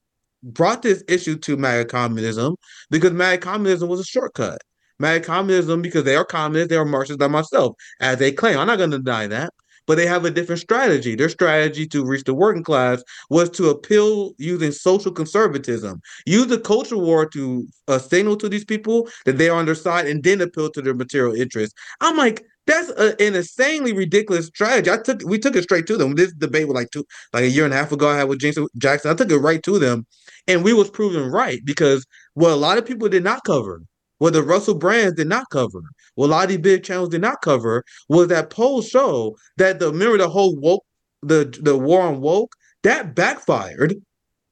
brought 0.43 0.83
this 0.83 1.03
issue 1.09 1.37
to 1.37 1.57
MAGA 1.57 1.87
communism 1.87 2.57
because 2.91 3.13
MAGA 3.13 3.39
communism 3.43 3.89
was 3.89 4.01
a 4.01 4.05
shortcut. 4.05 4.59
MAGA 4.99 5.25
communism, 5.25 5.83
because 5.83 6.05
they 6.05 6.17
are 6.17 6.25
communists, 6.25 6.71
they 6.71 6.77
are 6.77 6.85
Marxists 6.85 7.21
like 7.21 7.31
myself, 7.31 7.75
as 8.01 8.19
they 8.19 8.33
claim. 8.33 8.59
I'm 8.59 8.67
not 8.67 8.79
going 8.79 8.91
to 8.93 8.99
deny 8.99 9.27
that. 9.27 9.53
But 9.87 9.99
they 9.99 10.07
have 10.07 10.25
a 10.25 10.33
different 10.33 10.61
strategy. 10.61 11.15
Their 11.15 11.29
strategy 11.29 11.87
to 11.89 12.05
reach 12.05 12.25
the 12.25 12.35
working 12.35 12.65
class 12.65 13.05
was 13.31 13.49
to 13.51 13.69
appeal 13.69 14.33
using 14.37 14.73
social 14.73 15.13
conservatism, 15.13 16.01
use 16.25 16.49
the 16.49 16.59
culture 16.59 16.97
war 16.97 17.25
to 17.27 17.69
uh, 17.87 18.01
signal 18.01 18.37
to 18.39 18.49
these 18.49 18.65
people 18.65 19.09
that 19.27 19.39
they 19.39 19.49
are 19.49 19.57
on 19.57 19.67
their 19.67 19.77
side, 19.77 20.09
and 20.09 20.25
then 20.25 20.41
appeal 20.41 20.71
to 20.71 20.83
their 20.83 20.95
material 20.95 21.35
interests. 21.35 21.75
I'm 22.01 22.17
like, 22.17 22.43
that's 22.67 22.91
a, 22.91 23.21
an 23.23 23.35
insanely 23.35 23.93
ridiculous 23.93 24.47
strategy. 24.47 24.91
I 24.91 24.99
took 24.99 25.23
we 25.25 25.39
took 25.39 25.57
it 25.57 25.63
straight 25.63 25.87
to 25.87 25.97
them. 25.97 26.15
This 26.15 26.33
debate 26.33 26.67
was 26.67 26.75
like 26.75 26.91
two, 26.91 27.05
like 27.33 27.45
a 27.45 27.49
year 27.49 27.65
and 27.65 27.73
a 27.73 27.77
half 27.77 27.93
ago. 27.93 28.09
I 28.09 28.19
had 28.19 28.29
with 28.29 28.41
James 28.41 28.59
Jackson. 28.79 29.11
I 29.11 29.15
took 29.15 29.31
it 29.31 29.39
right 29.39 29.63
to 29.63 29.79
them, 29.79 30.07
and 30.47 30.65
we 30.65 30.73
was 30.73 30.91
proven 30.91 31.31
right 31.31 31.61
because 31.65 32.07
what 32.35 32.51
a 32.51 32.57
lot 32.57 32.79
of 32.79 32.87
people 32.87 33.09
did 33.09 33.25
not 33.25 33.45
cover, 33.45 33.83
what 34.19 34.33
the 34.33 34.43
Russell 34.43 34.75
Brands 34.75 35.15
did 35.15 35.29
not 35.29 35.47
cover, 35.51 35.83
what 36.17 36.27
a 36.27 36.31
lot 36.31 36.45
of 36.45 36.49
these 36.51 36.59
big 36.59 36.83
channels 36.83 37.11
did 37.11 37.21
not 37.21 37.41
cover, 37.43 37.85
was 38.09 38.29
that 38.29 38.51
polls 38.51 38.89
show 38.89 39.37
that 39.57 39.79
the 39.79 39.91
remember 39.93 40.19
the 40.19 40.29
whole 40.29 40.57
woke, 40.57 40.85
the 41.23 41.57
the 41.63 41.77
war 41.77 42.03
on 42.03 42.21
woke 42.21 42.55
that 42.83 43.15
backfired. 43.15 43.97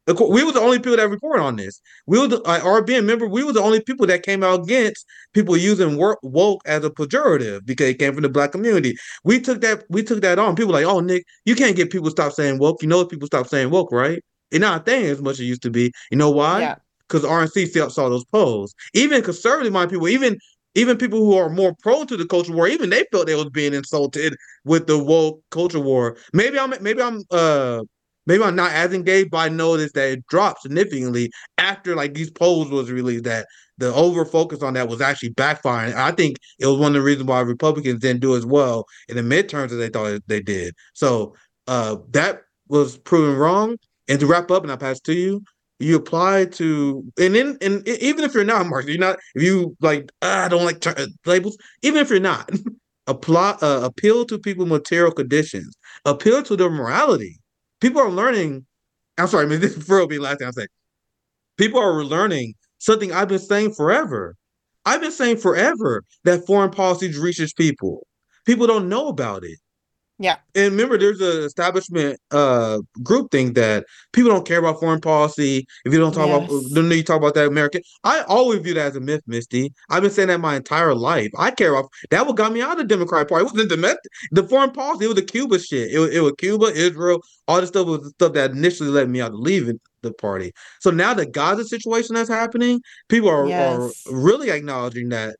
We 0.06 0.44
were 0.44 0.52
the 0.52 0.60
only 0.60 0.78
people 0.78 0.98
that 0.98 1.08
reported 1.08 1.42
on 1.42 1.56
this. 1.56 1.80
We 2.06 2.18
were 2.18 2.28
the 2.28 2.42
uh, 2.42 2.60
RBN. 2.60 3.00
Remember, 3.00 3.26
we 3.26 3.42
were 3.42 3.52
the 3.52 3.62
only 3.62 3.80
people 3.80 4.06
that 4.06 4.22
came 4.22 4.42
out 4.42 4.64
against 4.64 5.06
people 5.32 5.56
using 5.56 5.96
work, 5.96 6.18
woke 6.22 6.60
as 6.66 6.84
a 6.84 6.90
pejorative 6.90 7.64
because 7.64 7.88
it 7.88 7.98
came 7.98 8.12
from 8.12 8.22
the 8.22 8.28
black 8.28 8.52
community. 8.52 8.96
We 9.24 9.40
took 9.40 9.62
that. 9.62 9.84
We 9.88 10.02
took 10.02 10.20
that 10.20 10.38
on. 10.38 10.56
People 10.56 10.74
were 10.74 10.80
like, 10.80 10.86
oh, 10.86 11.00
Nick, 11.00 11.24
you 11.46 11.54
can't 11.54 11.74
get 11.74 11.90
people 11.90 12.06
to 12.06 12.10
stop 12.10 12.32
saying 12.32 12.58
woke. 12.58 12.82
You 12.82 12.88
know, 12.88 13.04
people 13.06 13.26
stop 13.26 13.48
saying 13.48 13.70
woke, 13.70 13.92
right? 13.92 14.22
It's 14.50 14.60
not 14.60 14.82
a 14.82 14.84
thing 14.84 15.06
as 15.06 15.22
much 15.22 15.34
as 15.34 15.40
it 15.40 15.44
used 15.44 15.62
to 15.62 15.70
be. 15.70 15.90
You 16.10 16.18
know 16.18 16.30
why? 16.30 16.60
Yeah. 16.60 16.74
Because 17.08 17.24
RNC 17.24 17.68
saw, 17.72 17.88
saw 17.88 18.08
those 18.08 18.24
polls. 18.26 18.74
Even 18.92 19.22
conservative 19.22 19.72
minded 19.72 19.92
people, 19.92 20.08
even 20.08 20.38
even 20.74 20.98
people 20.98 21.18
who 21.18 21.36
are 21.36 21.48
more 21.48 21.74
prone 21.82 22.06
to 22.08 22.16
the 22.16 22.26
culture 22.26 22.52
war, 22.52 22.68
even 22.68 22.90
they 22.90 23.04
felt 23.10 23.26
they 23.26 23.34
was 23.34 23.50
being 23.50 23.74
insulted 23.74 24.36
with 24.64 24.86
the 24.86 24.98
woke 24.98 25.40
culture 25.50 25.80
war. 25.80 26.16
Maybe 26.32 26.58
I'm 26.58 26.74
maybe 26.82 27.00
I'm 27.00 27.22
uh 27.30 27.82
maybe 28.26 28.42
I'm 28.42 28.56
not 28.56 28.72
as 28.72 28.92
engaged, 28.92 29.30
but 29.30 29.38
I 29.38 29.48
noticed 29.48 29.94
that 29.94 30.10
it 30.10 30.26
dropped 30.26 30.62
significantly 30.62 31.30
after 31.58 31.94
like 31.94 32.14
these 32.14 32.30
polls 32.30 32.70
was 32.70 32.90
released. 32.90 33.24
That 33.24 33.46
the 33.78 33.92
over 33.94 34.24
focus 34.24 34.62
on 34.62 34.74
that 34.74 34.88
was 34.88 35.00
actually 35.00 35.30
backfiring. 35.30 35.94
I 35.94 36.12
think 36.12 36.36
it 36.58 36.66
was 36.66 36.78
one 36.78 36.88
of 36.88 36.94
the 36.94 37.02
reasons 37.02 37.28
why 37.28 37.40
Republicans 37.40 38.00
didn't 38.00 38.20
do 38.20 38.36
as 38.36 38.46
well 38.46 38.86
in 39.08 39.16
the 39.16 39.22
midterms 39.22 39.72
as 39.72 39.78
they 39.78 39.88
thought 39.88 40.20
they 40.26 40.40
did. 40.40 40.74
So 40.94 41.34
uh 41.66 41.96
that 42.10 42.42
was 42.68 42.98
proven 42.98 43.36
wrong. 43.36 43.76
And 44.08 44.20
to 44.20 44.26
wrap 44.26 44.50
up, 44.50 44.62
and 44.62 44.70
I 44.72 44.76
pass 44.76 45.00
to 45.00 45.14
you, 45.14 45.40
you 45.78 45.96
apply 45.96 46.46
to 46.46 47.04
and 47.18 47.34
then 47.34 47.56
and 47.60 47.86
even 47.88 48.24
if 48.24 48.34
you're 48.34 48.44
not 48.44 48.66
Mark, 48.68 48.86
you're 48.86 48.98
not 48.98 49.18
if 49.34 49.42
you 49.42 49.76
like 49.80 50.10
"Ah, 50.22 50.44
I 50.44 50.48
don't 50.48 50.64
like 50.64 50.80
ter- 50.80 51.06
labels. 51.26 51.56
Even 51.82 52.00
if 52.00 52.10
you're 52.10 52.20
not, 52.20 52.48
apply 53.06 53.56
uh, 53.62 53.80
appeal 53.84 54.24
to 54.26 54.38
people 54.38 54.66
material 54.66 55.12
conditions, 55.12 55.74
appeal 56.04 56.42
to 56.44 56.56
their 56.56 56.70
morality. 56.70 57.38
People 57.84 58.00
are 58.00 58.10
learning. 58.10 58.64
I'm 59.18 59.26
sorry, 59.26 59.44
I 59.44 59.48
mean, 59.48 59.60
this 59.60 59.76
will 59.86 60.06
be 60.06 60.18
last 60.18 60.38
thing 60.38 60.48
I 60.48 60.52
say. 60.52 60.66
People 61.58 61.80
are 61.80 62.02
learning 62.02 62.54
something 62.78 63.12
I've 63.12 63.28
been 63.28 63.38
saying 63.38 63.74
forever. 63.74 64.36
I've 64.86 65.02
been 65.02 65.12
saying 65.12 65.36
forever 65.36 66.02
that 66.24 66.46
foreign 66.46 66.70
policy 66.70 67.12
reaches 67.18 67.52
people. 67.52 68.06
People 68.46 68.66
don't 68.66 68.88
know 68.88 69.08
about 69.08 69.44
it. 69.44 69.58
Yeah. 70.24 70.36
And 70.54 70.72
remember, 70.72 70.96
there's 70.96 71.20
an 71.20 71.44
establishment 71.44 72.18
uh 72.30 72.78
group 73.02 73.30
thing 73.30 73.52
that 73.52 73.84
people 74.14 74.30
don't 74.30 74.46
care 74.46 74.58
about 74.58 74.80
foreign 74.80 75.02
policy. 75.02 75.66
If 75.84 75.92
you 75.92 75.98
don't 75.98 76.14
talk 76.14 76.28
about, 76.30 76.48
don't 76.72 76.88
know 76.88 76.94
you 76.94 77.02
talk 77.02 77.18
about 77.18 77.34
that 77.34 77.46
American. 77.46 77.82
I 78.04 78.22
always 78.22 78.60
view 78.60 78.72
that 78.72 78.86
as 78.86 78.96
a 78.96 79.00
myth, 79.00 79.20
Misty. 79.26 79.74
I've 79.90 80.00
been 80.00 80.10
saying 80.10 80.28
that 80.28 80.40
my 80.40 80.56
entire 80.56 80.94
life. 80.94 81.30
I 81.36 81.50
care 81.50 81.74
about 81.74 81.90
that. 82.08 82.26
What 82.26 82.36
got 82.36 82.54
me 82.54 82.62
out 82.62 82.72
of 82.72 82.78
the 82.78 82.84
Democratic 82.84 83.28
Party 83.28 83.42
it 83.42 83.52
wasn't 83.52 83.68
the 83.68 83.98
the 84.32 84.44
foreign 84.44 84.70
policy. 84.70 85.04
It 85.04 85.08
was 85.08 85.16
the 85.16 85.22
Cuba 85.22 85.58
shit. 85.58 85.90
It 85.92 85.98
was, 85.98 86.10
it 86.14 86.20
was 86.20 86.32
Cuba, 86.38 86.66
Israel, 86.68 87.20
all 87.46 87.60
this 87.60 87.68
stuff 87.68 87.86
was 87.86 88.00
the 88.00 88.10
stuff 88.10 88.32
that 88.32 88.52
initially 88.52 88.88
led 88.88 89.10
me 89.10 89.20
out 89.20 89.32
to 89.32 89.36
leaving 89.36 89.78
the 90.02 90.12
party. 90.14 90.52
So 90.80 90.90
now 90.90 91.12
the 91.12 91.26
Gaza 91.26 91.64
situation 91.64 92.14
that's 92.14 92.30
happening, 92.30 92.80
people 93.10 93.28
are, 93.28 93.46
Yes. 93.46 94.06
are 94.06 94.14
really 94.14 94.50
acknowledging 94.50 95.10
that 95.10 95.36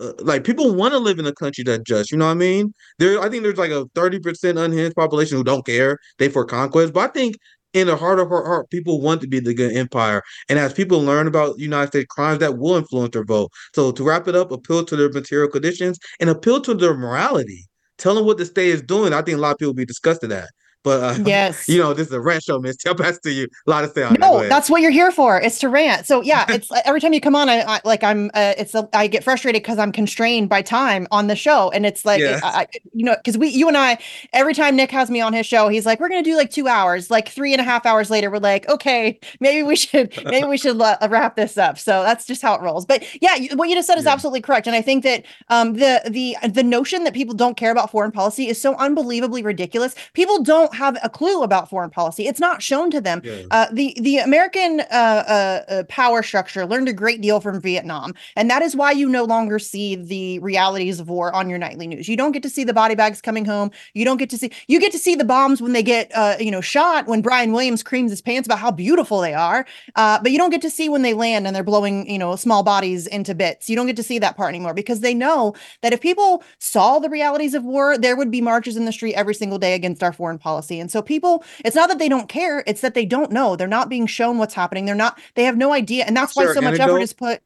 uh, 0.00 0.12
like 0.20 0.44
people 0.44 0.74
want 0.74 0.92
to 0.92 0.98
live 0.98 1.18
in 1.18 1.26
a 1.26 1.32
country 1.34 1.64
that 1.64 1.84
just, 1.86 2.10
you 2.10 2.18
know 2.18 2.26
what 2.26 2.32
I 2.32 2.34
mean? 2.34 2.72
There, 2.98 3.20
I 3.20 3.28
think 3.28 3.42
there's 3.42 3.58
like 3.58 3.70
a 3.70 3.84
30% 3.94 4.58
unhinged 4.58 4.96
population 4.96 5.36
who 5.38 5.44
don't 5.44 5.64
care. 5.66 5.98
They 6.18 6.28
for 6.28 6.44
conquest, 6.44 6.92
but 6.92 7.10
I 7.10 7.12
think 7.12 7.36
in 7.72 7.88
the 7.88 7.96
heart 7.96 8.20
of 8.20 8.28
her 8.28 8.44
heart, 8.44 8.70
people 8.70 9.00
want 9.00 9.20
to 9.20 9.26
be 9.26 9.40
the 9.40 9.54
good 9.54 9.76
empire. 9.76 10.22
And 10.48 10.58
as 10.58 10.72
people 10.72 11.00
learn 11.00 11.26
about 11.26 11.58
United 11.58 11.88
States 11.88 12.06
crimes, 12.08 12.38
that 12.38 12.56
will 12.58 12.76
influence 12.76 13.12
their 13.12 13.24
vote. 13.24 13.50
So 13.74 13.90
to 13.92 14.04
wrap 14.04 14.28
it 14.28 14.36
up, 14.36 14.52
appeal 14.52 14.84
to 14.84 14.96
their 14.96 15.10
material 15.10 15.48
conditions 15.48 15.98
and 16.20 16.30
appeal 16.30 16.60
to 16.62 16.74
their 16.74 16.94
morality. 16.94 17.66
Tell 17.98 18.14
them 18.14 18.26
what 18.26 18.38
the 18.38 18.46
state 18.46 18.70
is 18.70 18.82
doing. 18.82 19.12
I 19.12 19.22
think 19.22 19.38
a 19.38 19.40
lot 19.40 19.52
of 19.52 19.58
people 19.58 19.74
be 19.74 19.84
disgusted 19.84 20.32
at. 20.32 20.48
But 20.84 21.02
uh, 21.02 21.22
Yes. 21.24 21.68
you 21.68 21.80
know, 21.80 21.92
this 21.94 22.06
is 22.08 22.12
a 22.12 22.20
rant 22.20 22.44
show, 22.44 22.58
Miss. 22.60 22.76
Tell 22.76 22.94
pass 22.94 23.18
to 23.20 23.32
you. 23.32 23.48
A 23.66 23.70
lot 23.70 23.80
to 23.80 23.88
say 23.88 24.02
on 24.04 24.12
that. 24.12 24.20
Go 24.20 24.42
No, 24.42 24.48
that's 24.48 24.70
what 24.70 24.82
you're 24.82 24.90
here 24.92 25.10
for. 25.10 25.40
It's 25.40 25.58
to 25.60 25.68
rant. 25.68 26.06
So 26.06 26.20
yeah, 26.20 26.44
it's 26.50 26.70
every 26.84 27.00
time 27.00 27.12
you 27.12 27.20
come 27.20 27.34
on, 27.34 27.48
I, 27.48 27.62
I 27.62 27.80
like 27.84 28.04
I'm. 28.04 28.30
Uh, 28.34 28.54
it's 28.58 28.74
a, 28.74 28.88
I 28.92 29.06
get 29.08 29.24
frustrated 29.24 29.62
because 29.62 29.78
I'm 29.78 29.90
constrained 29.90 30.48
by 30.48 30.62
time 30.62 31.08
on 31.10 31.26
the 31.26 31.34
show, 31.36 31.70
and 31.70 31.84
it's 31.86 32.04
like 32.04 32.20
Yeah. 32.20 32.38
I, 32.44 32.60
I, 32.60 32.66
you 32.92 33.04
know, 33.04 33.16
because 33.16 33.36
we, 33.38 33.48
you 33.48 33.66
and 33.66 33.76
I, 33.76 33.98
every 34.32 34.54
time 34.54 34.76
Nick 34.76 34.90
has 34.90 35.10
me 35.10 35.20
on 35.20 35.32
his 35.32 35.46
show, 35.46 35.68
he's 35.68 35.86
like, 35.86 35.98
we're 36.00 36.08
gonna 36.10 36.22
do 36.22 36.36
like 36.36 36.50
two 36.50 36.68
hours. 36.68 37.10
Like 37.10 37.28
three 37.30 37.52
and 37.52 37.60
a 37.60 37.64
half 37.64 37.86
hours 37.86 38.10
later, 38.10 38.30
we're 38.30 38.38
like, 38.38 38.68
okay, 38.68 39.18
maybe 39.40 39.62
we 39.62 39.76
should, 39.76 40.12
maybe 40.26 40.46
we 40.46 40.58
should 40.58 40.78
uh, 40.80 40.98
wrap 41.10 41.34
this 41.36 41.56
up. 41.56 41.78
So 41.78 42.02
that's 42.02 42.26
just 42.26 42.42
how 42.42 42.54
it 42.54 42.60
rolls. 42.60 42.84
But 42.84 43.02
yeah, 43.22 43.34
you- 43.36 43.56
what 43.56 43.68
you 43.70 43.74
just 43.74 43.86
said 43.86 43.96
is 43.98 44.06
absolutely 44.06 44.42
correct, 44.42 44.66
and 44.66 44.76
I 44.76 44.82
think 44.82 45.02
that 45.04 45.24
um 45.48 45.74
the 45.74 46.02
the 46.10 46.36
the 46.48 46.62
notion 46.62 47.04
that 47.04 47.14
people 47.14 47.34
don't 47.34 47.56
care 47.56 47.70
about 47.70 47.90
foreign 47.90 48.12
policy 48.12 48.48
is 48.48 48.60
so 48.60 48.74
unbelievably 48.76 49.42
ridiculous. 49.42 49.94
People 50.12 50.42
don't 50.42 50.73
have 50.74 50.98
a 51.02 51.08
clue 51.08 51.42
about 51.42 51.68
foreign 51.70 51.90
policy. 51.90 52.26
It's 52.26 52.40
not 52.40 52.62
shown 52.62 52.90
to 52.90 53.00
them. 53.00 53.20
Yeah. 53.24 53.42
Uh, 53.50 53.66
the 53.72 53.96
the 54.00 54.18
American 54.18 54.80
uh, 54.80 54.84
uh, 54.90 55.64
uh, 55.68 55.84
power 55.84 56.22
structure 56.22 56.66
learned 56.66 56.88
a 56.88 56.92
great 56.92 57.20
deal 57.20 57.40
from 57.40 57.60
Vietnam, 57.60 58.14
and 58.36 58.50
that 58.50 58.62
is 58.62 58.76
why 58.76 58.92
you 58.92 59.08
no 59.08 59.24
longer 59.24 59.58
see 59.58 59.96
the 59.96 60.38
realities 60.40 61.00
of 61.00 61.08
war 61.08 61.34
on 61.34 61.48
your 61.48 61.58
nightly 61.58 61.86
news. 61.86 62.08
You 62.08 62.16
don't 62.16 62.32
get 62.32 62.42
to 62.42 62.50
see 62.50 62.64
the 62.64 62.74
body 62.74 62.94
bags 62.94 63.20
coming 63.20 63.44
home. 63.44 63.70
You 63.94 64.04
don't 64.04 64.16
get 64.16 64.30
to 64.30 64.38
see. 64.38 64.50
You 64.68 64.80
get 64.80 64.92
to 64.92 64.98
see 64.98 65.14
the 65.14 65.24
bombs 65.24 65.62
when 65.62 65.72
they 65.72 65.82
get 65.82 66.10
uh, 66.14 66.36
you 66.40 66.50
know 66.50 66.60
shot. 66.60 67.06
When 67.06 67.22
Brian 67.22 67.52
Williams 67.52 67.82
creams 67.82 68.10
his 68.10 68.22
pants 68.22 68.46
about 68.46 68.58
how 68.58 68.70
beautiful 68.70 69.20
they 69.20 69.34
are, 69.34 69.66
uh, 69.96 70.20
but 70.22 70.32
you 70.32 70.38
don't 70.38 70.50
get 70.50 70.62
to 70.62 70.70
see 70.70 70.88
when 70.88 71.02
they 71.02 71.14
land 71.14 71.46
and 71.46 71.54
they're 71.54 71.62
blowing 71.62 72.08
you 72.10 72.18
know 72.18 72.36
small 72.36 72.62
bodies 72.62 73.06
into 73.06 73.34
bits. 73.34 73.68
You 73.68 73.76
don't 73.76 73.86
get 73.86 73.96
to 73.96 74.02
see 74.02 74.18
that 74.18 74.36
part 74.36 74.48
anymore 74.48 74.74
because 74.74 75.00
they 75.00 75.14
know 75.14 75.54
that 75.82 75.92
if 75.92 76.00
people 76.00 76.42
saw 76.58 76.98
the 76.98 77.08
realities 77.08 77.54
of 77.54 77.64
war, 77.64 77.96
there 77.98 78.16
would 78.16 78.30
be 78.30 78.40
marches 78.40 78.76
in 78.76 78.84
the 78.84 78.92
street 78.92 79.14
every 79.14 79.34
single 79.34 79.58
day 79.58 79.74
against 79.74 80.02
our 80.02 80.12
foreign 80.12 80.38
policy. 80.38 80.63
And 80.72 80.90
so 80.90 81.02
people, 81.02 81.44
it's 81.64 81.76
not 81.76 81.88
that 81.88 81.98
they 81.98 82.08
don't 82.08 82.28
care, 82.28 82.62
it's 82.66 82.80
that 82.80 82.94
they 82.94 83.06
don't 83.06 83.30
know. 83.30 83.56
They're 83.56 83.68
not 83.68 83.88
being 83.88 84.06
shown 84.06 84.38
what's 84.38 84.54
happening. 84.54 84.84
They're 84.84 84.94
not, 84.94 85.18
they 85.34 85.44
have 85.44 85.56
no 85.56 85.72
idea. 85.72 86.04
And 86.04 86.16
that's 86.16 86.34
why 86.34 86.52
so 86.52 86.60
much 86.60 86.80
effort 86.80 87.00
is 87.00 87.12
put. 87.12 87.40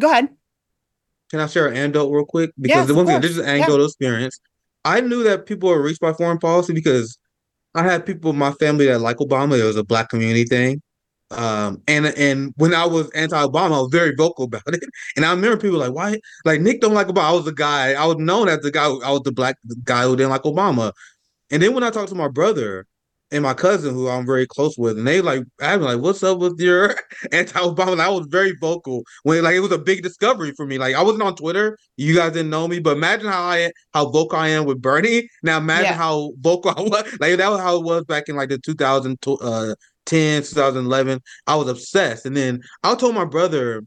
Go 0.00 0.10
ahead. 0.10 0.28
Can 1.30 1.40
I 1.40 1.46
share 1.46 1.68
an 1.68 1.76
anecdote 1.76 2.10
real 2.10 2.24
quick? 2.24 2.52
Because 2.58 2.76
Yes, 2.76 2.86
the 2.88 2.94
one 2.94 3.06
thing, 3.06 3.20
this 3.20 3.32
is 3.32 3.38
an 3.38 3.58
Yeah. 3.58 3.84
experience. 3.84 4.40
I 4.84 5.00
knew 5.00 5.22
that 5.24 5.46
people 5.46 5.68
were 5.68 5.82
reached 5.82 6.00
by 6.00 6.12
foreign 6.12 6.38
policy 6.38 6.72
because 6.72 7.18
I 7.74 7.82
had 7.82 8.06
people 8.06 8.30
in 8.30 8.38
my 8.38 8.52
family 8.52 8.86
that 8.86 9.00
like 9.00 9.18
Obama. 9.18 9.58
It 9.58 9.64
was 9.64 9.76
a 9.76 9.84
black 9.84 10.08
community 10.08 10.44
thing. 10.44 10.82
Um, 11.30 11.82
and 11.86 12.06
and 12.06 12.54
when 12.56 12.72
I 12.72 12.86
was 12.86 13.10
anti-Obama, 13.10 13.76
I 13.76 13.80
was 13.80 13.90
very 13.92 14.14
vocal 14.16 14.46
about 14.46 14.62
it. 14.68 14.82
And 15.16 15.26
I 15.26 15.30
remember 15.30 15.58
people 15.58 15.78
like, 15.78 15.92
why? 15.92 16.18
Like 16.46 16.62
Nick 16.62 16.80
don't 16.80 16.94
like 16.94 17.08
Obama. 17.08 17.24
I 17.24 17.32
was 17.32 17.44
the 17.44 17.52
guy. 17.52 17.92
I 17.92 18.06
was 18.06 18.16
known 18.16 18.48
as 18.48 18.60
the 18.60 18.70
guy. 18.70 18.86
I 18.86 19.10
was 19.10 19.22
the 19.24 19.32
black 19.32 19.56
guy 19.84 20.04
who 20.04 20.16
didn't 20.16 20.30
like 20.30 20.42
Obama. 20.42 20.92
And 21.50 21.62
then 21.62 21.74
when 21.74 21.84
I 21.84 21.90
talked 21.90 22.08
to 22.10 22.14
my 22.14 22.28
brother 22.28 22.86
and 23.30 23.42
my 23.42 23.52
cousin, 23.54 23.92
who 23.94 24.08
I'm 24.08 24.24
very 24.24 24.46
close 24.46 24.76
with, 24.78 24.96
and 24.98 25.06
they 25.06 25.20
like 25.20 25.42
asked 25.60 25.80
me 25.80 25.86
like, 25.86 26.00
"What's 26.00 26.22
up 26.22 26.38
with 26.38 26.58
your 26.60 26.94
anti-Obama?" 27.32 27.92
And 27.92 28.02
I 28.02 28.08
was 28.08 28.26
very 28.30 28.54
vocal 28.60 29.02
when 29.22 29.42
like 29.44 29.54
it 29.54 29.60
was 29.60 29.72
a 29.72 29.78
big 29.78 30.02
discovery 30.02 30.52
for 30.56 30.64
me. 30.66 30.78
Like 30.78 30.94
I 30.94 31.02
wasn't 31.02 31.22
on 31.22 31.36
Twitter, 31.36 31.76
you 31.96 32.14
guys 32.14 32.32
didn't 32.32 32.50
know 32.50 32.66
me, 32.68 32.78
but 32.78 32.96
imagine 32.96 33.28
how 33.28 33.42
I 33.42 33.70
how 33.92 34.08
vocal 34.10 34.38
I 34.38 34.48
am 34.48 34.64
with 34.64 34.80
Bernie. 34.80 35.28
Now 35.42 35.58
imagine 35.58 35.92
Yeah. 35.92 35.96
how 35.98 36.32
vocal 36.40 36.70
I 36.76 36.80
was. 36.82 37.16
Like 37.20 37.36
that 37.36 37.50
was 37.50 37.60
how 37.60 37.76
it 37.76 37.84
was 37.84 38.04
back 38.04 38.28
in 38.28 38.36
like 38.36 38.48
the 38.48 38.58
2010 38.58 39.36
uh, 39.42 39.74
2010, 40.06 40.42
2011. 40.54 41.20
I 41.46 41.56
was 41.56 41.68
obsessed. 41.68 42.24
And 42.24 42.34
then 42.36 42.60
I 42.82 42.94
told 42.94 43.14
my 43.14 43.26
brother, 43.26 43.82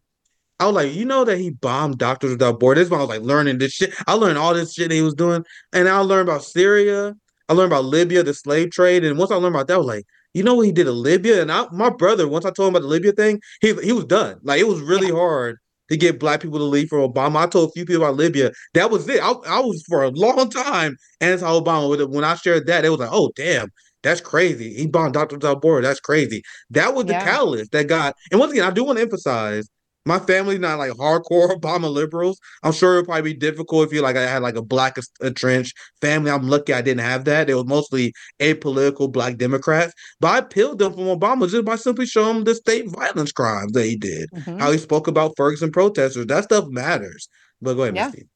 I 0.59 0.67
was 0.67 0.75
like, 0.75 0.93
you 0.93 1.05
know 1.05 1.23
that 1.25 1.39
he 1.39 1.49
bombed 1.49 1.97
Doctors 1.97 2.29
Without 2.31 2.59
Borders. 2.59 2.83
This 2.85 2.91
one 2.91 2.99
I 2.99 3.03
was 3.03 3.09
like 3.09 3.23
learning 3.23 3.57
this 3.57 3.71
shit. 3.71 3.95
I 4.05 4.13
learned 4.13 4.37
all 4.37 4.53
this 4.53 4.73
shit 4.75 4.89
that 4.89 4.95
he 4.95 5.01
was 5.01 5.15
doing. 5.15 5.43
And 5.73 5.89
I 5.89 5.97
learned 6.01 6.29
about 6.29 6.43
Syria. 6.43 7.15
I 7.51 7.53
learned 7.53 7.73
about 7.73 7.83
Libya, 7.83 8.23
the 8.23 8.33
slave 8.33 8.71
trade. 8.71 9.03
And 9.03 9.17
once 9.17 9.29
I 9.29 9.35
learned 9.35 9.55
about 9.55 9.67
that, 9.67 9.73
I 9.73 9.77
was 9.77 9.85
like, 9.85 10.05
you 10.33 10.41
know 10.41 10.55
what 10.55 10.65
he 10.65 10.71
did 10.71 10.87
in 10.87 10.95
Libya? 10.95 11.41
And 11.41 11.51
I, 11.51 11.65
my 11.73 11.89
brother, 11.89 12.25
once 12.25 12.45
I 12.45 12.51
told 12.51 12.69
him 12.69 12.75
about 12.75 12.83
the 12.83 12.87
Libya 12.87 13.11
thing, 13.11 13.41
he 13.59 13.73
he 13.83 13.91
was 13.91 14.05
done. 14.05 14.37
Like 14.41 14.61
it 14.61 14.67
was 14.69 14.79
really 14.79 15.09
yeah. 15.09 15.15
hard 15.15 15.57
to 15.89 15.97
get 15.97 16.17
black 16.17 16.39
people 16.39 16.59
to 16.59 16.63
leave 16.63 16.87
for 16.87 16.99
Obama. 16.99 17.43
I 17.43 17.47
told 17.47 17.69
a 17.69 17.73
few 17.73 17.85
people 17.85 18.03
about 18.03 18.15
Libya. 18.15 18.51
That 18.73 18.89
was 18.89 19.09
it. 19.09 19.21
I, 19.21 19.31
I 19.31 19.59
was 19.59 19.83
for 19.89 20.01
a 20.01 20.11
long 20.11 20.49
time 20.49 20.95
anti-Obama. 21.19 22.09
When 22.09 22.23
I 22.23 22.35
shared 22.35 22.67
that, 22.67 22.85
it 22.85 22.89
was 22.89 23.01
like, 23.01 23.09
oh 23.11 23.33
damn, 23.35 23.67
that's 24.01 24.21
crazy. 24.21 24.73
He 24.73 24.87
bombed 24.87 25.13
Dr. 25.13 25.35
Without 25.35 25.61
Borders. 25.61 25.89
That's 25.89 25.99
crazy. 25.99 26.43
That 26.69 26.95
was 26.95 27.07
the 27.07 27.13
yeah. 27.13 27.25
catalyst 27.25 27.73
that 27.73 27.89
got. 27.89 28.15
And 28.31 28.39
once 28.39 28.53
again, 28.53 28.63
I 28.63 28.71
do 28.71 28.85
want 28.85 28.97
to 28.97 29.01
emphasize 29.01 29.67
my 30.05 30.19
family's 30.19 30.59
not 30.59 30.79
like 30.79 30.91
hardcore 30.91 31.49
Obama 31.59 31.91
liberals. 31.91 32.39
I'm 32.63 32.71
sure 32.71 32.95
it'd 32.95 33.05
probably 33.05 33.33
be 33.33 33.39
difficult 33.39 33.87
if 33.87 33.93
you 33.93 34.01
like 34.01 34.15
I 34.15 34.27
had 34.27 34.41
like 34.41 34.55
a 34.55 34.61
black 34.61 34.97
entrenched 35.21 35.77
family. 36.01 36.31
I'm 36.31 36.47
lucky 36.47 36.73
I 36.73 36.81
didn't 36.81 37.01
have 37.01 37.25
that. 37.25 37.49
It 37.49 37.55
was 37.55 37.65
mostly 37.65 38.13
apolitical 38.39 39.11
black 39.11 39.37
Democrats. 39.37 39.93
But 40.19 40.27
I 40.29 40.41
peeled 40.41 40.79
them 40.79 40.93
from 40.93 41.03
Obama 41.03 41.49
just 41.49 41.65
by 41.65 41.75
simply 41.75 42.05
showing 42.05 42.35
them 42.35 42.43
the 42.45 42.55
state 42.55 42.89
violence 42.89 43.31
crimes 43.31 43.73
that 43.73 43.85
he 43.85 43.95
did. 43.95 44.29
Mm-hmm. 44.31 44.57
How 44.57 44.71
he 44.71 44.77
spoke 44.77 45.07
about 45.07 45.33
Ferguson 45.37 45.71
protesters. 45.71 46.25
That 46.25 46.45
stuff 46.45 46.67
matters. 46.69 47.29
But 47.61 47.75
go 47.75 47.83
ahead, 47.83 47.95
yeah. 47.95 48.07
Misty. 48.07 48.27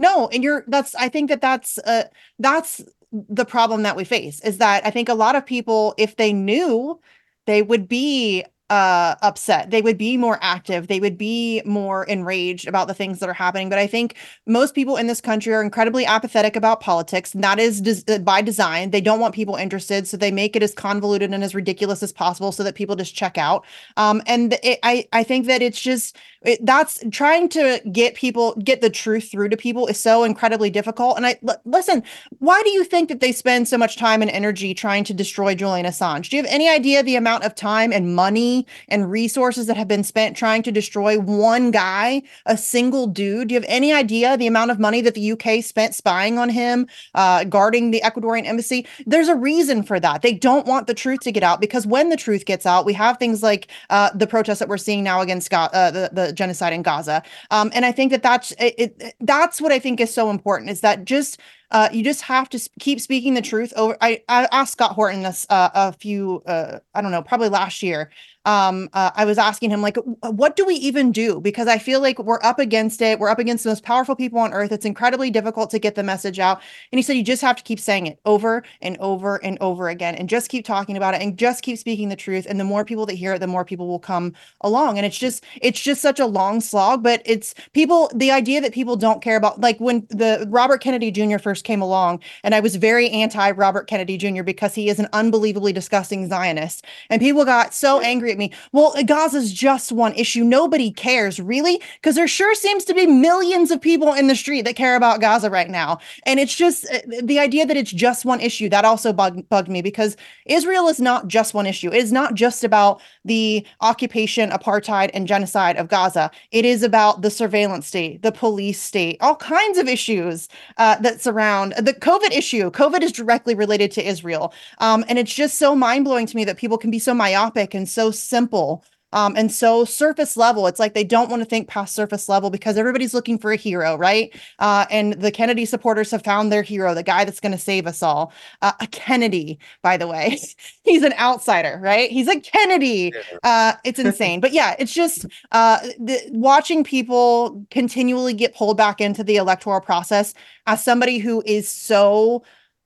No, 0.00 0.28
and 0.32 0.42
you're 0.42 0.64
that's 0.66 0.94
I 0.96 1.08
think 1.08 1.30
that 1.30 1.40
that's 1.40 1.78
uh 1.78 2.04
that's 2.38 2.82
the 3.12 3.44
problem 3.44 3.82
that 3.82 3.96
we 3.96 4.04
face 4.04 4.40
is 4.40 4.58
that 4.58 4.84
I 4.84 4.90
think 4.90 5.08
a 5.08 5.14
lot 5.14 5.36
of 5.36 5.46
people, 5.46 5.94
if 5.96 6.16
they 6.16 6.32
knew, 6.32 6.98
they 7.46 7.62
would 7.62 7.86
be 7.86 8.44
uh 8.70 9.14
upset. 9.22 9.70
They 9.70 9.82
would 9.82 9.98
be 9.98 10.16
more 10.16 10.38
active. 10.40 10.88
They 10.88 10.98
would 10.98 11.18
be 11.18 11.60
more 11.66 12.04
enraged 12.04 12.66
about 12.66 12.88
the 12.88 12.94
things 12.94 13.18
that 13.20 13.28
are 13.28 13.34
happening. 13.34 13.68
But 13.68 13.78
i 13.78 13.86
think 13.86 14.16
most 14.46 14.74
people 14.74 14.96
in 14.96 15.06
this 15.06 15.20
country 15.20 15.52
are 15.52 15.62
incredibly 15.62 16.06
apathetic 16.06 16.56
about 16.56 16.80
politics. 16.80 17.34
And 17.34 17.44
that 17.44 17.58
is 17.58 17.80
des- 17.82 18.14
uh, 18.14 18.18
by 18.18 18.40
design. 18.40 18.90
They 18.90 19.02
don't 19.02 19.20
want 19.20 19.34
people 19.34 19.56
interested. 19.56 20.08
So 20.08 20.16
they 20.16 20.30
make 20.30 20.56
it 20.56 20.62
as 20.62 20.72
convoluted 20.74 21.32
and 21.34 21.44
as 21.44 21.54
ridiculous 21.54 22.02
as 22.02 22.12
possible 22.12 22.52
so 22.52 22.62
that 22.64 22.74
people 22.74 22.96
just 22.96 23.14
check 23.14 23.36
out. 23.36 23.64
Um 23.98 24.22
and 24.26 24.54
it, 24.62 24.78
i 24.82 25.06
i 25.12 25.22
think 25.22 25.46
that 25.46 25.60
it's 25.62 25.80
just 25.80 26.16
it, 26.44 26.64
that's 26.64 27.02
trying 27.10 27.48
to 27.48 27.80
get 27.92 28.14
people 28.14 28.54
get 28.56 28.80
the 28.80 28.90
truth 28.90 29.30
through 29.30 29.48
to 29.48 29.56
people 29.56 29.86
is 29.86 29.98
so 29.98 30.24
incredibly 30.24 30.70
difficult 30.70 31.16
and 31.16 31.26
i 31.26 31.38
l- 31.48 31.60
listen 31.64 32.02
why 32.38 32.62
do 32.62 32.70
you 32.70 32.84
think 32.84 33.08
that 33.08 33.20
they 33.20 33.32
spend 33.32 33.66
so 33.68 33.78
much 33.78 33.96
time 33.96 34.22
and 34.22 34.30
energy 34.30 34.74
trying 34.74 35.04
to 35.04 35.14
destroy 35.14 35.54
julian 35.54 35.86
assange 35.86 36.28
do 36.28 36.36
you 36.36 36.42
have 36.42 36.52
any 36.52 36.68
idea 36.68 37.02
the 37.02 37.16
amount 37.16 37.44
of 37.44 37.54
time 37.54 37.92
and 37.92 38.14
money 38.14 38.66
and 38.88 39.10
resources 39.10 39.66
that 39.66 39.76
have 39.76 39.88
been 39.88 40.04
spent 40.04 40.36
trying 40.36 40.62
to 40.62 40.72
destroy 40.72 41.18
one 41.18 41.70
guy, 41.70 42.22
a 42.46 42.56
single 42.56 43.06
dude. 43.06 43.48
Do 43.48 43.54
you 43.54 43.60
have 43.60 43.68
any 43.68 43.92
idea 43.92 44.36
the 44.36 44.46
amount 44.46 44.70
of 44.70 44.78
money 44.78 45.00
that 45.00 45.14
the 45.14 45.32
UK 45.32 45.62
spent 45.62 45.94
spying 45.94 46.38
on 46.38 46.48
him, 46.48 46.86
uh, 47.14 47.44
guarding 47.44 47.90
the 47.90 48.00
Ecuadorian 48.04 48.46
embassy? 48.46 48.86
There's 49.06 49.28
a 49.28 49.34
reason 49.34 49.82
for 49.82 49.98
that. 50.00 50.22
They 50.22 50.32
don't 50.32 50.66
want 50.66 50.86
the 50.86 50.94
truth 50.94 51.20
to 51.20 51.32
get 51.32 51.42
out 51.42 51.60
because 51.60 51.86
when 51.86 52.10
the 52.10 52.16
truth 52.16 52.44
gets 52.44 52.66
out, 52.66 52.84
we 52.84 52.92
have 52.94 53.18
things 53.18 53.42
like 53.42 53.68
uh, 53.90 54.10
the 54.14 54.26
protests 54.26 54.58
that 54.58 54.68
we're 54.68 54.76
seeing 54.76 55.02
now 55.02 55.20
against 55.20 55.50
Ga- 55.50 55.70
uh, 55.72 55.90
the, 55.90 56.10
the 56.12 56.32
genocide 56.34 56.72
in 56.72 56.82
Gaza. 56.82 57.22
Um, 57.50 57.70
and 57.74 57.84
I 57.84 57.92
think 57.92 58.10
that 58.12 58.22
that's 58.22 58.52
it, 58.52 58.74
it, 58.78 59.14
that's 59.20 59.60
what 59.60 59.72
I 59.72 59.78
think 59.78 60.00
is 60.00 60.12
so 60.12 60.30
important 60.30 60.70
is 60.70 60.80
that 60.80 61.04
just 61.04 61.40
uh, 61.74 61.88
you 61.92 62.04
just 62.04 62.22
have 62.22 62.48
to 62.48 62.70
keep 62.78 63.00
speaking 63.00 63.34
the 63.34 63.42
truth 63.42 63.72
over. 63.74 63.96
I, 64.00 64.22
I 64.28 64.46
asked 64.52 64.72
Scott 64.72 64.92
Horton 64.92 65.22
this 65.22 65.44
uh, 65.50 65.70
a 65.74 65.92
few, 65.92 66.40
uh, 66.46 66.78
I 66.94 67.02
don't 67.02 67.10
know, 67.10 67.20
probably 67.20 67.48
last 67.48 67.82
year 67.82 68.10
um, 68.46 68.90
uh, 68.92 69.10
I 69.14 69.24
was 69.24 69.38
asking 69.38 69.70
him, 69.70 69.80
like, 69.80 69.96
what 70.20 70.54
do 70.56 70.66
we 70.66 70.74
even 70.74 71.12
do? 71.12 71.40
Because 71.40 71.66
I 71.66 71.78
feel 71.78 72.00
like 72.00 72.18
we're 72.18 72.42
up 72.42 72.58
against 72.58 73.00
it. 73.00 73.18
We're 73.18 73.30
up 73.30 73.38
against 73.38 73.64
the 73.64 73.70
most 73.70 73.82
powerful 73.82 74.14
people 74.14 74.38
on 74.38 74.52
earth. 74.52 74.70
It's 74.70 74.84
incredibly 74.84 75.30
difficult 75.30 75.70
to 75.70 75.78
get 75.78 75.94
the 75.94 76.02
message 76.02 76.38
out. 76.38 76.60
And 76.92 76.98
he 76.98 77.02
said, 77.02 77.16
you 77.16 77.22
just 77.22 77.40
have 77.40 77.56
to 77.56 77.62
keep 77.62 77.80
saying 77.80 78.06
it 78.06 78.20
over 78.26 78.62
and 78.82 78.98
over 78.98 79.42
and 79.42 79.56
over 79.60 79.88
again 79.88 80.14
and 80.14 80.28
just 80.28 80.50
keep 80.50 80.66
talking 80.66 80.96
about 80.96 81.14
it 81.14 81.22
and 81.22 81.38
just 81.38 81.62
keep 81.62 81.78
speaking 81.78 82.10
the 82.10 82.16
truth. 82.16 82.46
And 82.48 82.60
the 82.60 82.64
more 82.64 82.84
people 82.84 83.06
that 83.06 83.14
hear 83.14 83.34
it, 83.34 83.38
the 83.38 83.46
more 83.46 83.64
people 83.64 83.88
will 83.88 83.98
come 83.98 84.34
along. 84.60 84.98
And 84.98 85.06
it's 85.06 85.18
just, 85.18 85.44
it's 85.62 85.80
just 85.80 86.02
such 86.02 86.20
a 86.20 86.26
long 86.26 86.60
slog, 86.60 87.02
but 87.02 87.22
it's 87.24 87.54
people, 87.72 88.10
the 88.14 88.30
idea 88.30 88.60
that 88.60 88.74
people 88.74 88.96
don't 88.96 89.22
care 89.22 89.36
about, 89.36 89.60
like 89.60 89.78
when 89.78 90.06
the 90.10 90.46
Robert 90.50 90.82
Kennedy 90.82 91.10
Jr. 91.10 91.38
first 91.38 91.63
came 91.64 91.82
along, 91.82 92.20
and 92.42 92.54
I 92.54 92.60
was 92.60 92.76
very 92.76 93.10
anti 93.10 93.50
Robert 93.52 93.86
Kennedy 93.86 94.16
Jr. 94.16 94.42
because 94.42 94.74
he 94.74 94.88
is 94.88 94.98
an 94.98 95.08
unbelievably 95.12 95.72
disgusting 95.72 96.28
Zionist. 96.28 96.84
And 97.10 97.20
people 97.20 97.44
got 97.44 97.74
so 97.74 98.00
angry 98.00 98.32
at 98.32 98.38
me. 98.38 98.52
Well, 98.72 98.94
Gaza's 99.04 99.52
just 99.52 99.92
one 99.92 100.14
issue. 100.14 100.44
Nobody 100.44 100.90
cares, 100.90 101.40
really, 101.40 101.80
because 101.94 102.14
there 102.14 102.28
sure 102.28 102.54
seems 102.54 102.84
to 102.84 102.94
be 102.94 103.06
millions 103.06 103.70
of 103.70 103.80
people 103.80 104.12
in 104.12 104.26
the 104.26 104.36
street 104.36 104.62
that 104.62 104.76
care 104.76 104.96
about 104.96 105.20
Gaza 105.20 105.50
right 105.50 105.70
now. 105.70 105.98
And 106.24 106.38
it's 106.38 106.54
just 106.54 106.86
uh, 106.92 107.00
the 107.22 107.38
idea 107.38 107.66
that 107.66 107.76
it's 107.76 107.92
just 107.92 108.24
one 108.24 108.40
issue 108.40 108.68
that 108.68 108.84
also 108.84 109.12
bug, 109.12 109.48
bugged 109.48 109.68
me 109.68 109.82
because 109.82 110.16
Israel 110.46 110.88
is 110.88 111.00
not 111.00 111.28
just 111.28 111.54
one 111.54 111.66
issue. 111.66 111.90
It 111.90 111.98
is 111.98 112.12
not 112.12 112.34
just 112.34 112.64
about 112.64 113.00
the 113.24 113.66
occupation, 113.80 114.50
apartheid, 114.50 115.10
and 115.14 115.26
genocide 115.26 115.76
of 115.76 115.88
Gaza. 115.88 116.30
It 116.50 116.64
is 116.64 116.82
about 116.82 117.22
the 117.22 117.30
surveillance 117.30 117.86
state, 117.86 118.22
the 118.22 118.32
police 118.32 118.80
state, 118.80 119.16
all 119.20 119.36
kinds 119.36 119.78
of 119.78 119.88
issues 119.88 120.48
uh, 120.76 120.96
that 121.00 121.20
surround 121.20 121.53
the 121.62 121.94
COVID 121.94 122.32
issue. 122.32 122.70
COVID 122.70 123.02
is 123.02 123.12
directly 123.12 123.54
related 123.54 123.90
to 123.92 124.06
Israel. 124.06 124.52
Um, 124.78 125.04
and 125.08 125.18
it's 125.18 125.34
just 125.34 125.58
so 125.58 125.74
mind 125.74 126.04
blowing 126.04 126.26
to 126.26 126.36
me 126.36 126.44
that 126.44 126.56
people 126.56 126.78
can 126.78 126.90
be 126.90 126.98
so 126.98 127.14
myopic 127.14 127.74
and 127.74 127.88
so 127.88 128.10
simple 128.10 128.84
um, 129.14 129.36
and 129.36 129.50
so 129.50 129.84
surface 129.84 130.36
level, 130.36 130.66
it's 130.66 130.80
like 130.80 130.92
they 130.92 131.04
don't 131.04 131.30
want 131.30 131.40
to 131.40 131.46
think 131.46 131.68
past 131.68 131.94
surface 131.94 132.28
level 132.28 132.50
because 132.50 132.76
everybody's 132.76 133.14
looking 133.14 133.38
for 133.38 133.52
a 133.52 133.56
hero, 133.56 133.96
right? 133.96 134.34
Uh, 134.58 134.86
and 134.90 135.14
the 135.14 135.30
Kennedy 135.30 135.64
supporters 135.64 136.10
have 136.10 136.24
found 136.24 136.50
their 136.50 136.62
hero, 136.62 136.94
the 136.94 137.04
guy 137.04 137.24
that's 137.24 137.38
going 137.38 137.52
to 137.52 137.58
save 137.58 137.86
us 137.86 138.02
all. 138.02 138.32
Uh, 138.60 138.72
a 138.80 138.88
Kennedy, 138.88 139.58
by 139.82 139.96
the 139.96 140.08
way, 140.08 140.36
he's 140.82 141.04
an 141.04 141.12
outsider, 141.14 141.78
right? 141.80 142.10
He's 142.10 142.26
a 142.26 142.40
Kennedy. 142.40 143.14
Uh, 143.44 143.74
it's 143.84 144.00
insane, 144.00 144.40
but 144.40 144.52
yeah, 144.52 144.74
it's 144.80 144.92
just 144.92 145.26
uh, 145.52 145.78
the, 145.98 146.20
watching 146.32 146.82
people 146.82 147.64
continually 147.70 148.34
get 148.34 148.52
pulled 148.52 148.76
back 148.76 149.00
into 149.00 149.22
the 149.22 149.36
electoral 149.36 149.80
process 149.80 150.34
as 150.66 150.82
somebody 150.82 151.18
who 151.18 151.42
is 151.46 151.68
so 151.68 152.42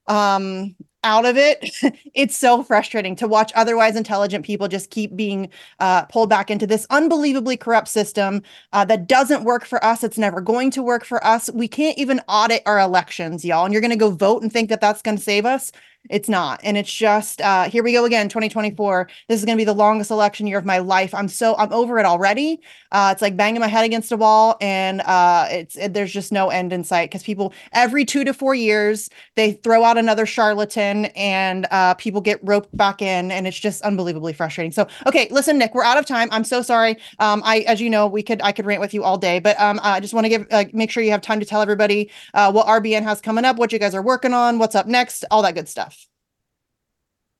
um 0.08 0.74
out 1.04 1.24
of 1.24 1.36
it. 1.36 1.70
It's 2.14 2.36
so 2.36 2.64
frustrating 2.64 3.14
to 3.16 3.28
watch 3.28 3.52
otherwise 3.54 3.94
intelligent 3.94 4.44
people 4.44 4.66
just 4.66 4.90
keep 4.90 5.14
being 5.14 5.50
uh, 5.78 6.04
pulled 6.06 6.28
back 6.28 6.50
into 6.50 6.66
this 6.66 6.84
unbelievably 6.90 7.56
corrupt 7.56 7.86
system 7.86 8.42
uh, 8.72 8.84
that 8.86 9.06
doesn't 9.06 9.44
work 9.44 9.64
for 9.64 9.84
us 9.84 10.02
it's 10.02 10.18
never 10.18 10.40
going 10.40 10.70
to 10.72 10.82
work 10.82 11.04
for 11.04 11.24
us. 11.24 11.48
We 11.52 11.68
can't 11.68 11.96
even 11.96 12.20
audit 12.26 12.62
our 12.66 12.80
elections 12.80 13.44
y'all 13.44 13.64
and 13.64 13.72
you're 13.72 13.80
going 13.80 13.92
to 13.92 13.96
go 13.96 14.10
vote 14.10 14.42
and 14.42 14.52
think 14.52 14.68
that 14.70 14.80
that's 14.80 15.02
going 15.02 15.16
to 15.16 15.22
save 15.22 15.46
us 15.46 15.70
it's 16.10 16.28
not. 16.28 16.60
And 16.62 16.76
it's 16.76 16.92
just 16.92 17.40
uh 17.40 17.64
here 17.64 17.82
we 17.82 17.92
go 17.92 18.04
again 18.04 18.28
2024. 18.28 19.08
This 19.28 19.38
is 19.38 19.44
going 19.44 19.56
to 19.56 19.60
be 19.60 19.64
the 19.64 19.74
longest 19.74 20.10
election 20.10 20.46
year 20.46 20.58
of 20.58 20.64
my 20.64 20.78
life. 20.78 21.14
I'm 21.14 21.28
so 21.28 21.54
I'm 21.56 21.72
over 21.72 21.98
it 21.98 22.06
already. 22.06 22.60
Uh 22.92 23.10
it's 23.12 23.22
like 23.22 23.36
banging 23.36 23.60
my 23.60 23.66
head 23.68 23.84
against 23.84 24.10
a 24.12 24.16
wall 24.16 24.56
and 24.60 25.02
uh 25.02 25.46
it's 25.50 25.76
it, 25.76 25.94
there's 25.94 26.12
just 26.12 26.32
no 26.32 26.48
end 26.48 26.72
in 26.72 26.82
sight 26.84 27.10
cuz 27.10 27.22
people 27.22 27.52
every 27.72 28.04
2 28.04 28.24
to 28.24 28.32
4 28.32 28.54
years 28.54 29.10
they 29.36 29.52
throw 29.52 29.84
out 29.84 29.98
another 29.98 30.24
charlatan 30.24 31.06
and 31.16 31.66
uh 31.70 31.94
people 31.94 32.20
get 32.20 32.40
roped 32.42 32.74
back 32.76 33.02
in 33.02 33.30
and 33.30 33.46
it's 33.46 33.58
just 33.58 33.82
unbelievably 33.82 34.32
frustrating. 34.32 34.72
So 34.72 34.86
okay, 35.06 35.28
listen 35.30 35.58
Nick, 35.58 35.74
we're 35.74 35.84
out 35.84 35.98
of 35.98 36.06
time. 36.06 36.28
I'm 36.30 36.44
so 36.44 36.62
sorry. 36.62 36.96
Um 37.18 37.42
I 37.44 37.60
as 37.60 37.80
you 37.80 37.90
know, 37.90 38.06
we 38.06 38.22
could 38.22 38.40
I 38.42 38.52
could 38.52 38.66
rant 38.66 38.80
with 38.80 38.94
you 38.94 39.04
all 39.04 39.18
day, 39.18 39.40
but 39.40 39.60
um 39.60 39.78
I 39.82 40.00
just 40.00 40.14
want 40.14 40.24
to 40.24 40.30
give 40.30 40.46
uh, 40.50 40.64
make 40.72 40.90
sure 40.90 41.02
you 41.02 41.10
have 41.10 41.20
time 41.20 41.40
to 41.40 41.46
tell 41.46 41.60
everybody 41.60 42.10
uh 42.34 42.50
what 42.50 42.66
RBN 42.66 43.02
has 43.02 43.20
coming 43.20 43.44
up, 43.44 43.56
what 43.56 43.72
you 43.72 43.78
guys 43.78 43.94
are 43.94 44.02
working 44.02 44.32
on, 44.32 44.58
what's 44.58 44.74
up 44.74 44.86
next, 44.86 45.24
all 45.30 45.42
that 45.42 45.54
good 45.54 45.68
stuff. 45.68 45.97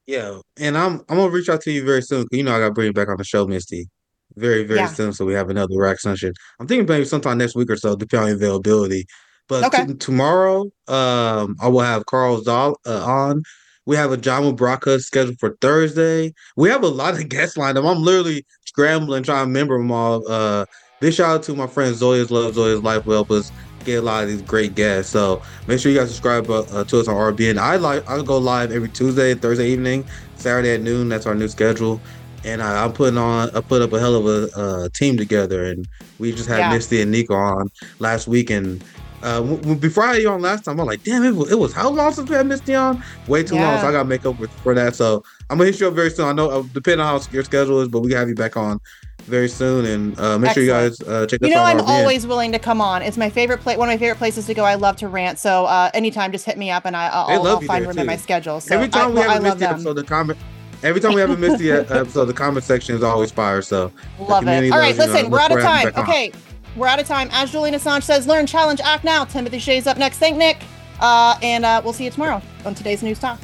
Yeah, 0.08 0.38
and 0.56 0.76
I'm 0.76 1.02
I'm 1.10 1.18
gonna 1.18 1.28
reach 1.28 1.50
out 1.50 1.60
to 1.60 1.70
you 1.70 1.84
very 1.84 2.00
soon. 2.00 2.26
You 2.32 2.42
know 2.42 2.56
I 2.56 2.60
gotta 2.60 2.72
bring 2.72 2.86
you 2.86 2.92
back 2.94 3.10
on 3.10 3.18
the 3.18 3.24
show, 3.24 3.46
Misty, 3.46 3.90
very 4.36 4.64
very 4.64 4.80
yeah. 4.80 4.86
soon. 4.86 5.12
So 5.12 5.26
we 5.26 5.34
have 5.34 5.50
another 5.50 5.76
rack 5.76 6.00
session. 6.00 6.32
I'm 6.58 6.66
thinking 6.66 6.88
maybe 6.88 7.04
sometime 7.04 7.36
next 7.36 7.54
week 7.54 7.70
or 7.70 7.76
so, 7.76 7.94
depending 7.94 8.30
on 8.30 8.34
availability. 8.36 9.04
But 9.48 9.64
okay. 9.64 9.86
t- 9.86 9.94
tomorrow, 9.94 10.70
um, 10.88 11.56
I 11.60 11.68
will 11.68 11.80
have 11.80 12.06
Carl 12.06 12.40
Zha 12.40 12.72
uh, 12.86 13.04
on. 13.04 13.42
We 13.84 13.96
have 13.96 14.10
Ajamu 14.10 14.56
Baraka 14.56 14.98
scheduled 14.98 15.38
for 15.38 15.58
Thursday. 15.60 16.32
We 16.56 16.70
have 16.70 16.84
a 16.84 16.88
lot 16.88 17.12
of 17.12 17.28
guests 17.28 17.58
lined 17.58 17.76
up. 17.76 17.84
I'm 17.84 18.02
literally 18.02 18.46
scrambling 18.64 19.24
trying 19.24 19.44
to 19.44 19.46
remember 19.46 19.76
them 19.76 19.92
all. 19.92 20.26
Uh, 20.26 20.64
big 21.00 21.12
shout 21.12 21.36
out 21.36 21.42
to 21.44 21.54
my 21.54 21.66
friend 21.66 21.94
Zoya's 21.94 22.30
Love, 22.30 22.54
Zoya's 22.54 22.82
Life 22.82 23.04
will 23.04 23.14
help 23.14 23.30
us 23.30 23.52
get 23.88 23.98
a 23.98 24.02
lot 24.02 24.22
of 24.22 24.28
these 24.28 24.42
great 24.42 24.74
guests. 24.74 25.10
So 25.10 25.42
make 25.66 25.80
sure 25.80 25.90
you 25.90 25.98
guys 25.98 26.08
subscribe 26.08 26.48
uh, 26.50 26.60
uh 26.70 26.84
to 26.84 27.00
us 27.00 27.08
on 27.08 27.16
RBN. 27.16 27.58
I 27.58 27.76
like 27.76 28.08
I 28.08 28.22
go 28.22 28.38
live 28.38 28.72
every 28.72 28.88
Tuesday, 28.88 29.34
Thursday 29.34 29.68
evening, 29.68 30.04
Saturday 30.36 30.74
at 30.74 30.82
noon. 30.82 31.08
That's 31.08 31.26
our 31.26 31.34
new 31.34 31.48
schedule. 31.48 32.00
And 32.44 32.62
I, 32.62 32.84
am 32.84 32.92
putting 32.92 33.18
on, 33.18 33.50
I 33.50 33.60
put 33.60 33.82
up 33.82 33.92
a 33.92 33.98
hell 33.98 34.14
of 34.14 34.26
a 34.26 34.56
uh, 34.56 34.88
team 34.94 35.16
together, 35.16 35.64
and 35.64 35.88
we 36.20 36.30
just 36.30 36.48
had 36.48 36.58
yeah. 36.58 36.72
Misty 36.72 37.02
and 37.02 37.12
Niko 37.12 37.30
on 37.30 37.68
last 37.98 38.28
week, 38.28 38.50
and 38.50 38.82
Uh, 39.20 39.42
before 39.74 40.04
I 40.04 40.12
had 40.14 40.22
you 40.22 40.30
on 40.30 40.40
last 40.40 40.64
time, 40.64 40.78
I'm 40.78 40.86
like, 40.86 41.02
damn, 41.02 41.24
it 41.24 41.34
was, 41.34 41.50
it 41.50 41.58
was 41.58 41.72
how 41.72 41.90
long 41.90 42.12
since 42.12 42.30
we 42.30 42.36
had 42.36 42.46
Misty 42.46 42.76
on? 42.76 43.02
Way 43.26 43.42
too 43.42 43.56
long, 43.56 43.80
so 43.80 43.88
I 43.88 43.90
gotta 43.90 44.08
make 44.08 44.24
up 44.24 44.38
with, 44.38 44.52
for 44.62 44.74
that. 44.74 44.94
So 44.94 45.24
I'm 45.50 45.58
gonna 45.58 45.70
hit 45.70 45.80
you 45.80 45.88
up 45.88 45.94
very 45.94 46.10
soon. 46.10 46.26
I 46.26 46.32
know, 46.32 46.48
uh, 46.48 46.62
depending 46.72 47.04
on 47.04 47.18
how 47.18 47.26
your 47.32 47.42
schedule 47.42 47.80
is, 47.80 47.88
but 47.88 48.02
we 48.06 48.12
have 48.12 48.28
you 48.28 48.36
back 48.36 48.56
on 48.56 48.78
very 49.22 49.48
soon, 49.48 49.84
and 49.84 50.18
uh, 50.18 50.38
make 50.38 50.52
sure 50.52 50.62
you 50.62 50.70
guys 50.70 51.00
uh, 51.00 51.26
check 51.26 51.42
us 51.42 51.46
out. 51.46 51.48
You 51.48 51.54
know. 51.54 51.62
I'm 51.62 51.80
always 51.80 52.26
willing 52.26 52.52
to 52.52 52.58
come 52.58 52.80
on. 52.80 53.02
It's 53.02 53.16
my 53.16 53.30
favorite 53.30 53.60
place, 53.60 53.76
one 53.76 53.88
of 53.88 53.92
my 53.92 53.98
favorite 53.98 54.18
places 54.18 54.46
to 54.46 54.54
go. 54.54 54.64
I 54.64 54.74
love 54.74 54.96
to 54.96 55.08
rant. 55.08 55.38
So 55.38 55.66
uh, 55.66 55.90
anytime, 55.94 56.32
just 56.32 56.44
hit 56.44 56.56
me 56.58 56.70
up 56.70 56.84
and 56.86 56.96
I, 56.96 57.08
I'll, 57.08 57.46
I'll, 57.46 57.60
find 57.60 57.86
room 57.86 57.98
in 57.98 58.06
my 58.06 58.16
schedule. 58.16 58.60
So 58.60 58.74
Every 58.74 58.88
time 58.88 59.10
I, 59.10 59.14
we 59.14 59.20
have 59.20 59.30
I 59.30 59.36
a 59.36 59.40
Misty 59.40 59.64
episode, 59.64 59.94
the 59.94 60.04
comment. 60.04 60.38
Every 60.82 61.00
time 61.00 61.14
we 61.14 61.20
have 61.20 61.30
a 61.30 61.36
missed 61.36 61.62
episode, 61.90 62.26
the 62.26 62.32
comment 62.32 62.64
section 62.64 62.94
is 62.94 63.02
always 63.02 63.32
fire. 63.32 63.62
So 63.62 63.92
Love 64.20 64.46
it. 64.46 64.72
All 64.72 64.78
right, 64.78 64.96
loves 64.96 64.98
you, 64.98 65.02
and 65.02 65.10
I 65.12 65.12
listen, 65.12 65.22
look 65.24 65.32
we're 65.32 65.40
out 65.40 65.52
of 65.52 65.60
forward 65.60 65.62
to 65.62 65.66
having 65.66 65.66
time. 65.66 65.86
you 65.86 65.92
back 65.92 65.98
on. 65.98 66.08
Okay, 66.08 66.32
we're 66.76 66.86
out 66.86 67.00
of 67.00 67.06
time. 67.06 67.28
As 67.32 67.50
Julian 67.50 67.74
Assange 67.74 68.04
says, 68.04 68.26
learn, 68.26 68.46
challenge, 68.46 68.80
act 68.80 69.04
now. 69.04 69.24
Timothy 69.24 69.58
Shay's 69.58 69.86
up 69.86 69.98
next. 69.98 70.18
Thank 70.18 70.36
Nick. 70.36 70.62
Uh, 71.00 71.38
and 71.42 71.64
uh, 71.64 71.80
we'll 71.82 71.92
see 71.92 72.04
you 72.04 72.10
tomorrow 72.10 72.40
on 72.64 72.74
today's 72.74 73.02
News 73.02 73.18
Talk. 73.18 73.38